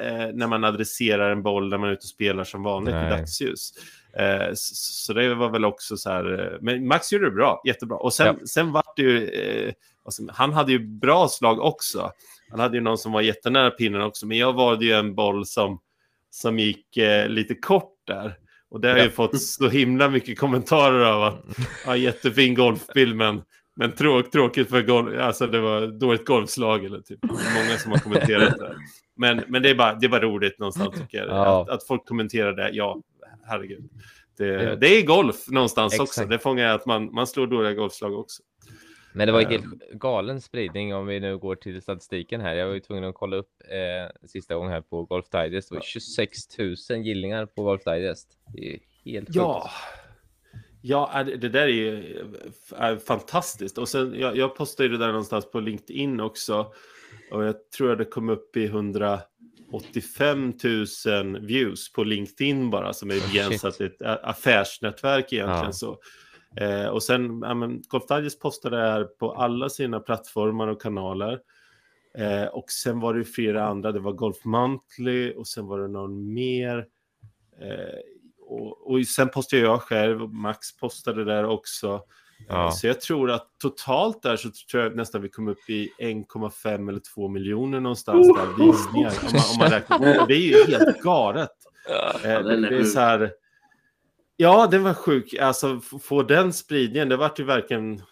eh, 0.00 0.34
när 0.34 0.46
man 0.46 0.64
adresserar 0.64 1.30
en 1.30 1.42
boll 1.42 1.68
när 1.68 1.78
man 1.78 1.88
är 1.88 1.92
ute 1.92 2.04
och 2.04 2.08
spelar 2.08 2.44
som 2.44 2.62
vanligt 2.62 2.94
Nej. 2.94 3.06
i 3.06 3.10
dagsljus. 3.10 3.72
Eh, 4.16 4.48
så, 4.54 4.74
så, 4.74 5.12
det 5.12 5.34
var 5.34 5.50
väl 5.50 5.64
också 5.64 5.96
så 5.96 6.10
här, 6.10 6.40
eh, 6.40 6.58
men 6.60 6.86
Max 6.86 7.12
gjorde 7.12 7.24
det 7.24 7.30
bra, 7.30 7.62
jättebra. 7.64 7.96
Och 7.96 8.12
sen, 8.12 8.36
ja. 8.40 8.46
sen 8.46 8.72
vart 8.72 8.96
det 8.96 9.02
ju, 9.02 9.28
eh, 9.28 9.72
alltså, 10.04 10.22
han 10.28 10.52
hade 10.52 10.72
ju 10.72 10.78
bra 10.78 11.28
slag 11.28 11.60
också. 11.60 12.12
Han 12.50 12.60
hade 12.60 12.76
ju 12.76 12.80
någon 12.80 12.98
som 12.98 13.12
var 13.12 13.20
jättenära 13.20 13.70
pinnen 13.70 14.02
också, 14.02 14.26
men 14.26 14.38
jag 14.38 14.52
valde 14.52 14.84
ju 14.84 14.92
en 14.92 15.14
boll 15.14 15.46
som 15.46 15.80
som 16.34 16.58
gick 16.58 16.96
eh, 16.96 17.28
lite 17.28 17.54
kort 17.54 17.94
där. 18.06 18.34
Och 18.70 18.80
det 18.80 18.90
har 18.90 18.98
ju 18.98 19.10
fått 19.10 19.40
så 19.40 19.68
himla 19.68 20.08
mycket 20.08 20.38
kommentarer 20.38 21.04
av 21.04 21.22
att 21.22 21.44
ja, 21.86 21.96
jättefin 21.96 22.54
golfbild 22.54 23.16
men, 23.16 23.42
men 23.74 23.92
tråk, 23.92 24.30
tråkigt 24.30 24.70
för 24.70 24.82
golf, 24.82 25.18
alltså 25.18 25.46
det 25.46 25.60
var 25.60 25.86
dåligt 25.86 26.26
golfslag 26.26 26.84
eller 26.84 27.00
typ. 27.00 27.18
Många 27.22 27.78
som 27.78 27.92
har 27.92 27.98
kommenterat 27.98 28.58
det. 28.58 28.76
Men, 29.16 29.44
men 29.48 29.62
det, 29.62 29.70
är 29.70 29.74
bara, 29.74 29.94
det 29.94 30.06
är 30.06 30.10
bara 30.10 30.22
roligt 30.22 30.58
någonstans 30.58 31.00
tycker 31.00 31.18
jag. 31.18 31.28
Ja. 31.28 31.62
Att, 31.62 31.68
att, 31.68 31.86
folk 31.86 32.06
kommenterar 32.06 32.52
det, 32.52 32.70
ja, 32.72 33.00
herregud. 33.44 33.90
Det, 34.36 34.76
det 34.76 34.86
är 34.86 35.06
golf 35.06 35.48
någonstans 35.48 35.94
Exakt. 35.94 36.08
också. 36.08 36.24
Det 36.24 36.38
fångar 36.38 36.64
jag 36.64 36.74
att 36.74 36.86
man, 36.86 37.14
man 37.14 37.26
slår 37.26 37.46
dåliga 37.46 37.72
golfslag 37.72 38.18
också. 38.18 38.42
Men 39.12 39.26
det 39.26 39.32
var 39.32 39.40
ju 39.40 39.46
helt 39.46 39.64
ehm. 39.64 39.98
galen 39.98 40.40
spridning 40.40 40.94
om 40.94 41.06
vi 41.06 41.20
nu 41.20 41.38
går 41.38 41.54
till 41.54 41.82
statistiken 41.82 42.40
här. 42.40 42.54
Jag 42.54 42.66
var 42.66 42.74
ju 42.74 42.80
tvungen 42.80 43.04
att 43.04 43.14
kolla 43.14 43.36
upp 43.36 43.50
eh, 43.68 44.28
sista 44.28 44.54
gången 44.54 44.72
här 44.72 44.80
på 44.80 45.04
Golf 45.04 45.28
Digest. 45.28 45.68
Det 45.68 45.74
var 45.74 45.82
26 45.82 46.58
000 46.58 46.76
gillningar 47.02 47.46
på 47.46 47.62
Golf 47.62 47.84
Digest. 47.84 48.28
Det 48.54 48.74
är 48.74 48.78
helt 49.04 49.28
Ja. 49.30 49.70
Ja, 50.82 51.24
det 51.24 51.48
där 51.48 51.62
är 51.62 51.66
ju 51.66 52.18
är 52.76 52.96
fantastiskt. 52.96 53.78
Och 53.78 53.88
sen, 53.88 54.14
jag, 54.18 54.36
jag 54.36 54.56
postade 54.56 54.88
det 54.88 54.98
där 54.98 55.08
någonstans 55.08 55.50
på 55.50 55.60
LinkedIn 55.60 56.20
också. 56.20 56.72
Och 57.30 57.44
jag 57.44 57.70
tror 57.70 57.92
att 57.92 57.98
det 57.98 58.04
kom 58.04 58.28
upp 58.28 58.56
i 58.56 58.64
185 58.64 60.52
000 61.06 61.46
views 61.46 61.92
på 61.92 62.04
LinkedIn 62.04 62.70
bara, 62.70 62.92
som 62.92 63.10
är 63.10 63.14
oh, 63.14 63.32
begränsat 63.32 63.80
ett 63.80 64.02
affärsnätverk 64.02 65.32
egentligen. 65.32 65.64
Ja. 65.64 65.72
Så 65.72 65.98
Eh, 66.56 66.86
och 66.86 67.02
sen, 67.02 67.40
ja, 67.42 67.54
men, 67.54 67.82
Golf 67.88 68.06
Digest 68.08 68.40
postade 68.40 68.76
det 68.76 68.82
här 68.82 69.04
på 69.04 69.32
alla 69.32 69.68
sina 69.68 70.00
plattformar 70.00 70.68
och 70.68 70.82
kanaler. 70.82 71.40
Eh, 72.18 72.44
och 72.44 72.70
sen 72.70 73.00
var 73.00 73.14
det 73.14 73.24
flera 73.24 73.66
andra, 73.66 73.92
det 73.92 74.00
var 74.00 74.12
Golf 74.12 74.44
Monthly 74.44 75.32
och 75.32 75.46
sen 75.46 75.66
var 75.66 75.80
det 75.80 75.88
någon 75.88 76.32
mer. 76.32 76.86
Eh, 77.60 77.98
och, 78.52 78.92
och, 78.92 79.06
sen 79.06 79.28
postade 79.28 79.62
jag 79.62 79.82
själv, 79.82 80.22
och 80.22 80.30
Max 80.30 80.76
postade 80.76 81.24
där 81.24 81.44
också. 81.44 82.00
Ja. 82.48 82.70
Så 82.70 82.86
jag 82.86 83.00
tror 83.00 83.30
att 83.30 83.46
totalt 83.58 84.22
där 84.22 84.36
så 84.36 84.50
tror 84.70 84.82
jag 84.82 84.96
nästan 84.96 85.22
vi 85.22 85.28
kom 85.28 85.48
upp 85.48 85.70
i 85.70 85.90
1,5 85.98 86.88
eller 86.88 87.00
2 87.14 87.28
miljoner 87.28 87.80
någonstans 87.80 88.28
där 88.28 88.66
visningar. 88.66 89.12
Om 89.22 89.28
man, 89.32 89.42
om 89.52 89.58
man 89.58 89.70
räknar. 89.70 90.26
Det 90.26 90.34
är 90.34 90.66
ju 90.68 90.72
helt 90.72 91.02
galet. 91.02 91.50
Ja, 91.88 92.30
eh, 92.30 92.42
det, 92.42 92.60
det 92.60 92.76
är 92.76 92.84
så 92.84 93.00
här 93.00 93.32
Ja, 94.36 94.66
den 94.66 94.82
var 94.82 94.94
sjuk. 94.94 95.34
Alltså, 95.34 95.80
få 95.80 96.22
den 96.22 96.52
spridningen, 96.52 97.08
det 97.08 97.16
vart 97.16 97.40
ju 97.40 97.44
verkligen 97.44 98.02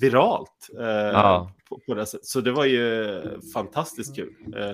viralt. 0.00 0.70
Eh, 0.80 0.86
ja. 0.86 1.52
på, 1.68 1.80
på 1.86 1.94
det 1.94 2.06
sätt. 2.06 2.24
Så 2.24 2.40
det 2.40 2.52
var 2.52 2.64
ju 2.64 3.20
fantastiskt 3.54 4.16
kul. 4.16 4.34
Eh, 4.56 4.70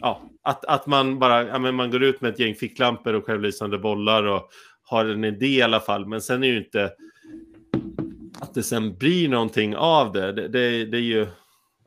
ja, 0.00 0.22
att, 0.42 0.64
att 0.64 0.86
man 0.86 1.18
bara 1.18 1.46
ja, 1.46 1.58
men 1.58 1.74
man 1.74 1.90
går 1.90 2.02
ut 2.02 2.20
med 2.20 2.30
ett 2.32 2.38
gäng 2.38 2.54
ficklampor 2.54 3.14
och 3.14 3.24
självlysande 3.24 3.78
bollar 3.78 4.24
och 4.24 4.48
har 4.82 5.04
en 5.04 5.24
idé 5.24 5.46
i 5.46 5.62
alla 5.62 5.80
fall. 5.80 6.06
Men 6.06 6.20
sen 6.20 6.44
är 6.44 6.48
ju 6.48 6.58
inte 6.58 6.92
att 8.40 8.54
det 8.54 8.62
sen 8.62 8.96
blir 8.98 9.28
någonting 9.28 9.76
av 9.76 10.12
det. 10.12 10.32
Det, 10.32 10.48
det, 10.48 10.84
det 10.84 10.96
är 10.96 11.02
ju, 11.02 11.26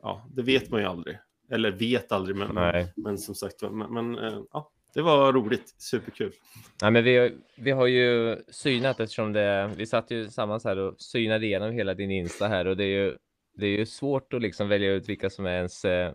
ja, 0.02 0.26
det 0.34 0.42
vet 0.42 0.70
man 0.70 0.80
ju 0.80 0.86
aldrig. 0.86 1.18
Eller 1.50 1.70
vet 1.70 2.12
aldrig, 2.12 2.36
men, 2.36 2.86
men 2.96 3.18
som 3.18 3.34
sagt, 3.34 3.62
men, 3.62 3.94
men 3.94 4.18
eh, 4.18 4.38
ja, 4.52 4.70
det 4.94 5.02
var 5.02 5.32
roligt, 5.32 5.74
superkul. 5.78 6.32
Ja, 6.80 6.90
men 6.90 7.04
vi, 7.04 7.32
vi 7.56 7.70
har 7.70 7.86
ju 7.86 8.36
synat 8.48 9.00
eftersom 9.00 9.32
det, 9.32 9.70
vi 9.76 9.86
satt 9.86 10.10
ju 10.10 10.24
tillsammans 10.24 10.64
här 10.64 10.78
och 10.78 11.00
synade 11.00 11.46
igenom 11.46 11.72
hela 11.72 11.94
din 11.94 12.10
Insta 12.10 12.48
här 12.48 12.66
och 12.66 12.76
det 12.76 12.84
är 12.84 13.04
ju, 13.04 13.16
det 13.54 13.66
är 13.66 13.78
ju 13.78 13.86
svårt 13.86 14.32
att 14.32 14.42
liksom 14.42 14.68
välja 14.68 14.92
ut 14.92 15.08
vilka 15.08 15.30
som 15.30 15.46
är 15.46 15.56
ens 15.56 15.84
eh, 15.84 16.12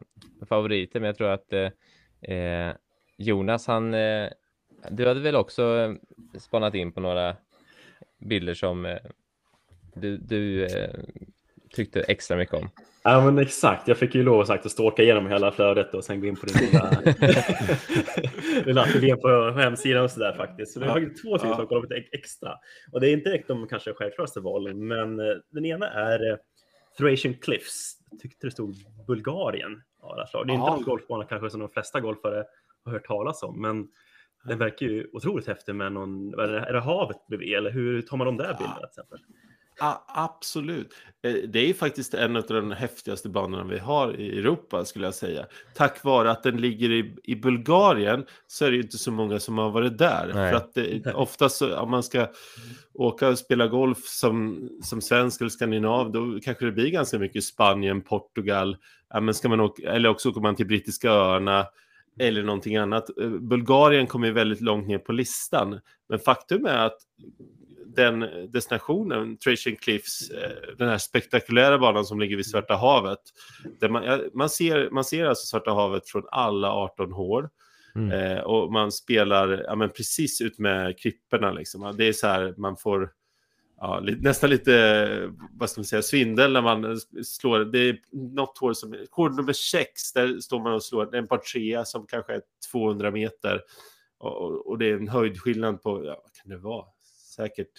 favoriter, 0.50 1.00
men 1.00 1.08
jag 1.08 1.18
tror 1.18 1.30
att 1.30 1.54
eh, 1.54 1.70
eh 2.36 2.74
Jonas, 3.18 3.68
han, 3.68 3.94
eh, 3.94 4.30
du 4.90 5.08
hade 5.08 5.20
väl 5.20 5.36
också 5.36 5.64
eh, 5.64 6.40
spanat 6.40 6.76
in 6.76 6.92
på 6.92 7.00
några 7.00 7.36
bilder 8.20 8.54
som 8.54 8.86
eh, 8.86 8.98
du, 9.94 10.18
du 10.18 10.68
tyckte 11.74 12.02
extra 12.02 12.38
mycket 12.38 12.56
om. 12.56 12.70
Ja 13.04 13.26
men 13.26 13.38
exakt, 13.38 13.88
jag 13.88 13.98
fick 13.98 14.16
ju 14.16 14.24
lov 14.24 14.46
sagt 14.46 14.66
att 14.66 14.72
ståka 14.72 15.04
igenom 15.04 15.28
hela 15.28 15.52
flödet 15.52 15.94
och 15.94 16.04
sen 16.04 16.22
gå 16.22 16.28
in 16.28 16.36
på 16.36 16.46
din 16.46 16.58
lilla, 16.58 17.02
lilla 18.66 18.82
ateljé 18.82 19.16
på 19.16 19.52
hemsidan 19.56 20.04
och 20.04 20.12
sådär 20.12 20.34
faktiskt. 20.34 20.74
Så 20.74 20.80
det 20.80 20.86
har 20.86 21.00
faktiskt 21.02 21.24
två 21.24 21.38
stycken 21.38 21.56
som 21.56 21.68
kollat 21.68 21.90
lite 21.90 22.18
extra. 22.18 22.54
Och 22.92 23.02
det 23.02 23.10
är 23.10 23.14
inte 23.14 23.30
direkt 23.30 23.48
de 23.48 23.68
kanske 23.68 23.94
självklaraste 23.94 24.40
valen, 24.40 24.88
men 24.88 25.18
den 25.52 25.66
ena 25.66 25.90
är 25.90 26.40
Thracian 26.98 27.34
Cliffs. 27.34 27.98
Jag 28.12 28.20
tyckte 28.20 28.48
det 28.48 28.52
stod 28.52 28.76
Bulgarien. 29.08 29.82
Det 30.46 30.52
är 30.52 30.52
inte 30.52 30.72
en 30.72 30.84
golfbana 30.84 31.24
kanske 31.24 31.50
som 31.50 31.60
de 31.60 31.70
flesta 31.70 32.00
golfare 32.00 32.46
har 32.86 32.92
hört 32.92 33.08
talas 33.08 33.44
om, 33.44 33.62
men 33.62 33.88
den 34.44 34.58
verkar 34.58 34.86
ju 34.86 35.10
otroligt 35.14 35.48
häftig 35.48 35.76
med 35.76 35.92
någon, 35.92 36.40
är 36.40 36.74
det 36.74 36.80
havet 36.80 37.28
bredvid 37.28 37.54
eller 37.54 37.72
hur 37.72 38.02
tar 38.02 38.18
man 38.18 38.28
de 38.28 38.38
där 38.38 38.54
bilderna 38.54 38.76
till 38.76 38.86
exempel? 38.86 39.20
Ja, 39.80 40.06
absolut. 40.08 40.94
Eh, 41.24 41.34
det 41.34 41.70
är 41.70 41.74
faktiskt 41.74 42.14
en 42.14 42.36
av 42.36 42.44
de 42.48 42.72
häftigaste 42.72 43.30
banorna 43.30 43.64
vi 43.64 43.80
har 43.80 44.20
i 44.20 44.40
Europa 44.40 44.86
skulle 44.86 45.06
jag 45.06 45.16
säga. 45.16 45.46
Tack 45.76 46.04
vare 46.04 46.32
att 46.32 46.44
den 46.44 46.58
ligger 46.58 46.92
i, 46.92 47.16
i 47.24 47.36
Bulgarien 47.36 48.26
så 48.48 48.66
är 48.66 48.72
det 48.72 48.78
inte 48.78 48.98
så 48.98 49.12
många 49.12 49.40
som 49.40 49.58
har 49.58 49.72
varit 49.72 49.98
där. 49.98 50.32
Nej. 50.34 50.52
För 50.52 50.58
att 50.58 50.74
det, 50.74 51.14
oftast 51.16 51.62
om 51.62 51.92
man 51.92 52.04
ska 52.04 52.28
åka 52.94 53.30
och 53.30 53.40
spela 53.40 53.68
golf 53.68 54.06
som, 54.06 54.70
som 54.84 55.02
svensk 55.02 55.42
eller 55.42 55.50
skandinav 55.50 56.12
då 56.12 56.40
kanske 56.44 56.66
det 56.66 56.72
blir 56.72 56.90
ganska 56.90 57.20
mycket 57.20 57.44
Spanien, 57.44 58.02
Portugal. 58.02 58.78
Ja, 59.10 59.20
men 59.20 59.34
ska 59.34 59.50
man 59.50 59.60
åka, 59.60 59.92
eller 59.92 60.10
också 60.10 60.30
åker 60.30 60.42
man 60.42 60.56
till 60.56 60.68
brittiska 60.68 61.10
öarna 61.10 61.66
eller 62.20 62.44
någonting 62.44 62.78
annat. 62.78 63.18
Eh, 63.20 63.30
Bulgarien 63.30 64.08
kommer 64.08 64.32
väldigt 64.32 64.62
långt 64.62 64.88
ner 64.88 64.98
på 64.98 65.12
listan. 65.12 65.80
Men 66.10 66.20
faktum 66.20 66.66
är 66.66 66.86
att 66.86 66.98
den 67.98 68.20
destinationen, 68.52 69.38
Trajan 69.38 69.76
Cliffs, 69.76 70.30
eh, 70.30 70.76
den 70.78 70.90
här 70.90 70.98
spektakulära 70.98 71.78
banan 71.78 72.06
som 72.06 72.20
ligger 72.20 72.36
vid 72.36 72.46
Svarta 72.46 72.76
havet. 72.76 73.20
Där 73.80 73.90
man, 73.90 74.22
man, 74.34 74.50
ser, 74.50 74.90
man 74.90 75.04
ser 75.04 75.26
alltså 75.26 75.46
Svarta 75.46 75.72
havet 75.72 76.10
från 76.10 76.24
alla 76.32 76.72
18 76.72 77.12
hål. 77.12 77.48
Mm. 77.96 78.12
Eh, 78.12 78.44
och 78.44 78.72
man 78.72 78.92
spelar 78.92 79.64
ja, 79.68 79.76
men 79.76 79.90
precis 79.90 80.42
ut 80.42 80.60
med 80.60 81.00
klipporna. 81.00 81.52
Liksom. 81.52 81.96
Det 81.98 82.08
är 82.08 82.14
så 82.14 82.28
här, 82.28 82.54
man 82.58 82.78
får 82.78 83.12
ja, 83.78 84.04
nästan 84.20 84.50
lite, 84.50 85.34
vad 85.52 85.70
ska 85.70 85.80
man 85.80 85.86
säga, 85.86 86.02
svindel 86.02 86.54
när 86.54 86.62
man 86.62 87.00
slår. 87.24 87.60
Det 87.60 87.80
är 87.80 88.00
något 88.12 88.58
hål 88.58 88.76
som, 88.76 88.96
hål 89.12 89.36
nummer 89.36 89.54
6, 89.54 90.14
där 90.14 90.40
står 90.40 90.60
man 90.60 90.74
och 90.74 90.84
slår 90.84 91.16
en 91.16 91.28
par 91.28 91.38
trea 91.38 91.86
som 91.86 92.08
kanske 92.08 92.34
är 92.34 92.42
200 92.72 93.12
meter. 93.12 93.62
Och, 94.18 94.68
och 94.68 94.78
det 94.78 94.90
är 94.90 94.94
en 94.94 95.08
höjdskillnad 95.08 95.82
på, 95.82 96.06
ja, 96.06 96.22
vad 96.24 96.34
kan 96.34 96.50
det 96.50 96.58
vara? 96.58 96.86
Säkert 97.36 97.72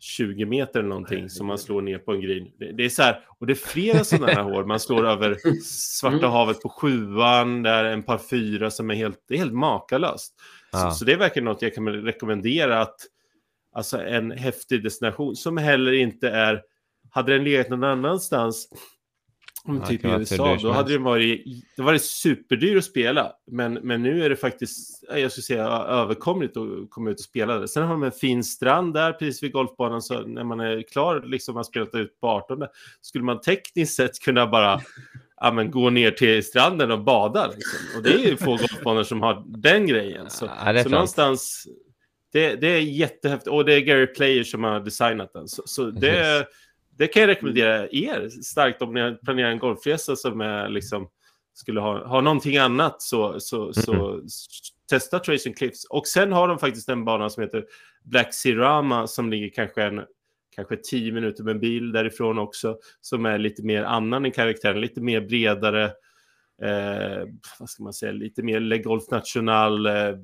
20 0.00 0.44
meter 0.46 0.78
eller 0.78 0.88
någonting 0.88 1.30
som 1.30 1.46
man 1.46 1.58
slår 1.58 1.82
ner 1.82 1.98
på 1.98 2.12
en 2.12 2.20
green. 2.20 2.50
Det, 2.58 2.72
det 2.72 2.84
är 2.84 2.88
så 2.88 3.02
här, 3.02 3.24
och 3.38 3.46
det 3.46 3.52
är 3.52 3.54
flera 3.54 4.04
sådana 4.04 4.32
här 4.32 4.42
hål. 4.42 4.66
Man 4.66 4.80
slår 4.80 5.06
över 5.06 5.36
Svarta 5.62 6.16
mm. 6.16 6.30
havet 6.30 6.62
på 6.62 6.68
sjuan, 6.68 7.62
där 7.62 7.84
en 7.84 8.02
par 8.02 8.18
fyra 8.18 8.70
som 8.70 8.90
är 8.90 8.94
helt, 8.94 9.24
det 9.28 9.34
är 9.34 9.38
helt 9.38 9.54
makalöst. 9.54 10.34
Ah. 10.70 10.90
Så, 10.90 10.96
så, 10.96 11.04
det 11.04 11.12
är 11.12 11.16
verkligen 11.16 11.44
något 11.44 11.62
jag 11.62 11.74
kan 11.74 11.88
rekommendera 11.88 12.80
att, 12.80 12.96
alltså 13.72 14.02
en 14.02 14.30
häftig 14.30 14.82
destination 14.82 15.36
som 15.36 15.56
heller 15.56 15.92
inte 15.92 16.30
är, 16.30 16.62
hade 17.10 17.32
den 17.32 17.44
legat 17.44 17.68
någon 17.68 17.84
annanstans 17.84 18.68
Om 19.64 19.84
typ 19.84 20.04
i 20.04 20.08
USA, 20.08 20.58
då 20.62 20.72
hade 20.72 20.92
det 20.92 20.98
varit, 20.98 21.44
det 21.76 21.82
varit 21.82 22.02
superdyr 22.02 22.76
att 22.76 22.84
spela. 22.84 23.32
Men, 23.46 23.74
men 23.74 24.02
nu 24.02 24.24
är 24.24 24.30
det 24.30 24.36
faktiskt, 24.36 25.04
jag 25.14 25.30
skulle 25.30 25.42
säga, 25.42 25.66
överkomligt 25.68 26.56
att 26.56 26.90
komma 26.90 27.10
ut 27.10 27.18
och 27.18 27.24
spela 27.24 27.58
det. 27.58 27.68
Sen 27.68 27.82
har 27.82 27.90
de 27.90 28.02
en 28.02 28.12
fin 28.12 28.44
strand 28.44 28.94
där 28.94 29.12
precis 29.12 29.42
vid 29.42 29.52
golfbanan, 29.52 30.02
så 30.02 30.20
när 30.20 30.44
man 30.44 30.60
är 30.60 30.82
klar, 30.82 31.22
liksom 31.26 31.56
har 31.56 31.62
spelat 31.62 31.94
ut 31.94 32.20
på 32.20 32.28
18, 32.28 32.62
skulle 33.00 33.24
man 33.24 33.40
tekniskt 33.40 33.96
sett 33.96 34.20
kunna 34.20 34.46
bara 34.46 34.80
ja, 35.36 35.52
men 35.52 35.70
gå 35.70 35.90
ner 35.90 36.10
till 36.10 36.44
stranden 36.44 36.90
och 36.90 37.04
bada. 37.04 37.46
Liksom. 37.46 37.78
Och 37.96 38.02
det 38.02 38.12
är 38.12 38.18
ju 38.18 38.36
få 38.36 38.56
golfbanor 38.56 39.02
som 39.02 39.22
har 39.22 39.44
den 39.46 39.86
grejen. 39.86 40.30
Så, 40.30 40.50
ja, 40.64 40.82
så 40.82 40.88
någonstans, 40.88 41.66
det, 42.32 42.54
det 42.54 42.66
är 42.66 42.80
jättehäftigt. 42.80 43.48
Och 43.48 43.64
det 43.64 43.74
är 43.74 43.80
Gary 43.80 44.06
Player 44.06 44.44
som 44.44 44.64
har 44.64 44.80
designat 44.80 45.32
den. 45.32 45.48
Så, 45.48 45.62
så 45.66 45.84
det, 45.84 46.06
yes. 46.06 46.46
Det 47.00 47.06
kan 47.06 47.20
jag 47.20 47.28
rekommendera 47.28 47.88
er 47.88 48.28
starkt 48.28 48.82
om 48.82 48.94
ni 48.94 49.16
planerar 49.24 49.50
en 49.50 49.58
golfresa 49.58 50.16
som 50.16 50.40
är 50.40 50.68
liksom 50.68 51.08
skulle 51.54 51.80
ha, 51.80 52.06
ha 52.06 52.20
någonting 52.20 52.56
annat 52.56 53.02
så, 53.02 53.40
så, 53.40 53.72
så 53.72 54.12
mm. 54.12 54.26
testa 54.90 55.18
Tracing 55.18 55.54
Cliffs. 55.54 55.84
Och 55.84 56.06
sen 56.06 56.32
har 56.32 56.48
de 56.48 56.58
faktiskt 56.58 56.88
en 56.88 57.04
bana 57.04 57.30
som 57.30 57.42
heter 57.42 57.64
Black 58.04 58.34
Sirama 58.34 59.06
som 59.06 59.30
ligger 59.30 59.48
kanske 59.48 59.82
en 59.82 60.00
kanske 60.56 60.76
tio 60.76 61.12
minuter 61.12 61.44
med 61.44 61.60
bil 61.60 61.92
därifrån 61.92 62.38
också, 62.38 62.78
som 63.00 63.26
är 63.26 63.38
lite 63.38 63.62
mer 63.62 63.82
annan 63.82 64.26
i 64.26 64.30
karaktären, 64.30 64.80
lite 64.80 65.00
mer 65.00 65.20
bredare, 65.20 65.84
eh, 66.62 67.28
vad 67.58 67.70
ska 67.70 67.82
man 67.82 67.92
säga, 67.92 68.12
lite 68.12 68.42
mer 68.42 68.60
Le 68.60 68.78
Golf 68.78 69.10
National, 69.10 69.86
eh, 69.86 70.14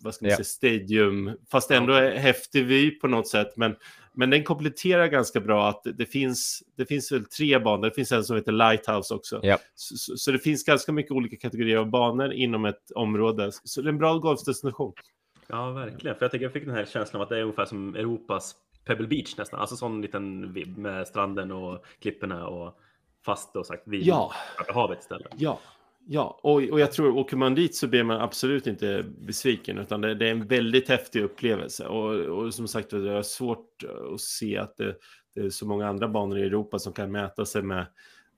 vad 0.00 0.14
ska 0.14 0.24
man 0.24 0.30
ja. 0.30 0.36
säga, 0.36 0.44
Stadium, 0.44 1.30
fast 1.50 1.70
ändå 1.70 1.92
är 1.92 2.16
häftig 2.16 2.66
vy 2.66 2.90
på 2.90 3.08
något 3.08 3.28
sätt, 3.28 3.56
men, 3.56 3.76
men 4.16 4.30
den 4.30 4.44
kompletterar 4.44 5.06
ganska 5.06 5.40
bra 5.40 5.68
att 5.68 5.82
det 5.94 6.06
finns, 6.06 6.62
det 6.76 6.86
finns 6.86 7.12
väl 7.12 7.24
tre 7.24 7.58
banor, 7.58 7.84
det 7.84 7.94
finns 7.94 8.12
en 8.12 8.24
som 8.24 8.36
heter 8.36 8.52
Lighthouse 8.52 9.14
också, 9.14 9.40
ja. 9.42 9.58
så, 9.74 10.16
så, 10.16 10.30
det 10.30 10.38
finns 10.38 10.64
ganska 10.64 10.92
mycket 10.92 11.12
olika 11.12 11.36
kategorier 11.36 11.76
av 11.76 11.90
banor 11.90 12.32
inom 12.32 12.64
ett 12.64 12.90
område, 12.94 13.50
så 13.52 13.82
det 13.82 13.88
är 13.88 13.92
en 13.92 13.98
bra 13.98 14.18
golfdestination. 14.18 14.92
Ja, 15.46 15.70
verkligen. 15.70 16.16
För 16.16 16.24
jag, 16.24 16.32
tycker 16.32 16.44
jag 16.44 16.52
fick 16.52 16.64
den 16.64 16.74
här 16.74 16.84
känslan 16.84 17.20
av 17.20 17.22
att 17.22 17.28
det 17.28 17.38
är 17.38 17.42
ungefär 17.42 17.64
som 17.64 17.94
Europas 17.94 18.54
Pebble 18.84 19.06
Beach 19.06 19.36
nästan, 19.36 19.60
alltså 19.60 19.76
sån 19.76 20.02
liten 20.02 20.52
vibb 20.52 20.78
med 20.78 21.06
stranden 21.06 21.52
och 21.52 21.84
klipporna 22.00 22.46
och 22.46 22.78
fast 23.24 23.54
då 23.54 23.64
sagt 23.64 23.82
vid 23.86 24.02
ja. 24.02 24.32
havet 24.68 25.00
istället. 25.00 25.32
Ja, 25.36 25.60
ja. 26.06 26.40
Och, 26.42 26.62
och 26.62 26.80
jag 26.80 26.92
tror 26.92 27.16
åker 27.16 27.36
man 27.36 27.54
dit 27.54 27.74
så 27.74 27.86
blir 27.86 28.04
man 28.04 28.20
absolut 28.20 28.66
inte 28.66 29.04
besviken 29.18 29.78
utan 29.78 30.00
det, 30.00 30.14
det 30.14 30.26
är 30.26 30.30
en 30.30 30.46
väldigt 30.46 30.88
häftig 30.88 31.22
upplevelse 31.22 31.86
och, 31.86 32.14
och 32.14 32.54
som 32.54 32.68
sagt 32.68 32.90
det 32.90 33.12
är 33.12 33.22
svårt 33.22 33.84
att 34.14 34.20
se 34.20 34.58
att 34.58 34.76
det, 34.76 34.96
det, 35.34 35.40
är 35.40 35.50
så 35.50 35.66
många 35.66 35.88
andra 35.88 36.08
banor 36.08 36.38
i 36.38 36.42
Europa 36.42 36.78
som 36.78 36.92
kan 36.92 37.12
mäta 37.12 37.44
sig 37.44 37.62
med 37.62 37.86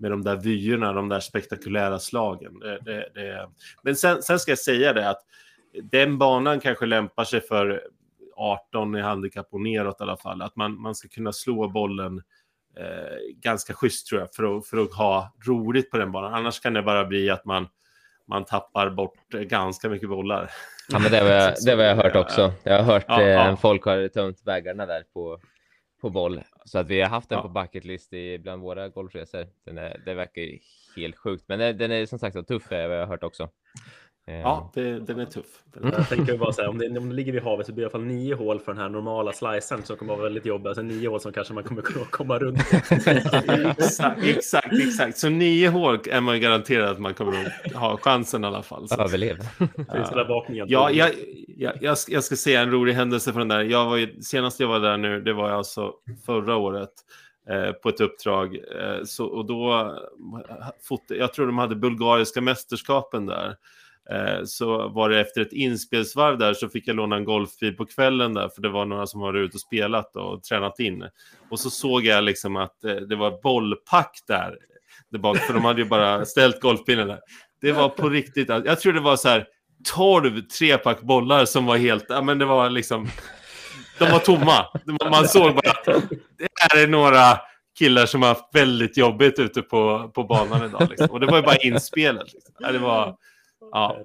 med 0.01 0.11
de 0.11 0.23
där 0.23 0.37
vyerna, 0.37 0.93
de 0.93 1.09
där 1.09 1.21
spektakulära 1.21 1.99
slagen. 1.99 2.59
Det, 2.59 2.79
det, 2.85 3.09
det... 3.15 3.51
Men 3.83 3.97
sen, 3.97 4.23
sen 4.23 4.39
ska 4.39 4.51
jag 4.51 4.59
säga 4.59 4.93
det 4.93 5.11
att 5.11 5.21
den 5.83 6.19
banan 6.19 6.61
kanske 6.61 6.87
lämpar 6.87 7.25
sig 7.25 7.41
för 7.41 7.83
18 8.37 8.97
i 8.97 9.01
handikapp 9.01 9.49
och 9.51 9.61
neråt 9.61 10.01
i 10.01 10.03
alla 10.03 10.17
fall. 10.17 10.43
Att 10.43 10.57
man, 10.57 10.81
man 10.81 10.95
ska 10.95 11.09
kunna 11.09 11.33
slå 11.33 11.69
bollen 11.69 12.19
eh, 12.19 12.23
ganska 13.35 13.75
schysst 13.75 14.07
tror 14.07 14.21
jag 14.21 14.35
för 14.35 14.59
att, 14.59 14.67
för 14.67 14.77
att 14.77 14.93
ha 14.93 15.33
roligt 15.47 15.91
på 15.91 15.99
den 15.99 16.13
banan. 16.13 16.35
Annars 16.35 16.61
kan 16.61 16.73
det 16.73 16.83
bara 16.83 17.05
bli 17.05 17.31
att 17.31 17.45
man, 17.45 17.69
man 18.29 18.45
tappar 18.45 18.91
bort 18.91 19.29
ganska 19.29 19.89
mycket 19.89 20.09
bollar. 20.09 20.51
Ja, 20.89 20.99
men 20.99 21.13
det 21.13 21.19
har 21.19 21.27
jag, 21.27 21.55
det 21.65 21.71
har 21.73 21.83
jag 21.83 21.97
hört 21.97 22.17
också. 22.27 22.53
Jag 22.63 22.83
har 22.83 22.93
hört 22.93 23.05
ja, 23.09 23.23
eh, 23.23 23.29
ja. 23.29 23.57
folk 23.57 23.85
har 23.85 24.09
tömt 24.09 24.43
vägarna 24.45 24.87
där 24.87 25.05
på, 25.13 25.41
på 26.01 26.11
boll. 26.11 26.41
Så 26.65 26.79
att 26.79 26.87
vi 26.87 27.01
har 27.01 27.09
haft 27.09 27.29
den 27.29 27.37
ja. 27.37 27.43
på 27.43 27.49
bucketlist 27.49 28.13
i 28.13 28.39
bland 28.39 28.63
våra 28.63 28.89
golfresor. 28.89 29.47
Den 29.65 29.79
är, 29.79 30.01
det 30.05 30.15
verkar 30.15 30.59
helt 30.97 31.17
sjukt, 31.17 31.45
men 31.47 31.79
den 31.79 31.93
är 31.93 32.07
som 32.07 32.19
sagt 32.19 32.49
tuff, 32.49 32.71
har 32.71 32.77
jag 32.77 33.07
hört 33.07 33.23
också. 33.23 33.49
Ja, 34.31 34.71
det, 34.75 34.99
den 34.99 35.21
är 35.21 35.25
tuff. 35.25 35.47
Den 35.75 35.85
är... 35.85 35.93
Jag 35.93 36.09
tänker 36.09 36.39
bara 36.39 36.53
här, 36.59 36.69
om 36.69 36.79
det, 36.79 36.99
om 36.99 37.09
det 37.09 37.15
ligger 37.15 37.33
vid 37.33 37.43
havet 37.43 37.67
så 37.67 37.73
blir 37.73 37.85
det 37.85 37.89
i 37.89 37.93
alla 37.93 38.05
fall 38.05 38.05
nio 38.05 38.35
hål 38.35 38.61
för 38.61 38.73
den 38.73 38.83
här 38.83 38.89
normala 38.89 39.33
slicen 39.33 39.83
som 39.83 39.97
kommer 39.97 40.13
vara 40.13 40.23
väldigt 40.23 40.47
jobbig. 40.47 40.69
Alltså 40.69 40.83
nio 40.83 41.09
hål 41.09 41.21
som 41.21 41.33
kanske 41.33 41.55
man 41.55 41.65
kommer 41.65 41.83
kunna 41.83 42.05
komma 42.05 42.39
runt. 42.39 42.59
exakt, 43.79 44.25
exakt, 44.25 44.73
exakt. 44.73 45.19
Så 45.19 45.29
nio 45.29 45.69
hål 45.69 45.99
är 46.11 46.21
man 46.21 46.41
garanterad 46.41 46.89
att 46.89 46.99
man 46.99 47.15
kommer 47.15 47.53
att 47.65 47.73
ha 47.73 47.97
chansen 47.97 48.45
i 48.45 48.47
alla 48.47 48.63
fall. 48.63 48.89
Så. 48.89 49.03
Överlev. 49.03 49.39
Ja, 50.49 50.67
ja 50.67 50.91
jag, 50.91 51.11
jag, 51.57 51.73
jag, 51.81 51.97
jag 52.09 52.25
ska 52.25 52.37
säga 52.37 52.61
en 52.61 52.71
rolig 52.71 52.93
händelse 52.93 53.33
från 53.33 53.49
den 53.49 53.59
där. 53.59 53.65
Jag 53.65 53.85
var 53.85 53.97
ju, 53.97 54.23
senast 54.23 54.61
jag 54.61 54.69
var 54.69 54.81
där 54.81 54.97
nu, 54.97 55.21
det 55.21 55.33
var 55.33 55.51
alltså 55.51 55.93
förra 56.27 56.57
året 56.57 56.91
eh, 57.51 57.73
på 57.73 57.89
ett 57.89 58.01
uppdrag. 58.01 58.57
Eh, 58.57 59.05
så, 59.05 59.27
och 59.27 59.47
då, 59.47 59.95
jag 61.09 61.33
tror 61.33 61.47
de 61.47 61.59
hade 61.59 61.77
bulgariska 61.77 62.41
mästerskapen 62.41 63.27
där. 63.27 63.57
Eh, 64.13 64.45
så 64.45 64.89
var 64.89 65.11
det 65.11 65.21
efter 65.21 65.41
ett 65.41 65.53
inspelsvarv 65.53 66.39
där 66.39 66.55
så 66.55 66.69
fick 66.69 66.89
jag 66.89 66.97
låna 66.97 67.17
en 67.17 67.25
golfbil 67.25 67.77
på 67.77 67.87
kvällen 67.87 68.35
där 68.35 68.49
för 68.49 68.63
det 68.63 68.69
var 68.69 68.85
några 68.85 69.07
som 69.07 69.21
var 69.21 69.35
ute 69.35 69.55
och 69.55 69.61
spelat 69.61 70.17
och 70.17 70.43
tränat 70.43 70.81
in. 70.81 71.09
Och 71.51 71.61
så 71.61 71.71
såg 71.71 72.05
jag 72.05 72.25
liksom 72.25 72.57
att 72.57 72.85
eh, 72.85 72.95
det 72.95 73.17
var 73.17 73.43
bollpack 73.43 74.19
där, 74.27 74.57
där 75.11 75.19
bak, 75.19 75.39
för 75.39 75.55
de 75.55 75.65
hade 75.65 75.83
ju 75.83 75.89
bara 75.89 76.25
ställt 76.25 76.61
golfbilen 76.61 77.09
där. 77.09 77.21
Det 77.61 77.73
var 77.73 77.89
på 77.89 78.09
riktigt, 78.09 78.49
jag 78.49 78.81
tror 78.81 78.93
det 78.93 79.01
var 79.01 79.17
så 79.17 79.29
här 79.29 79.47
12 79.95 80.41
trepack 80.43 81.01
bollar 81.01 81.45
som 81.45 81.67
var 81.67 81.77
helt, 81.77 82.05
ja 82.09 82.23
men 82.23 82.39
det 82.39 82.45
var 82.45 82.71
liksom, 82.71 83.09
de 83.99 84.11
var 84.11 84.19
tomma. 84.19 84.67
Man 85.11 85.29
såg 85.29 85.55
bara 85.55 85.71
att 85.71 85.85
det 86.39 86.49
här 86.61 86.83
är 86.83 86.87
några 86.87 87.39
killar 87.79 88.07
som 88.07 88.23
har 88.23 88.29
haft 88.29 88.55
väldigt 88.55 88.97
jobbigt 88.97 89.39
ute 89.39 89.63
på, 89.63 90.11
på 90.15 90.25
banan 90.25 90.65
idag. 90.65 90.87
Liksom. 90.91 91.11
Och 91.11 91.21
det 91.21 91.27
var 91.27 91.37
ju 91.37 91.43
bara 91.43 91.57
inspelet. 91.57 92.35
Liksom. 92.35 92.73
Det 92.73 92.79
var 92.79 93.17
Ja, 93.73 93.99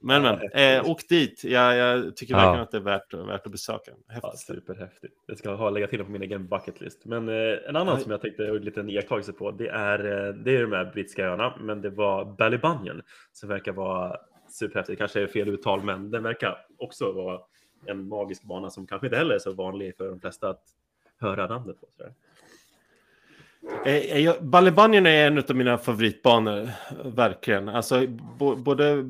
men 0.00 0.22
men, 0.22 0.24
eh, 0.52 0.90
åk 0.90 1.08
dit. 1.08 1.44
Jag, 1.44 1.76
jag 1.76 2.16
tycker 2.16 2.34
verkligen 2.34 2.56
ja. 2.56 2.62
att 2.62 2.70
det 2.70 2.76
är 2.76 2.80
värt, 2.80 3.14
värt 3.14 3.46
att 3.46 3.52
besöka. 3.52 3.92
Häftigt. 4.08 4.30
Ja, 4.48 4.54
superhäftigt. 4.54 5.14
Det 5.26 5.36
ska 5.36 5.54
ha 5.54 5.70
lägga 5.70 5.86
till 5.86 6.04
på 6.04 6.10
min 6.10 6.22
egen 6.22 6.48
bucketlist. 6.48 7.04
Men 7.04 7.28
eh, 7.28 7.34
en 7.68 7.76
annan 7.76 7.94
ja. 7.94 8.00
som 8.00 8.10
jag 8.10 8.20
tänkte 8.20 8.46
en 8.46 8.56
liten 8.56 8.90
iakttagelse 8.90 9.32
på, 9.32 9.50
det 9.50 9.68
är, 9.68 9.98
eh, 9.98 10.34
det 10.34 10.56
är 10.56 10.62
de 10.62 10.72
här 10.72 10.84
brittiska 10.94 11.26
öarna, 11.26 11.54
men 11.60 11.82
det 11.82 11.90
var 11.90 12.24
Ballybunion 12.24 13.02
som 13.32 13.48
verkar 13.48 13.72
vara 13.72 14.16
superhäftigt. 14.48 14.98
Kanske 14.98 15.22
är 15.22 15.26
fel 15.26 15.48
uttal, 15.48 15.82
men 15.82 16.10
den 16.10 16.22
verkar 16.22 16.66
också 16.78 17.12
vara 17.12 17.40
en 17.86 18.08
magisk 18.08 18.42
bana 18.42 18.70
som 18.70 18.86
kanske 18.86 19.06
inte 19.06 19.16
heller 19.16 19.34
är 19.34 19.38
så 19.38 19.52
vanlig 19.52 19.96
för 19.96 20.08
de 20.08 20.20
flesta 20.20 20.48
att 20.48 20.64
höra 21.18 21.46
namnet 21.46 21.80
på. 21.80 21.86
Sådär. 21.96 22.08
Eh, 22.08 22.29
Eh, 23.84 23.94
eh, 24.26 24.42
Ballybanjon 24.42 25.06
är 25.06 25.26
en 25.26 25.38
av 25.38 25.56
mina 25.56 25.78
favoritbanor, 25.78 26.70
verkligen. 27.04 27.68
Alltså, 27.68 28.06
både 28.56 29.04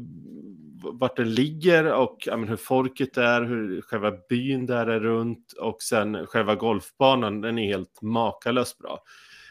vart 0.82 1.16
den 1.16 1.34
ligger 1.34 1.92
och 1.92 2.18
ja, 2.26 2.36
hur 2.36 2.56
folket 2.56 3.16
är, 3.16 3.42
hur 3.42 3.82
själva 3.82 4.12
byn 4.28 4.66
där 4.66 4.86
är 4.86 5.00
runt 5.00 5.52
och 5.52 5.82
sen 5.82 6.26
själva 6.26 6.54
golfbanan, 6.54 7.40
den 7.40 7.58
är 7.58 7.66
helt 7.66 8.02
makalöst 8.02 8.78
bra. 8.78 9.02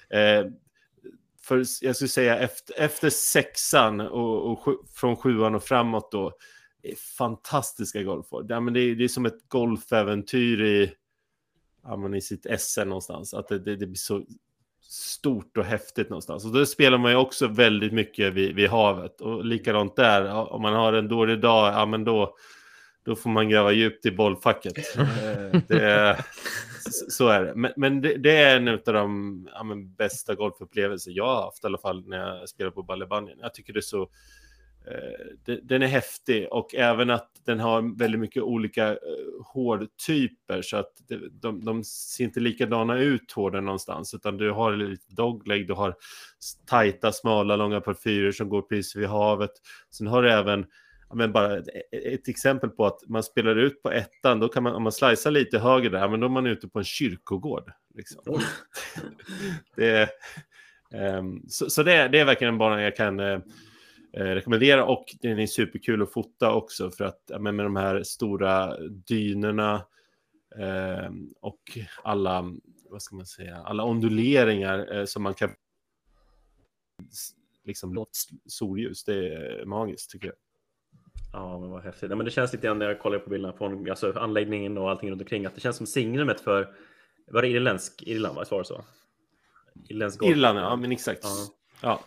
Eh, 0.09 0.45
för 1.41 1.65
jag 1.81 1.95
skulle 1.95 2.09
säga 2.09 2.37
efter, 2.37 2.79
efter 2.79 3.09
sexan 3.09 4.01
och, 4.01 4.51
och, 4.51 4.75
från 4.95 5.15
sjuan 5.15 5.55
och 5.55 5.63
framåt 5.63 6.11
då, 6.11 6.31
är 6.83 6.95
fantastiska 6.95 8.03
golfår. 8.03 8.45
Ja, 8.49 8.59
men 8.59 8.73
det, 8.73 8.79
är, 8.79 8.95
det 8.95 9.03
är 9.03 9.07
som 9.07 9.25
ett 9.25 9.49
golfäventyr 9.49 10.61
i, 10.61 10.91
ja, 11.83 12.15
i 12.15 12.21
sitt 12.21 12.45
esse 12.45 12.85
någonstans. 12.85 13.33
Att 13.33 13.47
det, 13.47 13.59
det, 13.59 13.75
det 13.75 13.87
blir 13.87 13.95
så 13.95 14.25
stort 14.91 15.57
och 15.57 15.65
häftigt 15.65 16.09
någonstans. 16.09 16.45
Och 16.45 16.51
då 16.51 16.65
spelar 16.65 16.97
man 16.97 17.11
ju 17.11 17.17
också 17.17 17.47
väldigt 17.47 17.93
mycket 17.93 18.33
vid, 18.33 18.55
vid 18.55 18.69
havet. 18.69 19.21
Och 19.21 19.45
likadant 19.45 19.95
där, 19.95 20.33
om 20.53 20.61
man 20.61 20.73
har 20.73 20.93
en 20.93 21.07
dålig 21.07 21.41
dag, 21.41 21.73
ja 21.73 21.85
men 21.85 22.03
då, 22.03 22.35
då 23.05 23.15
får 23.15 23.29
man 23.29 23.49
gräva 23.49 23.71
djupt 23.71 24.05
i 24.05 24.11
bollfacket. 24.11 24.73
Eh, 24.99 25.61
det, 25.67 26.17
så 27.09 27.27
är 27.27 27.43
det. 27.43 27.55
Men, 27.55 27.71
men 27.75 28.01
det, 28.01 28.17
det, 28.17 28.37
är 28.37 28.57
en 28.57 28.67
av 28.67 28.79
de 28.83 29.49
ja, 29.53 29.63
bästa 29.97 30.35
golfupplevelser 30.35 31.11
jag 31.11 31.25
har 31.25 31.43
haft 31.43 31.63
i 31.63 31.67
alla 31.67 31.77
fall 31.77 32.07
när 32.07 32.17
jag 32.17 32.49
spelar 32.49 32.71
på 32.71 32.83
Ballebanjen. 32.83 33.37
Jag 33.41 33.53
tycker 33.53 33.73
det 33.73 33.79
är 33.79 33.81
så 33.81 34.09
den 35.63 35.81
är 35.81 35.87
häftig 35.87 36.47
och 36.51 36.75
även 36.75 37.09
att 37.09 37.31
den 37.45 37.59
har 37.59 37.97
väldigt 37.97 38.21
mycket 38.21 38.43
olika 38.43 38.89
eh, 38.89 38.97
hårdtyper 39.45 40.61
så 40.61 40.77
att 40.77 40.91
de, 41.31 41.65
de 41.65 41.83
ser 41.83 42.23
inte 42.23 42.39
likadana 42.39 42.97
ut 42.97 43.31
hården 43.31 43.65
någonstans 43.65 44.13
utan 44.13 44.37
du 44.37 44.51
har 44.51 44.75
lite 44.75 45.13
dogleg, 45.15 45.67
du 45.67 45.73
har 45.73 45.95
tajta, 46.65 47.11
smala, 47.11 47.55
långa 47.55 47.81
parfyrer 47.81 48.31
som 48.31 48.49
går 48.49 48.61
precis 48.61 48.95
vid 48.95 49.07
havet. 49.07 49.51
Sen 49.91 50.07
har 50.07 50.23
du 50.23 50.31
även 50.31 50.65
men 51.13 51.31
bara 51.31 51.57
ett, 51.57 51.67
ett, 51.91 52.27
exempel 52.27 52.69
på 52.69 52.85
att 52.85 52.99
man 53.07 53.23
spelar 53.23 53.55
ut 53.55 53.83
på 53.83 53.91
ettan, 53.91 54.39
då 54.39 54.47
kan 54.47 54.63
man, 54.63 54.75
om 54.75 54.83
man 54.83 54.91
slicear 54.91 55.31
lite 55.31 55.59
höger 55.59 55.89
där, 55.89 56.09
men 56.09 56.19
då 56.19 56.25
är 56.25 56.31
man 56.31 56.45
ute 56.45 56.67
på 56.67 56.79
en 56.79 56.85
kyrkogård. 56.85 57.71
Liksom. 57.95 58.23
det, 59.75 60.09
um, 60.93 61.45
så, 61.47 61.69
så 61.69 61.83
det, 61.83 62.07
det, 62.07 62.19
är 62.19 62.25
verkligen 62.25 62.53
en 62.53 62.57
bana 62.57 62.81
jag 62.81 62.95
kan 62.95 63.19
uh, 63.19 63.39
eh, 64.13 64.23
rekommendera 64.23 64.85
och 64.85 65.15
den 65.21 65.39
är 65.39 65.47
superkul 65.47 66.01
att 66.01 66.13
fota 66.13 66.53
också 66.53 66.91
för 66.91 67.05
att 67.05 67.31
med, 67.39 67.53
med 67.53 67.65
de 67.65 67.75
här 67.75 68.03
stora 68.03 68.77
dynorna 68.79 69.85
eh, 70.57 71.11
och 71.41 71.77
alla, 72.03 72.55
vad 72.89 73.01
ska 73.01 73.15
man 73.15 73.25
säga, 73.25 73.57
alla 73.57 73.83
onduleringar 73.83 74.97
eh, 74.97 75.05
som 75.05 75.23
man 75.23 75.33
kan 75.33 75.49
liksom 77.63 77.91
blått 77.91 78.17
solljus. 78.45 79.03
Det 79.03 79.35
är 79.35 79.65
magiskt 79.65 80.11
tycker 80.11 80.27
jag. 80.27 80.35
Ja, 81.33 81.59
men 81.59 81.69
vad 81.69 81.83
häftigt. 81.83 82.09
Ja, 82.09 82.15
men 82.15 82.25
det 82.25 82.31
känns 82.31 82.53
lite 82.53 82.67
grann 82.67 82.79
när 82.79 82.85
jag 82.85 82.99
kollar 82.99 83.19
på 83.19 83.29
bilderna 83.29 83.53
från 83.53 83.89
alltså, 83.89 84.11
anläggningen 84.11 84.77
och 84.77 84.89
allting 84.89 85.11
runt 85.11 85.21
omkring 85.21 85.45
att 85.45 85.55
det 85.55 85.61
känns 85.61 85.77
som 85.77 85.87
signumet 85.87 86.41
för, 86.41 86.73
var 87.27 87.41
det 87.41 87.47
irländsk 87.47 88.03
Irland? 88.03 88.35
Var 88.35 88.59
det 88.59 88.65
så? 88.65 88.83
Irländsk 89.89 90.23
Irland, 90.23 90.59
ja 90.59 90.75
men 90.75 90.91
exakt. 90.91 91.23
Ja. 91.23 91.47
ja. 91.81 92.03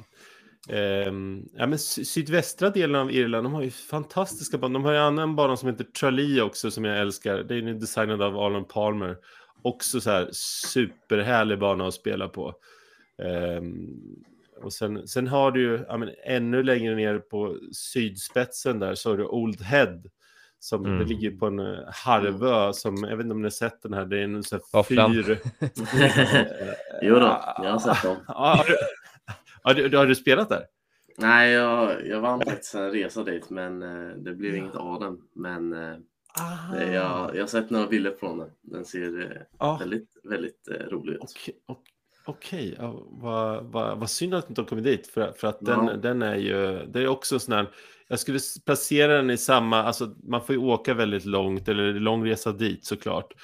Um, 0.69 1.49
ja, 1.55 1.67
men 1.67 1.79
sydvästra 1.79 2.71
delen 2.71 3.01
av 3.01 3.11
Irland, 3.11 3.47
de 3.47 3.55
har 3.55 3.63
ju 3.63 3.71
fantastiska 3.71 4.59
banor. 4.59 4.73
De 4.73 4.85
har 4.85 4.93
ju 4.93 4.99
en 4.99 5.05
annan 5.05 5.37
bana 5.37 5.57
som 5.57 5.69
heter 5.69 5.85
Tralee 5.85 6.43
också 6.43 6.71
som 6.71 6.85
jag 6.85 6.99
älskar. 6.99 7.37
Det 7.37 7.55
är 7.55 7.59
ju 7.59 7.75
designad 7.75 8.23
av 8.23 8.39
Arnold 8.39 8.69
Palmer. 8.69 9.17
Också 9.63 10.01
så 10.01 10.11
här 10.11 10.29
superhärlig 10.33 11.59
bana 11.59 11.87
att 11.87 11.95
spela 11.95 12.29
på. 12.29 12.55
Um, 13.59 14.25
och 14.63 14.73
sen, 14.73 15.09
sen 15.09 15.29
har 15.29 15.51
du 15.51 15.61
ju, 15.63 15.85
ja, 15.89 15.97
men, 15.97 16.11
ännu 16.25 16.63
längre 16.63 16.95
ner 16.95 17.19
på 17.19 17.59
sydspetsen 17.73 18.79
där 18.79 18.95
så 18.95 19.11
har 19.11 19.17
du 19.17 19.25
Old 19.25 19.63
Head. 19.63 20.03
Som 20.59 20.87
mm. 20.87 20.99
det 20.99 21.05
ligger 21.05 21.31
på 21.31 21.47
en 21.47 21.59
uh, 21.59 21.79
harvö 21.93 22.73
som, 22.73 22.97
jag 22.97 23.17
vet 23.17 23.25
inte 23.25 23.35
om 23.35 23.43
ni 23.43 23.47
har 23.47 23.51
sett 23.51 23.83
den 23.83 23.93
här, 23.93 24.05
det 24.05 24.19
är 24.19 24.25
en 24.25 24.43
sån 24.43 24.61
här 24.73 24.83
fyr. 24.83 25.39
jo 27.03 27.15
då, 27.15 27.43
jag 27.63 27.71
har 27.71 27.79
sett 27.79 28.03
dem. 28.03 28.17
har, 29.63 29.75
du, 29.75 29.97
har, 29.97 30.07
du, 30.07 30.15
spelat 30.15 30.49
där? 30.49 30.67
Nej, 31.19 31.51
jag, 31.51 32.07
jag 32.07 32.21
vann 32.21 32.41
faktiskt 32.41 32.75
en 32.75 32.91
resa 32.91 33.25
dit, 33.25 33.51
men 33.51 33.83
uh, 33.83 34.17
det 34.17 34.35
blev 34.35 34.57
inget 34.57 34.77
av 34.77 35.01
den. 35.01 35.19
Men 35.35 35.73
uh, 35.73 35.97
jag, 36.93 37.37
jag 37.37 37.43
har 37.43 37.47
sett 37.47 37.71
några 37.71 37.87
bilder 37.87 38.15
från 38.21 38.39
den. 38.39 38.51
Den 38.63 38.85
ser 38.85 39.47
ah. 39.59 39.79
väldigt, 39.79 40.09
väldigt 40.25 40.69
rolig 40.91 41.13
ut. 41.13 41.21
Okay, 41.21 41.55
okay. 41.67 41.93
Okej, 42.25 42.73
okay. 42.73 42.89
vad, 43.11 43.65
vad, 43.65 43.99
vad 43.99 44.11
synd 44.11 44.35
att 44.35 44.47
du 44.47 44.49
inte 44.49 44.61
har 44.61 44.67
kommit 44.67 44.85
dit. 44.85 45.07
För, 45.07 45.33
för 45.33 45.49
att 45.49 45.61
den, 45.61 45.87
ja. 45.87 45.97
den 45.97 46.23
är 46.23 46.37
ju, 46.37 46.87
det 46.87 47.03
är 47.03 47.07
också 47.07 47.39
sån 47.39 47.55
här, 47.55 47.67
jag 48.09 48.19
skulle 48.19 48.39
placera 48.65 49.17
den 49.17 49.31
i 49.31 49.37
samma, 49.37 49.83
alltså 49.83 50.15
man 50.23 50.45
får 50.45 50.55
ju 50.55 50.61
åka 50.61 50.95
väldigt 50.95 51.25
långt, 51.25 51.69
eller 51.69 51.93
lång 51.93 52.27
resa 52.27 52.53
dit 52.53 52.85
såklart. 52.85 53.35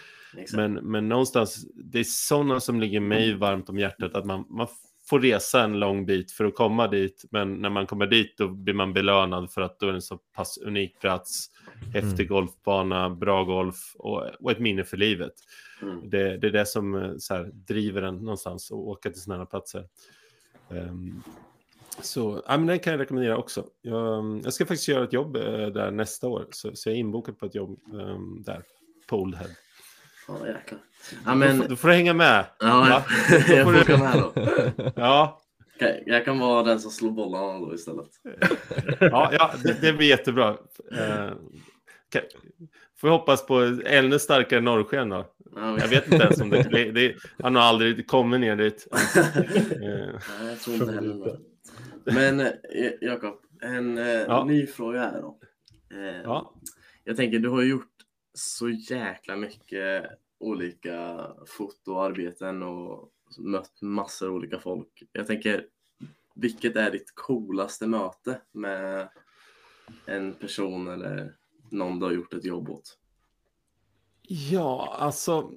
Men, 0.53 0.75
men 0.75 1.09
någonstans, 1.09 1.67
det 1.75 1.99
är 1.99 2.05
sådana 2.05 2.61
som 2.61 2.81
ligger 2.81 3.01
mig 3.01 3.35
varmt 3.35 3.69
om 3.69 3.79
hjärtat, 3.79 4.15
att 4.15 4.25
man, 4.25 4.45
man 4.49 4.67
får 5.09 5.21
resa 5.21 5.63
en 5.65 5.79
lång 5.79 6.07
bit 6.07 6.33
för 6.33 6.45
att 6.45 6.55
komma 6.55 6.89
dit, 6.89 7.25
men 7.31 7.55
när 7.55 7.71
man 7.71 7.87
kommer 7.87 8.07
dit 8.07 8.35
då 8.39 8.49
blir 8.49 8.75
man 8.75 8.93
belönad 8.93 9.51
för 9.51 9.61
att 9.61 9.81
då 9.81 9.87
är 9.87 9.91
det 9.91 9.97
en 9.97 10.03
så 10.03 10.17
pass 10.17 10.59
unik 10.59 11.01
plats, 11.01 11.51
häftig 11.95 12.27
mm. 12.27 12.29
golfbana, 12.29 13.11
bra 13.11 13.45
golf 13.45 13.95
och, 13.99 14.27
och 14.41 14.51
ett 14.51 14.59
minne 14.59 14.85
för 14.85 14.97
livet. 14.97 15.33
Mm. 15.83 16.11
Det, 16.11 16.37
det, 16.37 16.47
är 16.47 16.51
det 16.51 16.67
som 16.67 16.95
eh, 16.95 17.13
så 17.19 17.35
här, 17.35 17.51
driver 17.53 18.03
en 18.03 18.17
någonstans 18.17 18.71
att 18.71 18.79
åka 18.79 19.11
till 19.11 19.21
sådana 19.21 19.43
här 19.43 19.47
platser. 19.47 19.85
Um, 20.69 21.23
så 22.03 22.43
ja, 22.47 22.59
men 22.59 22.67
den 22.67 22.79
kan 22.79 22.93
jag 22.93 23.01
rekommendera 23.01 23.37
också. 23.37 23.65
Jag, 23.83 24.41
jag 24.45 24.53
ska 24.53 24.67
faktiskt 24.67 24.89
göra 24.89 25.05
ett 25.05 25.13
jobb 25.13 25.37
uh, 25.37 25.67
där 25.67 25.91
nästa 25.91 26.29
år, 26.29 26.47
så, 26.51 26.77
så 26.77 26.89
jag 26.89 26.97
är 26.97 27.01
inbokad 27.01 27.39
på 27.39 27.47
ett 27.47 27.55
jobb 27.55 27.79
um, 27.93 28.43
där, 28.47 28.63
på 29.07 29.17
Old 29.17 29.37
Head. 30.29 30.39
Ja, 30.41 30.47
jäklar. 30.47 30.81
Ja, 31.25 31.35
men... 31.35 31.59
då, 31.69 31.77
får, 31.77 31.89
du 31.89 31.95
hänga 31.95 32.15
med. 32.15 32.45
Ja, 32.59 33.03
jag 33.49 33.65
får 33.65 33.81
åka 33.81 33.97
med 33.97 34.13
då. 34.17 34.33
ja. 34.97 35.41
Jag 36.07 36.25
kan 36.25 36.39
vara 36.39 36.63
den 36.63 36.81
som 36.81 36.91
slår 36.91 37.11
bollarna 37.11 37.59
då 37.59 37.75
istället. 37.75 38.07
ja, 39.01 39.31
ja 39.33 39.51
det, 39.65 39.81
det 39.81 39.93
blir 39.93 40.09
jättebra. 40.09 40.51
Uh, 40.51 41.33
Får 43.01 43.09
hoppas 43.09 43.47
på 43.47 43.81
ännu 43.85 44.19
starkare 44.19 44.61
norrsken 44.61 45.09
då. 45.09 45.27
Ja, 45.57 45.79
jag 45.81 45.89
vet 45.89 46.13
inte 46.13 46.25
ens 46.25 46.41
om 46.41 46.51
det, 46.51 46.93
det, 46.93 47.17
Han 47.43 47.57
har 47.57 47.63
aldrig 47.63 48.07
kommit 48.07 48.41
ner 48.41 48.57
dit. 48.57 48.89
Nej, 49.81 50.11
jag 50.49 50.61
tror 50.61 50.77
inte 50.77 50.93
heller 50.93 51.39
Men 52.05 52.41
eh, 52.41 52.51
Jakob, 53.01 53.35
en 53.63 53.99
eh, 53.99 54.05
ja. 54.07 54.45
ny 54.45 54.67
fråga 54.67 55.01
här 55.01 55.21
då. 55.21 55.39
Eh, 55.95 56.23
ja. 56.25 56.55
Jag 57.05 57.17
tänker, 57.17 57.39
du 57.39 57.49
har 57.49 57.63
gjort 57.63 57.98
så 58.39 58.69
jäkla 58.69 59.37
mycket 59.37 60.05
olika 60.39 61.27
fotoarbeten 61.47 62.63
och 62.63 63.11
mött 63.39 63.83
massor 63.83 64.29
av 64.29 64.35
olika 64.35 64.59
folk. 64.59 65.03
Jag 65.13 65.27
tänker, 65.27 65.67
vilket 66.35 66.77
är 66.77 66.91
ditt 66.91 67.13
coolaste 67.15 67.87
möte 67.87 68.41
med 68.53 69.09
en 70.07 70.35
person 70.35 70.89
eller 70.89 71.35
någon 71.71 71.99
du 71.99 72.07
har 72.07 72.13
gjort 72.13 72.35
ett 72.35 72.45
jobb 72.45 72.71
åt? 72.71 72.99
Ja, 74.23 74.97
alltså. 74.99 75.53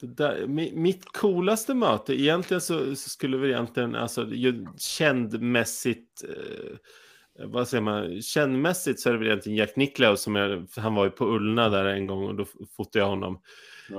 Där, 0.00 0.46
mitt 0.76 1.04
coolaste 1.04 1.74
möte, 1.74 2.20
egentligen 2.20 2.60
så, 2.60 2.96
så 2.96 3.10
skulle 3.10 3.36
vi 3.36 3.48
egentligen, 3.48 3.94
alltså 3.94 4.26
kändmässigt, 4.78 6.24
eh, 6.24 6.76
vad 7.44 7.68
säger 7.68 7.82
man, 7.82 8.22
kändmässigt 8.22 9.00
så 9.00 9.08
är 9.08 9.12
det 9.12 9.18
väl 9.18 9.28
egentligen 9.28 9.58
Jack 9.58 9.76
Nicklaus 9.76 10.20
som 10.20 10.36
jag, 10.36 10.66
han 10.76 10.94
var 10.94 11.04
ju 11.04 11.10
på 11.10 11.24
Ullna 11.24 11.68
där 11.68 11.84
en 11.84 12.06
gång 12.06 12.28
och 12.28 12.34
då 12.34 12.44
fotade 12.76 13.04
jag 13.04 13.08
honom. 13.08 13.40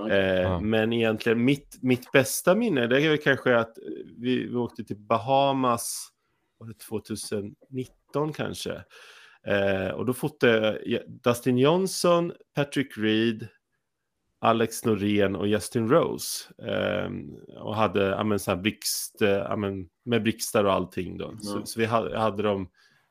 Eh, 0.10 0.42
ja. 0.42 0.60
Men 0.60 0.94
egentligen 0.94 1.46
mitt, 1.46 1.78
mitt 1.82 2.12
bästa 2.12 2.56
minne, 2.56 2.88
det 2.88 3.02
är 3.02 3.10
väl 3.10 3.18
kanske 3.18 3.58
att 3.58 3.78
vi, 4.18 4.48
vi 4.48 4.56
åkte 4.56 4.84
till 4.84 4.98
Bahamas, 4.98 6.10
var 6.58 6.68
det 6.68 6.80
2019 6.80 8.34
kanske? 8.34 8.84
Eh, 9.48 9.90
och 9.90 10.06
då 10.06 10.14
fotade 10.14 11.04
Dustin 11.08 11.58
Johnson, 11.58 12.34
Patrick 12.56 12.98
Reed, 12.98 13.48
Alex 14.40 14.86
Norén 14.86 15.36
och 15.36 15.48
Justin 15.48 15.90
Rose. 15.90 16.54
Eh, 16.64 17.12
och 17.62 17.76
hade 17.76 18.06
ja, 18.06 18.24
men, 18.24 18.40
så 18.40 18.52
här 18.52 18.58
blixt, 18.58 19.16
ja, 19.20 19.56
men, 19.56 19.90
med 20.06 20.24
blixtar 20.24 20.64
och 20.64 20.74
allting. 20.74 21.18
Då. 21.18 21.26
Mm. 21.26 21.40
Så, 21.40 21.66
så, 21.66 21.80
vi 21.80 21.86
hade, 21.86 22.20
hade 22.20 22.44
dem 22.44 22.70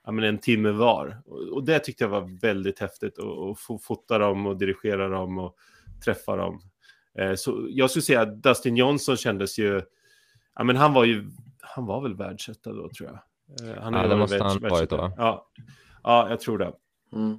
ja, 0.09 0.13
men, 0.13 0.25
en 0.25 0.39
timme 0.39 0.71
var. 0.71 1.23
Och, 1.27 1.39
och, 1.39 1.65
det 1.65 1.79
tyckte 1.79 2.05
jag 2.05 2.09
var 2.09 2.41
väldigt 2.41 2.79
häftigt. 2.79 3.19
Att 3.19 3.61
få 3.61 3.79
fota 3.79 4.19
dem 4.19 4.47
och 4.47 4.57
dirigera 4.57 5.09
dem 5.09 5.39
och 5.39 5.57
träffa 6.05 6.37
dem. 6.37 6.61
Eh, 7.19 7.35
så 7.35 7.67
jag 7.71 7.91
skulle 7.91 8.03
säga 8.03 8.21
att 8.21 8.43
Dustin 8.43 8.77
Johnson 8.77 9.17
kändes 9.17 9.59
ju... 9.59 9.83
Ja, 10.55 10.65
men 10.65 10.77
han 10.77 10.93
var 10.93 11.05
ju... 11.05 11.31
Han 11.61 11.87
var 11.87 12.01
väl 12.01 12.17
världsetta 12.17 12.73
då, 12.73 12.89
tror 12.99 13.09
jag. 13.09 13.71
Eh, 13.71 13.83
han 13.83 13.95
ja, 13.95 14.07
det 14.07 14.17
måste 14.17 14.43
han 14.43 14.63
ha 14.63 14.69
varit 14.69 14.91
då. 14.91 15.13
Ja. 15.17 15.51
Ja, 16.03 16.31
jag 16.31 16.41
tror 16.41 16.59
det. 16.59 16.73
Mm. 17.13 17.39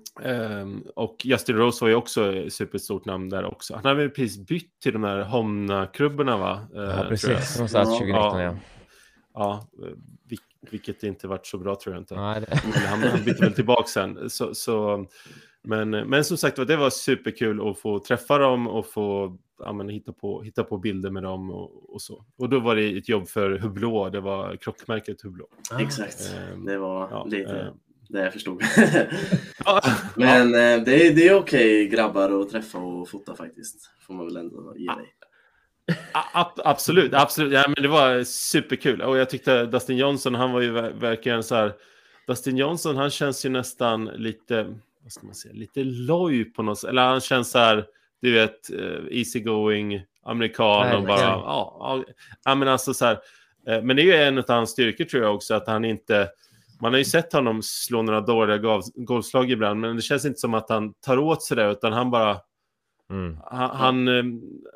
Um, 0.62 0.84
och 0.96 1.26
Justin 1.26 1.56
Rose 1.56 1.86
var 1.86 1.90
ju 1.90 1.96
också 1.96 2.50
superstort 2.50 3.06
namn 3.06 3.30
där 3.30 3.46
också. 3.46 3.76
Han 3.76 3.86
hade 3.86 3.96
väl 3.96 4.10
precis 4.10 4.48
bytt 4.48 4.80
till 4.80 4.94
de 4.94 5.04
här 5.04 5.22
Homna-klubborna 5.22 6.38
va? 6.38 6.68
Uh, 6.76 6.82
ja, 6.82 7.06
precis. 7.10 7.58
De 7.58 7.68
satt 7.68 7.86
2019 7.86 8.40
ja. 8.40 8.42
Ja, 8.42 8.58
ja 9.34 9.68
vilket 10.72 11.04
inte 11.04 11.28
varit 11.28 11.46
så 11.46 11.58
bra 11.58 11.76
tror 11.76 11.96
jag 11.96 12.02
inte. 12.02 12.16
Nej, 12.16 12.42
det... 12.42 12.56
han, 12.56 13.04
han 13.04 13.24
bytte 13.24 13.42
väl 13.42 13.54
tillbaka 13.54 13.88
sen. 13.88 14.30
Så, 14.30 14.56
så, 14.56 15.06
men, 15.64 15.90
men 15.90 16.24
som 16.24 16.38
sagt 16.38 16.68
det 16.68 16.78
var 16.78 16.90
superkul 16.90 17.70
att 17.70 17.80
få 17.80 18.00
träffa 18.00 18.38
dem 18.38 18.68
och 18.68 18.88
få 18.88 19.38
ja, 19.60 19.74
men, 19.74 19.90
hitta, 19.90 20.14
på, 20.14 20.42
hitta 20.42 20.64
på 20.64 20.78
bilder 20.78 21.10
med 21.10 21.24
dem 21.24 21.52
och, 21.52 21.94
och, 21.94 22.02
så. 22.02 22.26
Och 22.38 22.50
då 22.50 22.60
var 22.60 22.76
det 22.76 22.98
ett 22.98 23.10
jobb 23.10 23.28
för 23.28 23.58
Hublå, 23.58 24.10
det 24.10 24.20
var 24.20 24.56
klockmärket 24.56 25.22
Hublå. 25.22 25.48
Exakt, 25.80 26.36
um, 26.54 26.66
det 26.66 26.78
var 26.78 27.10
ja, 27.12 27.26
lite... 27.26 27.54
Uh, 27.54 27.74
det 28.10 28.24
jag 28.24 28.34
förstod. 28.34 28.62
Men 30.16 30.48
eh, 30.48 30.84
det 30.86 31.08
är, 31.08 31.14
det 31.16 31.28
är 31.28 31.34
okej 31.34 31.88
grabbar 31.88 32.42
att 32.42 32.50
träffa 32.50 32.78
och 32.78 33.10
fota 33.10 33.36
faktiskt. 33.36 33.92
Får 34.00 34.14
man 34.14 34.26
väl 34.26 34.38
ändå 34.38 34.74
ge 34.78 34.86
dig. 34.86 35.14
A 36.34 36.52
absolut, 36.58 37.14
absolut. 37.14 37.54
Ja, 37.54 37.64
men 37.68 37.84
det 37.84 37.88
var 37.88 38.24
superkul. 38.24 39.02
Och 39.02 39.18
jag 39.18 39.30
tyckte 39.30 39.66
Dustin 39.66 39.98
Johnson, 39.98 40.36
han 40.36 40.52
var 40.52 40.62
ju 40.62 40.72
verkligen 40.92 41.44
så 41.44 41.56
här. 41.56 41.74
Dustin 42.28 42.58
Johnson, 42.58 42.96
han 42.96 43.10
känns 43.10 43.46
ju 43.46 43.50
nästan 43.50 44.06
lite, 44.06 44.64
vad 45.04 45.12
ska 45.12 45.26
man 45.26 45.36
säga, 45.36 45.54
lite 45.54 45.84
loj 45.84 46.46
på 46.46 46.64
något 46.64 46.80
sätt. 46.80 46.90
Eller 46.90 47.02
han 47.02 47.22
känns 47.22 47.52
så 47.52 47.60
här, 47.60 47.86
du 48.22 48.34
vet, 48.34 48.70
uh, 48.74 49.08
easygoing 49.12 50.02
amerikan 50.26 50.88
Nej, 50.88 50.96
och 50.96 51.04
bara, 51.04 51.22
ja, 51.22 51.78
ja, 51.80 52.14
ja, 52.46 52.56
men 52.56 52.68
alltså 52.68 52.94
så 52.94 53.06
här. 53.06 53.20
Uh, 53.70 53.84
men 53.84 53.96
det 53.96 54.02
är 54.02 54.06
ju 54.06 54.16
en 54.16 54.38
av 54.38 54.44
hans 54.48 54.70
styrkor 54.70 55.06
tror 55.06 55.24
jag 55.24 55.36
också, 55.36 55.54
att 55.54 55.68
han 55.68 55.86
inte, 55.86 56.30
man 56.82 56.94
har 56.94 56.98
ju 56.98 57.06
sett 57.06 57.34
honom 57.34 57.62
slå 57.64 58.02
några 58.02 58.22
dåliga 58.22 58.82
golfslag 58.96 59.52
ibland, 59.52 59.80
men 59.80 59.96
det 59.96 60.02
känns 60.02 60.26
inte 60.26 60.40
som 60.40 60.54
att 60.54 60.70
han 60.70 60.94
tar 60.94 61.18
åt 61.18 61.44
sig 61.44 61.58
det, 61.58 61.72
utan 61.72 61.94
han 61.94 62.12
bara... 62.12 62.38
Mm. 63.10 63.38
Han, 63.44 63.70
han, 63.70 64.08
eh, 64.08 64.24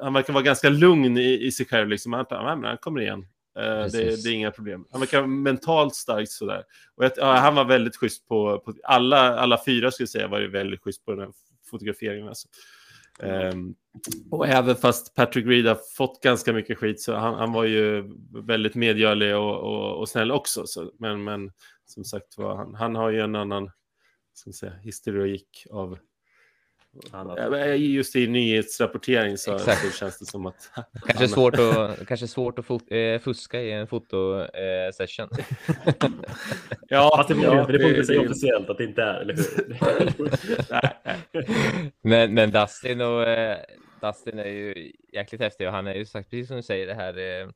han, 0.01 0.13
verkar 0.13 0.33
vara 0.33 0.43
ganska 0.43 0.69
lugn 0.69 1.17
i, 1.17 1.45
i 1.45 1.51
sig 1.51 1.65
själv. 1.65 1.89
Liksom. 1.89 2.13
Han, 2.13 2.25
han, 2.29 2.63
han 2.63 2.77
kommer 2.77 3.01
igen. 3.01 3.19
Uh, 3.59 3.63
det, 3.63 4.23
det, 4.23 4.29
är 4.29 4.33
inga 4.33 4.51
problem. 4.51 4.85
Han 4.91 4.99
verkar 4.99 5.27
mentalt 5.27 5.95
stark 5.95 6.29
sådär. 6.29 6.63
Och 6.95 7.05
ett, 7.05 7.13
ja, 7.17 7.33
han 7.33 7.55
var 7.55 7.65
väldigt 7.65 7.95
schysst 7.95 8.27
på, 8.27 8.59
på, 8.59 8.73
alla, 8.83 9.39
alla 9.39 9.59
fyra 9.65 9.91
skulle 9.91 10.03
jag 10.03 10.09
säga 10.09 10.27
var 10.27 10.39
ju 10.39 10.49
väldigt 10.49 10.81
schysst 10.83 11.05
på 11.05 11.11
den 11.11 11.19
här 11.19 11.31
fotograferingen. 11.71 12.27
Alltså. 12.27 12.47
Um, 13.19 13.75
och 14.31 14.47
även 14.47 14.75
fast 14.75 15.15
Patrick 15.15 15.45
Reed 15.45 15.65
har 15.65 15.79
fått 15.97 16.23
ganska 16.23 16.53
mycket 16.53 16.77
skit 16.77 17.01
så 17.01 17.15
han, 17.15 17.33
han 17.33 17.51
var 17.53 17.63
ju 17.63 18.09
väldigt 18.47 18.75
medgörlig 18.75 19.35
och, 19.35 19.57
och, 19.59 19.99
och 19.99 20.09
snäll 20.09 20.31
också. 20.31 20.67
Så, 20.67 20.91
men, 20.99 21.23
men 21.23 21.51
som 21.85 22.03
sagt 22.03 22.37
var, 22.37 22.55
han, 22.55 22.75
han 22.75 22.95
har 22.95 23.09
ju 23.09 23.19
en 23.19 23.35
annan 23.35 23.71
ska 24.33 24.51
säga, 24.51 24.73
historik 24.81 25.67
av 25.71 25.97
annat. 27.11 27.79
Just 27.79 28.15
i 28.15 28.27
nyhetsrapportering 28.27 29.37
så, 29.37 29.59
så 29.59 29.71
känns 29.99 30.19
det 30.19 30.25
som 30.25 30.45
att... 30.45 30.71
Kanske 31.07 31.27
svårt 31.27 31.59
att, 31.59 32.07
kanske 32.07 32.27
svårt 32.27 32.59
att 32.59 32.65
fot, 32.65 32.91
äh, 32.91 33.19
fuska 33.19 33.61
i 33.61 33.71
en 33.71 33.87
fotosession. 33.87 35.29
Äh, 35.33 35.45
ja, 36.87 37.13
Fast 37.17 37.29
det 37.29 37.35
får 37.35 37.43
ja, 37.43 37.65
det, 37.65 37.89
inte 37.89 38.03
säga 38.03 38.21
officiellt 38.21 38.69
att 38.69 38.77
det 38.77 38.83
inte 38.83 39.03
är, 39.03 39.21
eller 39.21 39.35
hur? 39.35 39.77
men, 42.07 42.33
men 42.33 42.51
Dustin, 42.51 43.01
och, 43.01 43.23
äh, 43.23 43.57
Dustin 44.01 44.39
är 44.39 44.47
ju 44.47 44.91
jäkligt 45.13 45.41
häftig 45.41 45.67
och 45.67 45.73
han 45.73 45.87
är 45.87 45.95
ju 45.95 46.05
sagt, 46.05 46.29
precis 46.29 46.47
som 46.47 46.57
du 46.57 46.63
säger, 46.63 46.87
det 46.87 46.93
här 46.93 47.41
eh, 47.41 47.49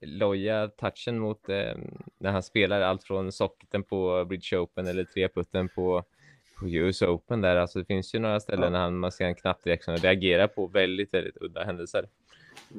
loja 0.00 0.68
touchen 0.68 1.18
mot 1.18 1.48
eh, 1.48 1.74
när 2.18 2.30
han 2.30 2.42
spelar 2.42 2.80
allt 2.80 3.04
från 3.04 3.32
socketen 3.32 3.82
på 3.82 4.24
Bridge 4.24 4.58
Open 4.58 4.86
eller 4.86 5.04
treputten 5.04 5.68
på 5.68 6.04
på 6.60 6.68
US 6.68 7.02
Open 7.02 7.40
där. 7.40 7.56
Alltså 7.56 7.78
det 7.78 7.84
finns 7.84 8.14
ju 8.14 8.18
några 8.18 8.40
ställen 8.40 8.64
ja. 8.64 8.70
när 8.70 8.78
han, 8.78 8.98
man 8.98 9.12
ser 9.12 9.24
en 9.24 9.34
knappreaktion 9.34 9.94
och 9.94 10.00
reagerar 10.00 10.46
på 10.46 10.66
väldigt, 10.66 11.14
väldigt 11.14 11.36
udda 11.40 11.64
händelser 11.64 12.08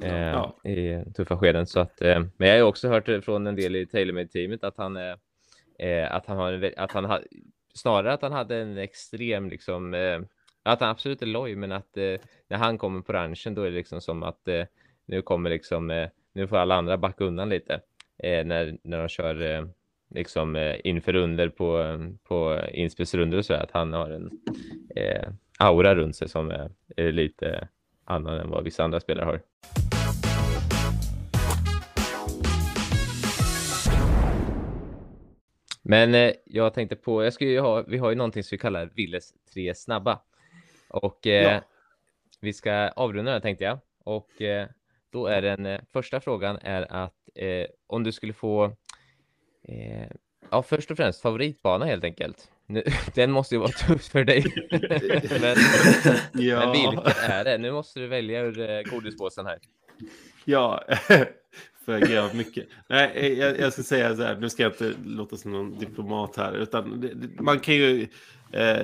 eh, 0.03 0.17
ja. 0.17 0.55
i 0.63 1.03
tuffa 1.13 1.38
skeden. 1.38 1.67
Så 1.67 1.79
att, 1.79 2.01
eh, 2.01 2.23
men 2.38 2.49
jag 2.49 2.55
har 2.55 2.69
också 2.69 2.89
hört 2.89 3.23
från 3.25 3.47
en 3.47 3.55
del 3.55 3.75
i 3.75 3.86
TaylorMade-teamet 3.86 4.63
att 4.63 4.77
han, 4.77 4.97
eh, 4.97 6.11
att 6.11 6.25
han 6.25 6.38
har, 6.38 6.73
att 6.77 6.91
han 6.91 7.05
har, 7.05 7.23
snarare 7.73 8.13
att 8.13 8.21
han 8.21 8.32
hade 8.32 8.57
en 8.57 8.77
extrem 8.77 9.49
liksom, 9.49 9.93
eh, 9.93 10.19
att 10.63 10.79
han 10.79 10.89
absolut 10.89 11.21
är 11.21 11.25
loj, 11.25 11.55
men 11.55 11.71
att 11.71 11.97
eh, 11.97 12.15
när 12.47 12.57
han 12.57 12.77
kommer 12.77 13.01
på 13.01 13.13
ranchen 13.13 13.55
då 13.55 13.61
är 13.61 13.69
det 13.69 13.77
liksom 13.77 14.01
som 14.01 14.23
att 14.23 14.47
eh, 14.47 14.65
nu 15.05 15.21
kommer 15.21 15.49
liksom, 15.49 16.07
nu 16.34 16.47
får 16.47 16.57
alla 16.57 16.75
andra 16.75 16.97
backa 16.97 17.23
undan 17.23 17.49
lite 17.49 17.82
när, 18.23 18.77
när 18.84 18.97
de 18.97 19.07
kör 19.07 19.67
liksom 20.12 20.55
eh, 20.55 20.76
inför 20.84 21.16
under 21.16 21.49
på, 21.49 21.97
på 22.24 22.59
inspelsrunder 22.74 23.38
och 23.38 23.45
så 23.45 23.53
att 23.53 23.72
han 23.72 23.93
har 23.93 24.09
en 24.09 24.32
eh, 24.95 25.30
aura 25.59 25.95
runt 25.95 26.16
sig 26.16 26.30
som 26.30 26.51
är, 26.51 26.72
är 26.95 27.12
lite 27.12 27.68
annan 28.05 28.39
än 28.39 28.49
vad 28.49 28.64
vissa 28.64 28.84
andra 28.84 28.99
spelare 28.99 29.26
har. 29.26 29.41
Men 35.84 36.16
eh, 36.16 36.32
jag 36.45 36.74
tänkte 36.74 36.95
på, 36.95 37.24
jag 37.24 37.34
skulle 37.34 37.59
ha, 37.59 37.82
vi 37.82 37.97
har 37.97 38.09
ju 38.09 38.16
någonting 38.16 38.43
som 38.43 38.55
vi 38.55 38.59
kallar 38.59 38.91
Willes 38.95 39.34
tre 39.53 39.76
snabba. 39.76 40.22
Och 40.89 41.28
eh, 41.28 41.53
ja. 41.53 41.62
vi 42.39 42.53
ska 42.53 42.74
avrunda 42.74 43.34
det 43.34 43.41
tänkte 43.41 43.64
jag. 43.64 43.80
Och 44.03 44.41
eh, 44.41 44.68
då 45.09 45.28
är 45.28 45.41
den 45.41 45.66
eh, 45.66 45.82
första 45.93 46.20
frågan 46.20 46.57
är 46.62 46.93
att 46.93 47.30
eh, 47.36 47.66
om 47.88 48.03
du 48.03 48.12
skulle 48.12 48.34
få 48.34 48.76
Eh, 49.72 50.07
ja, 50.49 50.63
först 50.63 50.91
och 50.91 50.97
främst 50.97 51.22
favoritbana 51.22 51.86
helt 51.86 52.03
enkelt. 52.03 52.51
Nu, 52.67 52.84
den 53.15 53.32
måste 53.32 53.55
ju 53.55 53.59
vara 53.59 53.72
tuff 53.72 54.03
för 54.03 54.24
dig. 54.24 54.45
men, 55.41 55.57
ja. 56.45 56.59
men 56.59 56.72
vilken 56.72 57.32
är 57.32 57.43
det? 57.43 57.57
Nu 57.57 57.72
måste 57.72 57.99
du 57.99 58.07
välja 58.07 58.41
ur 58.41 58.59
eh, 58.69 58.82
godispåsen 58.82 59.45
här. 59.45 59.59
Ja, 60.45 60.84
för 61.86 62.11
jag 62.11 62.36
mycket. 62.36 62.67
Nej, 62.89 63.11
eh, 63.15 63.34
jag, 63.34 63.59
jag 63.59 63.74
ska 63.74 63.84
säga 63.84 64.15
så 64.15 64.24
här, 64.24 64.36
nu 64.36 64.49
ska 64.49 64.63
jag 64.63 64.72
inte 64.72 64.93
låta 65.05 65.38
som 65.38 65.51
någon 65.51 65.80
diplomat 65.80 66.38
här, 66.38 66.53
utan 66.53 67.01
det, 67.01 67.41
man 67.41 67.59
kan 67.59 67.76
ju 67.76 68.07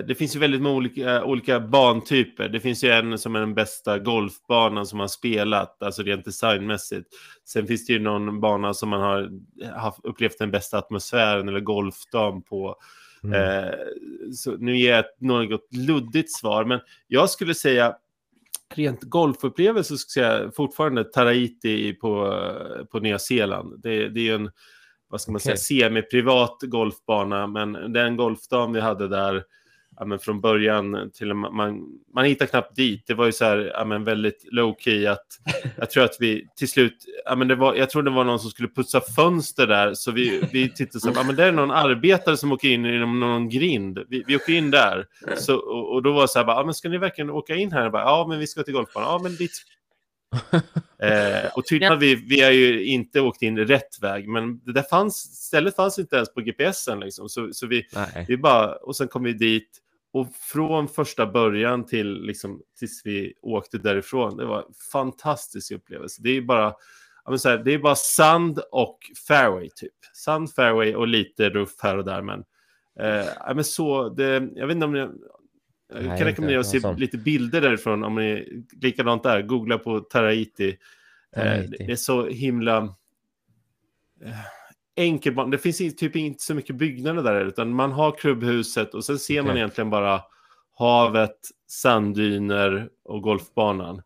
det 0.08 0.18
finns 0.18 0.36
ju 0.36 0.40
väldigt 0.40 0.62
många 0.62 0.76
olika, 0.76 1.24
olika 1.24 1.60
bantyper. 1.60 2.50
Det 2.50 2.60
finns 2.60 2.84
ju 2.84 2.90
en 2.90 3.18
som 3.18 3.36
är 3.36 3.40
den 3.40 3.54
bästa 3.54 4.00
golfbanan 4.00 4.86
som 4.86 4.98
man 4.98 5.10
spelat, 5.10 5.84
alltså 5.84 6.04
rent 6.04 6.26
designmässigt. 6.26 7.08
Sen 7.46 7.68
finns 7.68 7.86
det 7.86 7.94
ju 7.94 8.00
någon 8.00 8.40
bana 8.40 8.74
som 8.74 8.90
man 8.90 9.02
har 9.02 9.32
haft, 9.80 10.00
upplevt 10.04 10.40
den 10.40 10.52
bästa 10.52 10.78
atmosfären 10.78 11.48
eller 11.48 11.60
golfdagen 11.60 12.42
på. 12.42 12.76
Mm. 13.24 13.64
Eh, 13.64 13.74
så 14.34 14.58
nu 14.58 14.78
ger 14.78 14.90
jag 14.90 15.00
ett 15.00 15.22
något 15.22 15.74
luddigt 15.74 16.32
svar, 16.32 16.66
men 16.66 16.80
jag 17.08 17.30
skulle 17.30 17.54
säga 17.54 17.96
rent 18.76 19.04
golfupplevelse 19.04 19.98
skulle 19.98 20.26
jag 20.26 20.40
säga 20.40 20.52
fortfarande 20.52 21.04
Taraiti 21.04 21.94
på, 21.94 22.44
på 22.92 23.00
Nya 23.00 23.20
Zeeland. 23.20 23.82
Det, 23.82 24.10
det 24.10 24.20
är 24.20 24.24
ju 24.24 24.36
en, 24.36 24.52
vad 25.10 25.22
ska 25.22 25.32
man 25.32 25.36
okay. 25.36 25.58
säga, 25.58 25.90
semi-privat 25.90 26.58
golfbana, 26.62 27.48
men 27.48 27.94
den 27.94 28.18
golfdagen 28.18 28.74
vi 28.74 28.80
hade 28.80 29.08
där 29.08 29.44
ja, 30.00 30.06
men 30.06 30.20
från 30.20 30.42
början 30.42 31.12
till 31.14 31.34
man, 31.34 31.84
man 32.14 32.26
hittar 32.26 32.46
knappt 32.46 32.76
dit. 32.76 33.04
Det 33.08 33.14
var 33.14 33.26
ju 33.26 33.32
så 33.32 33.46
här, 33.46 33.72
ja, 33.74 33.86
men 33.86 34.04
väldigt 34.04 34.46
low 34.52 34.76
key 34.80 35.08
att 35.08 35.26
jag 35.78 35.90
tror 35.90 36.04
att 36.04 36.18
vi 36.20 36.48
till 36.56 36.68
slut, 36.68 37.06
ja, 37.26 37.36
men 37.36 37.48
det 37.48 37.56
var, 37.56 37.76
jag 37.76 37.90
tror 37.90 38.04
det 38.04 38.12
var 38.12 38.24
någon 38.24 38.40
som 38.40 38.50
skulle 38.50 38.70
putsa 38.70 39.02
fönster 39.16 39.68
där, 39.68 39.94
så 39.94 40.12
vi, 40.12 40.44
vi 40.52 40.70
tittade 40.70 41.00
så 41.00 41.08
här, 41.08 41.16
ja, 41.16 41.24
men 41.24 41.36
det 41.36 41.44
är 41.44 41.52
någon 41.52 41.72
arbetare 41.72 42.38
som 42.38 42.52
åker 42.52 42.68
in 42.68 42.86
i 42.86 43.00
någon 43.00 43.50
grind. 43.50 44.00
Vi, 44.10 44.24
vi 44.28 44.36
åker 44.36 44.54
in 44.54 44.72
där. 44.72 45.06
Så, 45.38 45.56
och, 45.56 45.94
och 45.94 46.04
då 46.04 46.12
var 46.12 46.22
det 46.22 46.28
så 46.28 46.40
här, 46.40 46.48
ja, 46.48 46.64
men 46.64 46.74
ska 46.74 46.90
ni 46.90 46.98
verkligen 46.98 47.30
åka 47.30 47.56
in 47.56 47.72
här? 47.72 47.90
Bara, 47.90 48.02
ja, 48.02 48.26
men 48.30 48.40
vi 48.40 48.48
ska 48.48 48.64
till 48.64 48.74
golfbanan. 48.74 49.10
Ja, 49.10 49.20
men 49.24 49.36
dit 49.36 49.52
eh, 51.00 51.52
och 51.56 51.68
tydligen 51.68 51.94
har 51.94 52.00
vi, 52.00 52.16
vi 52.16 52.42
har 52.42 52.52
ju 52.52 52.86
inte 52.86 53.22
åkt 53.22 53.42
in 53.42 53.58
rätt 53.58 54.02
väg, 54.02 54.28
men 54.28 54.60
det 54.60 54.74
där 54.74 54.82
fanns, 54.82 55.16
stället 55.46 55.76
fanns 55.76 56.00
inte 56.00 56.16
ens 56.16 56.34
på 56.34 56.42
GPSen 56.42 57.00
liksom. 57.00 57.30
Så, 57.30 57.54
så 57.54 57.68
vi, 57.68 57.88
vi 58.28 58.38
bara, 58.38 58.76
och 58.76 58.96
sen 58.96 59.08
kom 59.08 59.24
vi 59.24 59.34
dit 59.34 59.82
och 60.12 60.28
från 60.36 60.88
första 60.88 61.26
början 61.26 61.86
till 61.86 62.22
liksom, 62.22 62.62
tills 62.80 63.02
vi 63.06 63.34
åkte 63.42 63.78
därifrån, 63.78 64.38
det 64.38 64.46
var 64.46 64.58
en 64.58 64.74
fantastisk 64.92 65.72
upplevelse. 65.72 66.22
Det 66.24 66.30
är 66.30 66.42
bara, 66.42 66.74
här, 67.26 67.58
det 67.58 67.74
är 67.74 67.80
bara 67.80 67.96
sand 67.96 68.60
och 68.72 69.00
fairway 69.28 69.70
typ. 69.76 69.94
Sand, 70.14 70.54
fairway 70.54 70.96
och 70.96 71.08
lite 71.08 71.50
ruff 71.50 71.76
här 71.80 71.98
och 71.98 72.06
där. 72.06 72.22
Men, 72.22 72.44
eh, 73.00 73.56
men 73.56 73.64
så, 73.64 74.10
det, 74.10 74.50
jag 74.56 74.68
vet 74.68 74.76
inte 74.76 74.86
om 74.86 75.20
jag 75.94 76.18
kan 76.18 76.28
rekommendera 76.28 76.60
att 76.60 76.68
se 76.68 76.80
sånt. 76.80 77.00
lite 77.00 77.18
bilder 77.18 77.62
därifrån 77.62 78.04
om 78.04 78.16
ni 78.16 78.64
likadant 78.82 79.24
där, 79.24 79.42
googla 79.42 79.78
på 79.78 80.00
Taraiti. 80.00 80.78
Eh, 81.36 81.60
det 81.80 81.92
är 81.92 81.96
så 81.96 82.28
himla 82.28 82.78
eh, 84.24 84.40
enkel 84.96 85.52
Det 85.52 85.58
finns 85.58 85.78
typ 85.78 86.16
inte 86.16 86.44
så 86.44 86.56
mycket 86.56 86.76
byggnader 86.76 87.24
där 87.24 87.46
utan 87.46 87.74
man 87.74 87.92
har 87.92 88.12
klubbhuset 88.12 88.94
och 88.94 89.06
sen 89.06 89.20
ser 89.20 89.34
okay. 89.34 89.48
man 89.48 89.58
egentligen 89.58 89.90
bara 89.90 90.22
havet, 90.74 91.38
sanddyner 91.68 92.90
och 93.04 93.22
golfbanan. 93.22 94.02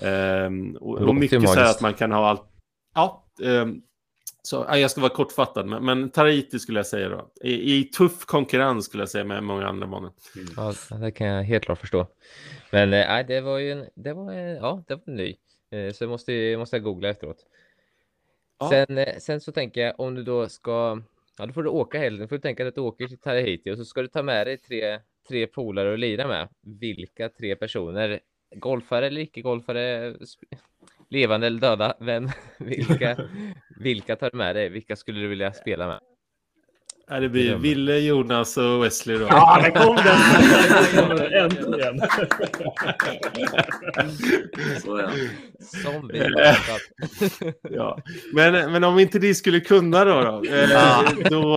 Um, 0.00 0.76
och, 0.76 0.98
och 0.98 1.14
mycket 1.14 1.48
så 1.48 1.54
här 1.54 1.70
att 1.70 1.80
man 1.80 1.94
kan 1.94 2.12
ha 2.12 2.28
allt. 2.28 2.42
Ja, 2.94 3.24
um, 3.42 3.82
så, 4.44 4.66
ja, 4.68 4.78
jag 4.78 4.90
ska 4.90 5.00
vara 5.00 5.12
kortfattad, 5.12 5.66
men, 5.66 5.84
men 5.84 6.10
Tariti 6.10 6.58
skulle 6.58 6.78
jag 6.78 6.86
säga 6.86 7.08
då. 7.08 7.30
I, 7.40 7.78
I, 7.78 7.84
tuff 7.84 8.24
konkurrens 8.24 8.84
skulle 8.84 9.02
jag 9.02 9.08
säga 9.08 9.24
med 9.24 9.42
många 9.42 9.66
andra 9.66 9.86
banor. 9.86 10.12
Mm. 10.36 10.48
Ja, 10.56 10.96
det 10.96 11.10
kan 11.10 11.26
jag 11.26 11.42
helt 11.42 11.64
klart 11.64 11.78
förstå. 11.78 12.06
Men 12.70 12.92
eh, 12.92 13.06
nej, 13.08 13.24
det 13.24 13.40
var 13.40 13.58
ju 13.58 13.72
en, 13.72 13.86
det 13.94 14.12
var, 14.12 14.32
ja, 14.32 14.84
det 14.86 14.94
var 14.94 15.14
ny. 15.14 15.36
Eh, 15.70 15.92
så 15.92 16.06
måste, 16.06 16.56
måste 16.56 16.76
jag 16.76 16.82
googla 16.84 17.08
efteråt. 17.08 17.46
Ja. 18.58 18.68
Sen, 18.70 18.98
eh, 18.98 19.18
sen 19.18 19.40
så 19.40 19.52
tänker 19.52 19.80
jag 19.80 20.00
om 20.00 20.14
du 20.14 20.22
då 20.22 20.48
ska, 20.48 21.02
ja 21.38 21.46
då 21.46 21.52
får 21.52 21.62
du 21.62 21.70
åka 21.70 21.98
helgen, 21.98 22.28
får 22.28 22.36
du 22.36 22.42
tänka 22.42 22.62
dig 22.62 22.68
att 22.68 22.74
du 22.74 22.80
åker 22.80 23.08
till 23.08 23.18
Tahiti 23.18 23.70
och 23.70 23.76
så 23.76 23.84
ska 23.84 24.02
du 24.02 24.08
ta 24.08 24.22
med 24.22 24.46
dig 24.46 24.56
tre, 24.58 25.00
tre 25.28 25.46
polare 25.46 25.92
att 25.92 25.98
lira 25.98 26.26
med. 26.26 26.48
Vilka 26.60 27.28
tre 27.28 27.56
personer? 27.56 28.20
Golfare 28.54 29.06
eller 29.06 29.20
icke-golfare? 29.20 30.16
Levande 31.12 31.46
eller 31.46 31.60
döda? 31.60 31.94
Vem? 32.00 32.28
Vilka, 32.58 33.16
vilka 33.80 34.16
tar 34.16 34.30
du 34.30 34.38
med 34.38 34.56
dig? 34.56 34.68
Vilka 34.68 34.96
skulle 34.96 35.20
du 35.20 35.28
vilja 35.28 35.52
spela 35.52 35.86
med? 35.86 36.00
Ja, 37.08 37.20
det 37.20 37.28
blir 37.28 37.56
Ville, 37.56 37.98
Jonas 37.98 38.56
och 38.56 38.84
Wesley 38.84 39.18
då. 39.18 39.26
Ja, 39.30 39.60
där 39.62 39.70
kom 39.70 39.96
den! 39.96 41.32
Äntligen! 41.32 42.00
Så 44.82 44.98
ja. 44.98 45.10
Som 45.82 46.08
vi 46.08 46.18
ja. 47.70 47.98
men, 48.34 48.72
men 48.72 48.84
om 48.84 48.98
inte 48.98 49.18
ni 49.18 49.34
skulle 49.34 49.60
kunna 49.60 50.04
då, 50.04 50.20
då, 50.20 50.44
eh, 50.44 50.68
då 51.30 51.56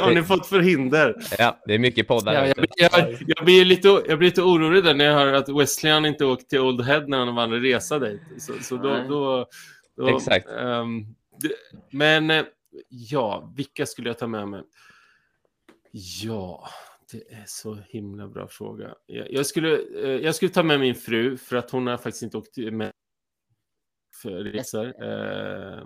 har 0.00 0.14
ni 0.14 0.22
fått 0.22 0.46
förhinder. 0.46 1.16
Ja, 1.38 1.58
det 1.66 1.74
är 1.74 1.78
mycket 1.78 2.08
poddar. 2.08 2.34
Ja, 2.34 2.46
jag, 2.46 2.66
jag, 2.76 3.16
jag, 3.26 3.44
blir 3.44 3.64
lite, 3.64 3.88
jag 3.88 4.18
blir 4.18 4.28
lite 4.28 4.42
orolig 4.42 4.84
där 4.84 4.94
när 4.94 5.04
jag 5.04 5.14
hör 5.14 5.32
att 5.32 5.48
Wesley 5.48 5.92
han 5.92 6.06
inte 6.06 6.24
åkt 6.24 6.50
till 6.50 6.60
Old 6.60 6.84
Head 6.84 7.04
när 7.06 7.18
han 7.18 7.34
var 7.34 7.42
en 7.42 7.62
resa 7.62 7.98
dit. 7.98 8.20
Så, 8.38 8.52
så 8.60 8.76
då, 8.76 9.04
då, 9.08 9.46
då, 9.96 10.16
Exakt. 10.16 10.48
Um, 10.48 11.14
men 11.90 12.30
eh, 12.30 12.44
ja, 12.88 13.52
vilka 13.56 13.86
skulle 13.86 14.08
jag 14.08 14.18
ta 14.18 14.26
med 14.26 14.48
mig? 14.48 14.62
Ja, 16.22 16.68
det 17.12 17.32
är 17.34 17.44
så 17.46 17.74
himla 17.74 18.28
bra 18.28 18.48
fråga. 18.48 18.94
Jag, 19.06 19.32
jag 19.32 19.46
skulle, 19.46 19.78
eh, 20.02 20.24
jag 20.24 20.34
skulle 20.34 20.50
ta 20.50 20.62
med 20.62 20.80
min 20.80 20.94
fru 20.94 21.36
för 21.36 21.56
att 21.56 21.70
hon 21.70 21.86
har 21.86 21.96
faktiskt 21.96 22.22
inte 22.22 22.36
åkt 22.36 22.56
med 22.56 22.92
för 24.22 24.30
resor. 24.30 24.86
Eh, 24.86 25.82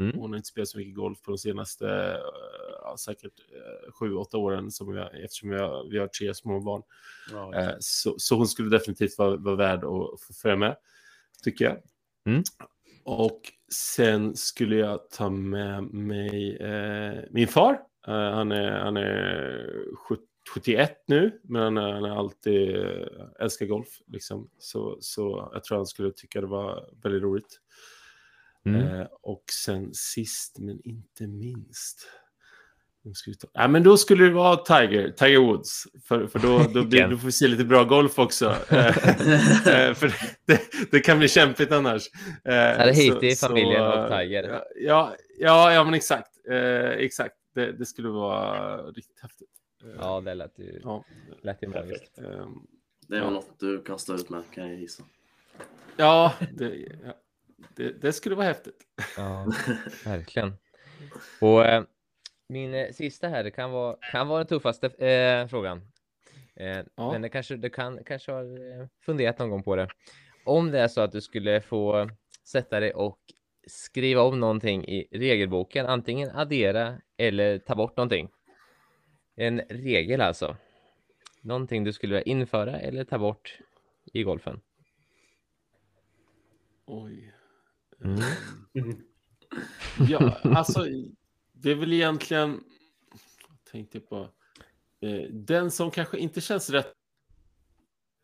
mm. 0.00 0.18
Hon 0.18 0.30
har 0.30 0.36
inte 0.36 0.48
spelat 0.48 0.68
så 0.68 0.78
mycket 0.78 0.94
golf 0.94 1.22
på 1.22 1.30
de 1.30 1.38
senaste 1.38 1.88
eh, 1.88 2.18
ja, 2.82 2.96
säkert 2.98 3.40
sju, 4.00 4.14
åtta 4.14 4.38
åren 4.38 4.70
som 4.70 4.92
vi 4.92 4.98
har, 4.98 5.24
eftersom 5.24 5.50
vi 5.50 5.58
har, 5.58 5.90
vi 5.90 5.98
har 5.98 6.06
tre 6.06 6.34
små 6.34 6.60
barn. 6.60 6.82
Ja, 7.30 7.76
så, 7.80 8.14
så 8.18 8.36
hon 8.36 8.48
skulle 8.48 8.70
definitivt 8.70 9.18
vara, 9.18 9.36
vara 9.36 9.56
värd 9.56 9.84
att 9.84 10.20
få 10.20 10.34
följa 10.42 10.56
med, 10.56 10.76
tycker 11.42 11.64
jag. 11.64 11.82
Mm. 12.26 12.42
Och 13.04 13.40
sen 13.72 14.36
skulle 14.36 14.76
jag 14.76 15.10
ta 15.10 15.30
med 15.30 15.82
mig 15.84 16.56
eh, 16.56 17.24
min 17.30 17.48
far. 17.48 17.72
Uh, 18.08 18.14
han, 18.14 18.52
är, 18.52 18.70
han 18.70 18.96
är 18.96 19.70
71 20.54 21.04
nu, 21.06 21.40
men 21.42 21.76
han 21.76 22.02
har 22.02 22.18
alltid 22.18 22.76
älskat 23.40 23.68
golf. 23.68 23.88
Liksom. 24.06 24.50
Så, 24.58 24.96
så 25.00 25.50
jag 25.52 25.64
tror 25.64 25.76
han 25.76 25.86
skulle 25.86 26.12
tycka 26.12 26.40
det 26.40 26.46
var 26.46 26.90
väldigt 27.02 27.22
roligt. 27.22 27.60
Mm. 28.66 28.86
Eh, 28.86 29.06
och 29.22 29.44
sen 29.64 29.94
sist 29.94 30.58
men 30.58 30.80
inte 30.84 31.26
minst. 31.26 32.06
Ja, 33.52 33.68
men 33.68 33.82
då 33.82 33.96
skulle 33.96 34.24
det 34.24 34.30
vara 34.30 34.56
Tiger, 34.56 35.10
Tiger 35.10 35.38
Woods. 35.38 35.84
För, 36.04 36.26
för 36.26 36.38
då, 36.38 36.58
då, 36.74 36.84
blir, 36.84 37.08
då 37.08 37.18
får 37.18 37.26
vi 37.26 37.32
se 37.32 37.48
lite 37.48 37.64
bra 37.64 37.84
golf 37.84 38.18
också. 38.18 38.56
Eh, 38.70 39.88
eh, 39.88 39.94
för 39.94 40.12
det, 40.46 40.60
det, 40.90 41.00
kan 41.00 41.18
bli 41.18 41.28
kämpigt 41.28 41.72
annars. 41.72 42.10
Eh, 42.44 42.54
är 42.54 42.86
det 42.86 42.92
hit 42.92 43.22
i 43.22 43.36
familjen 43.36 43.82
av 43.82 44.08
Tiger? 44.08 44.62
Ja, 44.76 45.14
ja, 45.38 45.72
ja, 45.72 45.84
men 45.84 45.94
exakt. 45.94 46.30
exakt. 46.96 47.34
Det, 47.54 47.72
det 47.72 47.86
skulle 47.86 48.08
vara 48.08 48.76
riktigt 48.82 49.20
häftigt. 49.20 49.48
Ja, 49.98 50.20
det 50.20 50.34
lät 50.34 50.58
ju, 50.58 50.80
ja. 50.82 51.04
lät 51.42 51.62
ju 51.62 51.68
magiskt. 51.68 52.18
Det 53.08 53.20
var 53.20 53.30
något 53.30 53.60
du 53.60 53.82
kastade 53.82 54.18
ut 54.20 54.30
med, 54.30 54.42
kan 54.50 54.68
jag 54.68 54.80
gissa. 54.80 55.02
Ja, 55.96 56.34
det, 56.52 56.76
ja, 57.04 57.14
det, 57.76 58.02
det 58.02 58.12
skulle 58.12 58.34
vara 58.34 58.46
häftigt. 58.46 58.80
Ja, 59.16 59.52
verkligen. 60.04 60.52
Och 61.40 61.64
min 62.48 62.74
eh, 62.74 62.92
sista 62.92 63.28
här, 63.28 63.44
det 63.44 63.50
kan 63.50 63.70
vara, 63.70 63.96
kan 64.12 64.28
vara 64.28 64.38
den 64.38 64.46
tuffaste 64.46 64.86
eh, 64.86 65.46
frågan. 65.46 65.80
Eh, 66.54 66.82
ja. 66.94 67.12
Men 67.12 67.22
det 67.22 67.28
kanske, 67.28 67.56
du 67.56 67.70
kan, 67.70 68.04
kanske 68.04 68.32
har 68.32 68.42
eh, 68.42 68.86
funderat 69.00 69.38
någon 69.38 69.50
gång 69.50 69.62
på 69.62 69.76
det. 69.76 69.88
Om 70.44 70.70
det 70.70 70.80
är 70.80 70.88
så 70.88 71.00
att 71.00 71.12
du 71.12 71.20
skulle 71.20 71.60
få 71.60 72.10
sätta 72.44 72.80
dig 72.80 72.94
och 72.94 73.18
skriva 73.66 74.22
om 74.22 74.40
någonting 74.40 74.84
i 74.84 75.08
regelboken, 75.12 75.86
antingen 75.86 76.30
addera 76.30 77.00
eller 77.16 77.58
ta 77.58 77.74
bort 77.74 77.96
någonting. 77.96 78.28
En 79.36 79.60
regel 79.60 80.20
alltså. 80.20 80.56
Någonting 81.40 81.84
du 81.84 81.92
skulle 81.92 82.14
vilja 82.14 82.32
införa 82.32 82.80
eller 82.80 83.04
ta 83.04 83.18
bort 83.18 83.58
i 84.12 84.22
golfen. 84.22 84.60
Oj. 86.86 87.32
Mm. 88.04 88.20
ja, 90.08 90.40
alltså 90.44 90.86
det 91.62 91.70
är 91.70 91.74
väl 91.74 91.92
egentligen, 91.92 92.64
jag 93.48 93.72
tänkte 93.72 94.00
på, 94.00 94.28
eh, 95.00 95.30
den 95.30 95.70
som 95.70 95.90
kanske 95.90 96.18
inte 96.18 96.40
känns 96.40 96.70
rätt 96.70 96.92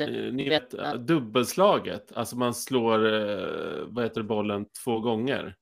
eh, 0.00 0.32
ni 0.32 0.48
vet 0.48 0.70
dubbelslaget, 1.06 2.12
alltså 2.12 2.36
man 2.36 2.54
slår 2.54 3.06
eh, 3.06 3.84
vad 3.86 4.04
heter 4.04 4.20
det, 4.20 4.26
bollen 4.26 4.66
två 4.84 5.00
gånger. 5.00 5.56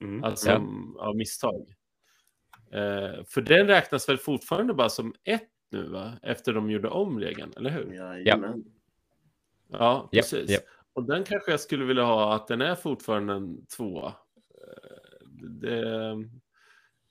Mm. 0.00 0.24
Alltså 0.24 0.50
ja. 0.50 0.62
av 0.98 1.16
misstag. 1.16 1.74
Eh, 2.72 3.24
för 3.28 3.40
den 3.40 3.66
räknas 3.66 4.08
väl 4.08 4.18
fortfarande 4.18 4.74
bara 4.74 4.88
som 4.88 5.14
ett 5.24 5.48
nu, 5.70 5.88
va? 5.88 6.12
Efter 6.22 6.52
de 6.52 6.70
gjorde 6.70 6.88
om 6.88 7.20
regeln, 7.20 7.52
eller 7.56 7.70
hur? 7.70 7.92
Jajamän. 7.94 8.64
Ja, 9.68 10.08
precis. 10.12 10.50
Ja, 10.50 10.56
ja. 10.56 10.70
Och 10.92 11.04
den 11.04 11.24
kanske 11.24 11.50
jag 11.50 11.60
skulle 11.60 11.84
vilja 11.84 12.04
ha 12.04 12.34
att 12.34 12.46
den 12.46 12.60
är 12.60 12.74
fortfarande 12.74 13.32
en 13.32 13.66
tvåa. 13.66 14.06
Eh, 14.06 15.26
det, 15.48 16.16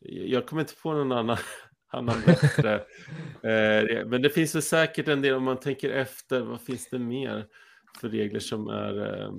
jag 0.02 0.46
kommer 0.46 0.62
inte 0.62 0.76
på 0.76 0.94
någon 0.94 1.12
annan, 1.12 1.38
annan 1.92 2.22
bättre. 2.26 2.76
eh, 3.44 4.06
men 4.06 4.22
det 4.22 4.30
finns 4.30 4.56
väl 4.56 4.62
säkert 4.62 5.08
en 5.08 5.22
del 5.22 5.34
om 5.34 5.44
man 5.44 5.60
tänker 5.60 5.90
efter. 5.90 6.42
Vad 6.42 6.62
finns 6.62 6.90
det 6.90 7.00
mer 7.00 7.46
för 8.02 8.10
regler 8.10 8.40
som 8.40 8.68
är... 8.68 9.24
Eh... 9.24 9.32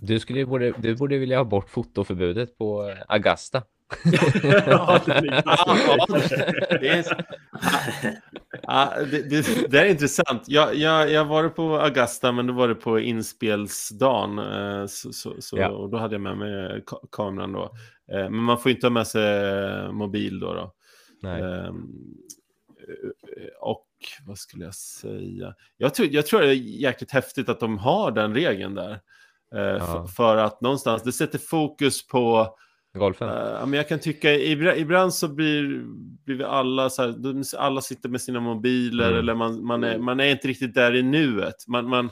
Du, 0.00 0.20
skulle 0.20 0.46
borde, 0.46 0.72
du 0.78 0.96
borde 0.96 1.18
vilja 1.18 1.36
ha 1.36 1.44
bort 1.44 1.70
fotoförbudet 1.70 2.58
på 2.58 2.94
Det, 9.70 9.78
är, 9.78 9.84
intressant. 9.84 10.42
Jag, 10.46 10.74
jag, 10.74 11.10
jag 11.10 11.24
var 11.24 11.48
på 11.48 11.78
Augusta, 11.78 12.32
men 12.32 12.46
då 12.46 12.52
var 12.52 12.68
det 12.68 12.74
på 12.74 12.98
inspelsdagen. 12.98 14.38
Eh, 14.38 14.86
så, 14.86 15.12
så, 15.12 15.34
så 15.38 15.58
ja. 15.58 15.68
och 15.68 15.90
då 15.90 15.98
hade 15.98 16.14
jag 16.14 16.20
med 16.20 16.38
mig 16.38 16.84
kameran. 17.12 17.52
Då. 17.52 17.62
Eh, 18.12 18.30
men 18.30 18.42
man 18.42 18.58
får 18.58 18.70
inte 18.70 18.86
ha 18.86 18.90
med 18.90 19.06
sig 19.06 19.92
mobil 19.92 20.40
då. 20.40 20.54
då. 20.54 20.74
Ehm, 21.28 21.88
och 23.60 23.86
vad 24.26 24.38
skulle 24.38 24.64
jag 24.64 24.74
säga? 24.74 25.54
Jag 25.76 25.94
tror, 25.94 26.08
jag 26.08 26.26
tror 26.26 26.40
det 26.40 26.48
är 26.48 26.52
jäkligt 26.54 27.10
häftigt 27.10 27.48
att 27.48 27.60
de 27.60 27.78
har 27.78 28.10
den 28.10 28.34
regeln 28.34 28.74
där. 28.74 29.00
Eh, 29.54 29.60
ja. 29.60 29.78
För, 29.80 30.06
för, 30.06 30.36
att 30.36 30.60
någonstans, 30.60 31.02
det 31.02 31.12
sätter 31.12 31.38
fokus 31.38 32.06
på 32.06 32.54
golfen? 32.98 33.28
Uh, 33.28 33.66
men 33.66 33.72
jag 33.72 33.88
kan 33.88 33.98
tycka, 33.98 34.34
ibland 34.34 35.14
så 35.14 35.28
blir, 35.28 35.84
blir 36.24 36.36
vi 36.36 36.44
alla 36.44 36.90
så 36.90 37.02
här, 37.02 37.14
alla 37.56 37.80
sitter 37.80 38.08
med 38.08 38.20
sina 38.20 38.40
mobiler 38.40 39.08
mm. 39.08 39.18
eller 39.18 39.34
man, 39.34 39.66
man, 39.66 39.84
är, 39.84 39.98
man 39.98 40.20
är 40.20 40.30
inte 40.30 40.48
riktigt 40.48 40.74
där 40.74 40.94
i 40.94 41.02
nuet. 41.02 41.68
Man, 41.68 41.88
man, 41.88 42.10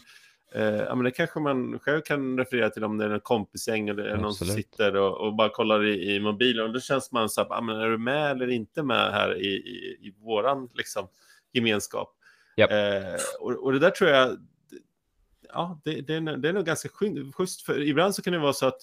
uh, 0.56 0.62
ja, 0.62 0.94
men 0.94 1.04
det 1.04 1.10
kanske 1.10 1.40
man 1.40 1.78
själv 1.78 2.00
kan 2.00 2.38
referera 2.38 2.70
till 2.70 2.84
om 2.84 2.98
det 2.98 3.04
är 3.04 3.10
en 3.10 3.20
kompisgäng 3.20 3.88
eller 3.88 4.02
Absolut. 4.02 4.22
någon 4.22 4.34
som 4.34 4.46
sitter 4.46 4.96
och, 4.96 5.26
och 5.26 5.36
bara 5.36 5.48
kollar 5.48 5.84
i, 5.84 6.14
i, 6.14 6.20
mobilen. 6.20 6.66
Och 6.66 6.72
då 6.72 6.80
känns 6.80 7.12
man 7.12 7.28
så 7.28 7.48
här, 7.48 7.62
men 7.62 7.76
är 7.76 7.90
du 7.90 7.98
med 7.98 8.30
eller 8.30 8.50
inte 8.50 8.82
med 8.82 9.12
här 9.12 9.36
i, 9.36 9.48
i, 9.48 9.98
i 10.00 10.14
våran 10.18 10.68
liksom, 10.74 11.08
gemenskap? 11.52 12.12
Yep. 12.56 12.70
Uh, 12.70 13.20
och, 13.40 13.64
och 13.64 13.72
det 13.72 13.78
där 13.78 13.90
tror 13.90 14.10
jag, 14.10 14.36
ja, 15.48 15.80
det, 15.84 16.00
det, 16.00 16.14
är, 16.14 16.36
det 16.36 16.48
är 16.48 16.52
nog 16.52 16.64
ganska 16.64 16.88
schysst. 17.34 17.62
För 17.62 17.82
ibland 17.82 18.14
så 18.14 18.22
kan 18.22 18.32
det 18.32 18.38
vara 18.38 18.52
så 18.52 18.66
att 18.66 18.80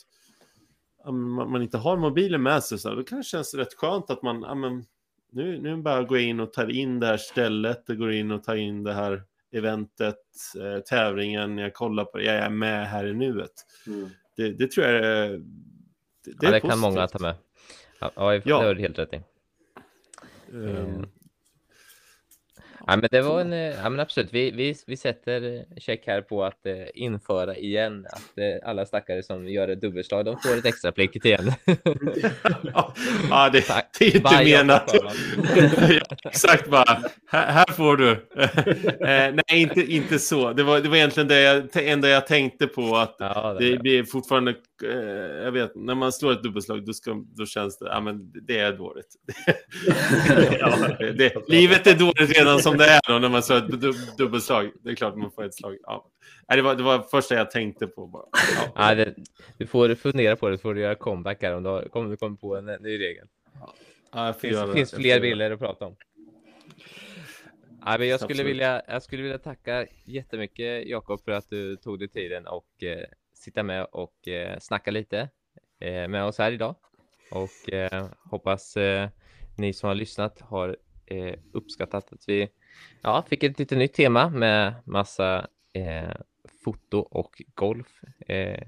man 1.12 1.62
inte 1.62 1.78
har 1.78 1.97
mobilen 1.97 2.43
med 2.43 2.64
sig, 2.64 2.80
så 2.80 2.95
då 2.95 3.04
kan 3.04 3.18
det 3.18 3.24
kännas 3.24 3.54
rätt 3.54 3.74
skönt 3.74 4.10
att 4.10 4.22
man, 4.22 4.41
ja, 4.41 4.56
men, 4.56 4.86
nu, 5.32 5.60
nu 5.60 5.78
bara 5.78 6.04
går 6.04 6.18
in 6.18 6.39
och 6.39 6.54
tar 6.54 6.72
in 6.72 6.99
det 6.99 7.08
här 7.08 7.18
stället, 7.18 7.88
det 7.88 7.95
går 7.95 8.12
in 8.12 8.32
och 8.32 8.43
tar 8.43 8.56
in 8.56 8.84
det 8.84 8.93
här 8.93 9.24
eventet, 9.51 10.16
eh, 10.60 10.80
tävlingen, 10.80 11.58
jag 11.58 11.74
kollar 11.74 12.06
på 12.06 12.18
det, 12.18 12.24
jag 12.24 12.36
är 12.36 12.49
med 12.49 12.88
här 12.88 13.08
i 13.08 13.14
nuet. 13.14 13.51
Mm. 13.88 14.10
Det, 14.36 14.54
det, 14.54 14.72
tror 14.72 14.88
jag 14.88 14.95
är, 14.95 15.30
det, 15.30 15.39
det, 16.26 16.36
ja, 16.41 16.51
det 16.51 16.60
kan 16.60 16.80
många 16.80 17.08
ta 17.08 17.20
med. 17.20 17.36
Ja, 17.99 18.12
ja, 18.16 18.41
det 18.45 18.51
har 18.51 18.76
du 18.76 18.82
helt 18.82 18.99
rätt 18.99 19.14
i. 19.14 19.22
Um, 20.51 21.06
Ja, 22.88 22.95
men 22.95 23.07
det 23.11 23.21
var 23.21 23.41
en, 23.41 23.53
eh, 23.53 23.59
ja, 23.59 23.89
men 23.89 23.99
absolut. 23.99 24.34
Vi, 24.34 24.51
vi, 24.51 24.75
vi 24.88 24.97
sätter 24.97 25.65
check 25.79 26.07
här 26.07 26.21
på 26.21 26.43
att 26.43 26.65
eh, 26.65 26.73
införa 26.93 27.55
igen 27.55 28.05
att 28.09 28.38
eh, 28.38 28.69
alla 28.69 28.86
stackare 28.86 29.23
som 29.23 29.49
gör 29.49 29.67
ett 29.67 29.81
dubbelslag, 29.81 30.25
de 30.25 30.39
får 30.39 30.57
ett 30.57 30.65
extra 30.65 30.91
plikt 30.91 31.25
igen. 31.25 31.53
ja, 33.29 33.49
det, 33.53 33.67
det 33.99 34.05
är 34.05 34.15
inte 34.15 34.43
menat. 34.43 34.95
Exakt 36.25 36.69
bara, 36.69 37.03
här, 37.27 37.51
här 37.51 37.73
får 37.73 37.97
du. 37.97 38.11
eh, 39.07 39.36
nej, 39.49 39.61
inte, 39.61 39.93
inte 39.93 40.19
så. 40.19 40.53
Det 40.53 40.63
var, 40.63 40.79
det 40.79 40.89
var 40.89 40.95
egentligen 40.95 41.27
det 41.27 41.41
jag, 41.41 41.88
enda 41.88 42.09
jag 42.09 42.27
tänkte 42.27 42.67
på, 42.67 42.95
att 42.95 43.15
ja, 43.19 43.55
det, 43.59 43.71
det 43.71 43.79
blir 43.79 44.03
fortfarande 44.03 44.55
Eh, 44.86 45.43
jag 45.43 45.51
vet, 45.51 45.75
när 45.75 45.95
man 45.95 46.11
slår 46.11 46.31
ett 46.31 46.43
dubbelslag 46.43 46.86
då, 46.86 46.93
ska, 46.93 47.23
då 47.36 47.45
känns 47.45 47.77
det, 47.77 47.86
ja 47.86 48.01
men 48.01 48.31
det 48.47 48.59
är 48.59 48.77
dåligt. 48.77 49.15
ja, 50.59 50.77
det, 50.99 51.49
livet 51.49 51.88
är 51.88 51.95
dåligt 51.95 52.38
redan 52.39 52.59
som 52.59 52.77
det 52.77 52.86
är 52.86 52.99
då 53.07 53.19
när 53.19 53.29
man 53.29 53.43
slår 53.43 53.57
ett 53.57 54.17
dubbelslag. 54.17 54.71
Det 54.84 54.89
är 54.89 54.95
klart 54.95 55.15
man 55.15 55.31
får 55.31 55.43
ett 55.43 55.55
slag. 55.55 55.77
Ja. 55.84 56.09
det, 56.47 56.61
var, 56.61 56.75
det 56.75 56.84
var 56.84 56.99
första 56.99 57.36
jag 57.36 57.51
tänkte 57.51 57.88
på. 57.88 58.07
Bara. 58.07 58.25
Ja. 58.55 58.71
ja 58.75 58.95
det, 58.95 59.15
du 59.57 59.67
får 59.67 59.95
fundera 59.95 60.36
på 60.36 60.49
det, 60.49 60.57
så 60.57 60.61
får 60.61 60.73
du 60.73 60.81
göra 60.81 60.95
comeback 60.95 61.41
här 61.41 61.55
om 61.55 61.63
du 61.63 61.89
kommer 61.89 62.15
kom 62.15 62.38
på 62.38 62.55
en 62.55 62.65
ny 62.65 62.99
regel. 62.99 63.27
Ja, 64.11 64.27
det 64.27 64.34
finns, 64.34 64.61
det. 64.61 64.73
finns 64.73 64.93
fler 64.93 65.19
bilder 65.19 65.51
att 65.51 65.59
prata 65.59 65.86
om. 65.86 65.95
Ja, 67.86 67.97
men 67.97 68.07
jag, 68.07 68.19
skulle 68.19 68.43
vilja, 68.43 68.81
jag 68.88 69.03
skulle 69.03 69.23
vilja 69.23 69.38
tacka 69.38 69.88
jättemycket 70.05 70.88
Jakob 70.88 71.23
för 71.23 71.31
att 71.31 71.49
du 71.49 71.75
tog 71.75 71.99
dig 71.99 72.07
tiden 72.07 72.47
och 72.47 72.84
eh, 72.84 73.05
sitta 73.43 73.63
med 73.63 73.87
och 73.91 74.27
eh, 74.27 74.59
snacka 74.59 74.91
lite 74.91 75.29
eh, 75.79 76.07
med 76.07 76.25
oss 76.25 76.37
här 76.37 76.51
idag. 76.51 76.75
Och 77.31 77.73
eh, 77.73 78.07
hoppas 78.31 78.77
eh, 78.77 79.09
ni 79.57 79.73
som 79.73 79.87
har 79.87 79.95
lyssnat 79.95 80.41
har 80.41 80.77
eh, 81.05 81.35
uppskattat 81.53 82.13
att 82.13 82.23
vi 82.27 82.49
ja, 83.01 83.23
fick 83.27 83.43
ett 83.43 83.59
lite 83.59 83.75
nytt 83.75 83.93
tema 83.93 84.29
med 84.29 84.73
massa 84.85 85.47
eh, 85.73 86.15
foto 86.63 86.97
och 86.97 87.41
golf 87.53 88.01
eh, 88.27 88.63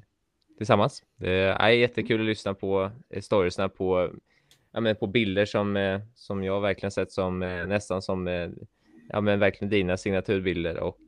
tillsammans. 0.57 1.03
Det 1.15 1.32
är 1.39 1.69
jättekul 1.69 2.19
att 2.21 2.26
lyssna 2.26 2.53
på 2.53 2.91
eh, 3.09 3.21
storiesna 3.21 3.69
på, 3.69 4.11
ja, 4.71 4.80
men 4.80 4.95
på 4.95 5.07
bilder 5.07 5.45
som, 5.45 5.78
eh, 5.78 6.01
som 6.15 6.43
jag 6.43 6.61
verkligen 6.61 6.91
sett 6.91 7.11
som 7.11 7.39
nästan 7.39 8.01
som 8.01 8.28
ja, 9.09 9.21
men 9.21 9.39
verkligen 9.39 9.69
dina 9.69 9.97
signaturbilder 9.97 10.80
och 10.80 10.99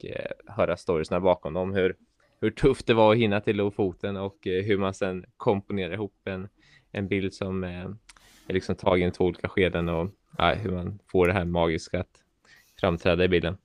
höra 0.48 0.78
storiesna 0.78 1.20
bakom 1.20 1.54
dem. 1.54 1.74
Hur, 1.74 1.96
hur 2.40 2.52
tufft 2.52 2.88
det 2.88 2.94
var 2.94 3.12
att 3.12 3.18
hinna 3.18 3.42
till 3.42 3.56
Lofoten 3.56 4.18
och 4.18 4.48
eh, 4.48 4.64
hur 4.64 4.78
man 4.78 4.94
sen 4.94 5.26
komponerar 5.38 5.94
ihop 5.94 6.14
en, 6.24 6.50
en 6.92 7.08
bild 7.08 7.34
som 7.34 7.64
eh, 7.64 7.90
är 8.48 8.54
liksom 8.54 8.76
tagen 8.76 9.10
i 9.10 9.12
två 9.12 9.26
olika 9.26 9.50
skeden 9.50 9.90
och 9.90 10.10
ja, 10.38 10.54
hur 10.54 10.72
man 10.72 11.00
får 11.12 11.28
det 11.28 11.34
här 11.34 11.46
magiska 11.46 12.00
att 12.00 12.24
framträda 12.80 13.24
i 13.24 13.28
bilden. 13.28 13.58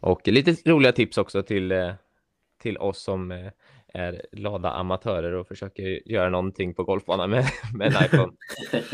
Och 0.00 0.28
lite 0.28 0.70
roliga 0.70 0.92
tips 0.92 1.18
också 1.18 1.42
till, 1.42 1.72
eh, 1.72 1.92
till 2.58 2.78
oss 2.78 3.02
som 3.02 3.50
är 3.94 4.22
glada 4.32 4.70
amatörer 4.70 5.32
och 5.32 5.48
försöker 5.48 6.08
göra 6.08 6.30
någonting 6.30 6.74
på 6.74 6.84
golfbanan 6.84 7.30
med, 7.30 7.44
med 7.74 7.86
en 7.86 8.04
iPhone. 8.04 8.32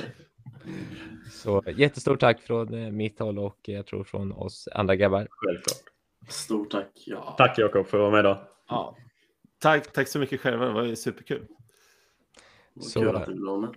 Så 1.31 1.63
jättestort 1.77 2.21
tack 2.21 2.41
från 2.41 2.97
mitt 2.97 3.19
håll 3.19 3.39
och 3.39 3.59
jag 3.63 3.87
tror 3.87 4.05
från 4.05 4.33
oss 4.33 4.69
andra 4.73 4.97
grabbar. 4.97 5.29
Självklart. 5.31 5.96
Stort 6.29 6.71
tack. 6.71 7.05
Ja. 7.07 7.35
Tack 7.39 7.59
Jakob 7.59 7.87
för 7.87 7.99
att 7.99 8.01
vara 8.01 8.11
med 8.11 8.21
idag. 8.21 8.47
Ja. 8.69 8.97
Tack, 9.59 9.93
tack 9.93 10.09
så 10.09 10.19
mycket 10.19 10.41
själva. 10.41 10.67
Det 10.67 10.73
var 10.73 10.95
superkul. 10.95 11.47
Så, 12.81 13.01
kul 13.01 13.17
att 13.17 13.27
du 13.27 13.73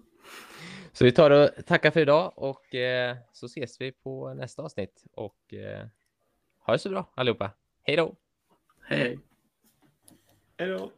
så 0.93 1.05
vi 1.05 1.11
tar 1.11 1.31
och 1.31 1.65
tackar 1.65 1.91
för 1.91 1.99
idag 1.99 2.33
och 2.35 2.75
eh, 2.75 3.17
så 3.31 3.45
ses 3.45 3.81
vi 3.81 3.91
på 3.91 4.33
nästa 4.33 4.61
avsnitt. 4.61 5.03
Och 5.13 5.53
eh, 5.53 5.87
ha 6.65 6.73
det 6.73 6.79
så 6.79 6.89
bra 6.89 7.13
allihopa. 7.15 7.51
Hej 7.83 7.95
då! 7.95 8.15
Hej! 8.81 9.19
Hej 10.57 10.69
då! 10.69 10.91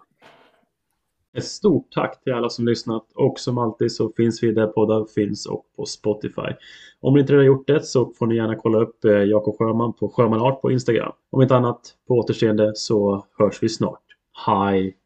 Ett 1.38 1.46
stort 1.46 1.92
tack 1.92 2.24
till 2.24 2.34
alla 2.34 2.50
som 2.50 2.66
lyssnat 2.66 3.06
och 3.16 3.40
som 3.40 3.58
alltid 3.58 3.92
så 3.92 4.12
finns 4.18 4.44
vi 4.44 4.52
där 4.52 4.68
poddar 4.68 5.06
finns 5.06 5.46
och 5.46 5.66
på 5.76 5.86
Spotify. 5.86 6.56
Om 7.00 7.14
ni 7.14 7.20
inte 7.20 7.34
redan 7.34 7.46
gjort 7.46 7.68
det 7.68 7.86
så 7.86 8.14
får 8.14 8.28
ni 8.28 8.36
gärna 8.36 8.56
kolla 8.56 8.80
upp 8.80 9.06
eh, 9.06 9.12
Jakob 9.12 9.58
Sjöman 9.58 9.94
på 9.94 10.10
Sjömanart 10.10 10.62
på 10.62 10.72
Instagram. 10.72 11.12
Om 11.30 11.42
inte 11.42 11.56
annat, 11.56 11.80
på 12.08 12.14
återseende 12.14 12.72
så 12.76 13.26
hörs 13.38 13.64
vi 13.64 13.70
snart. 13.70 14.04
Hej! 14.46 14.98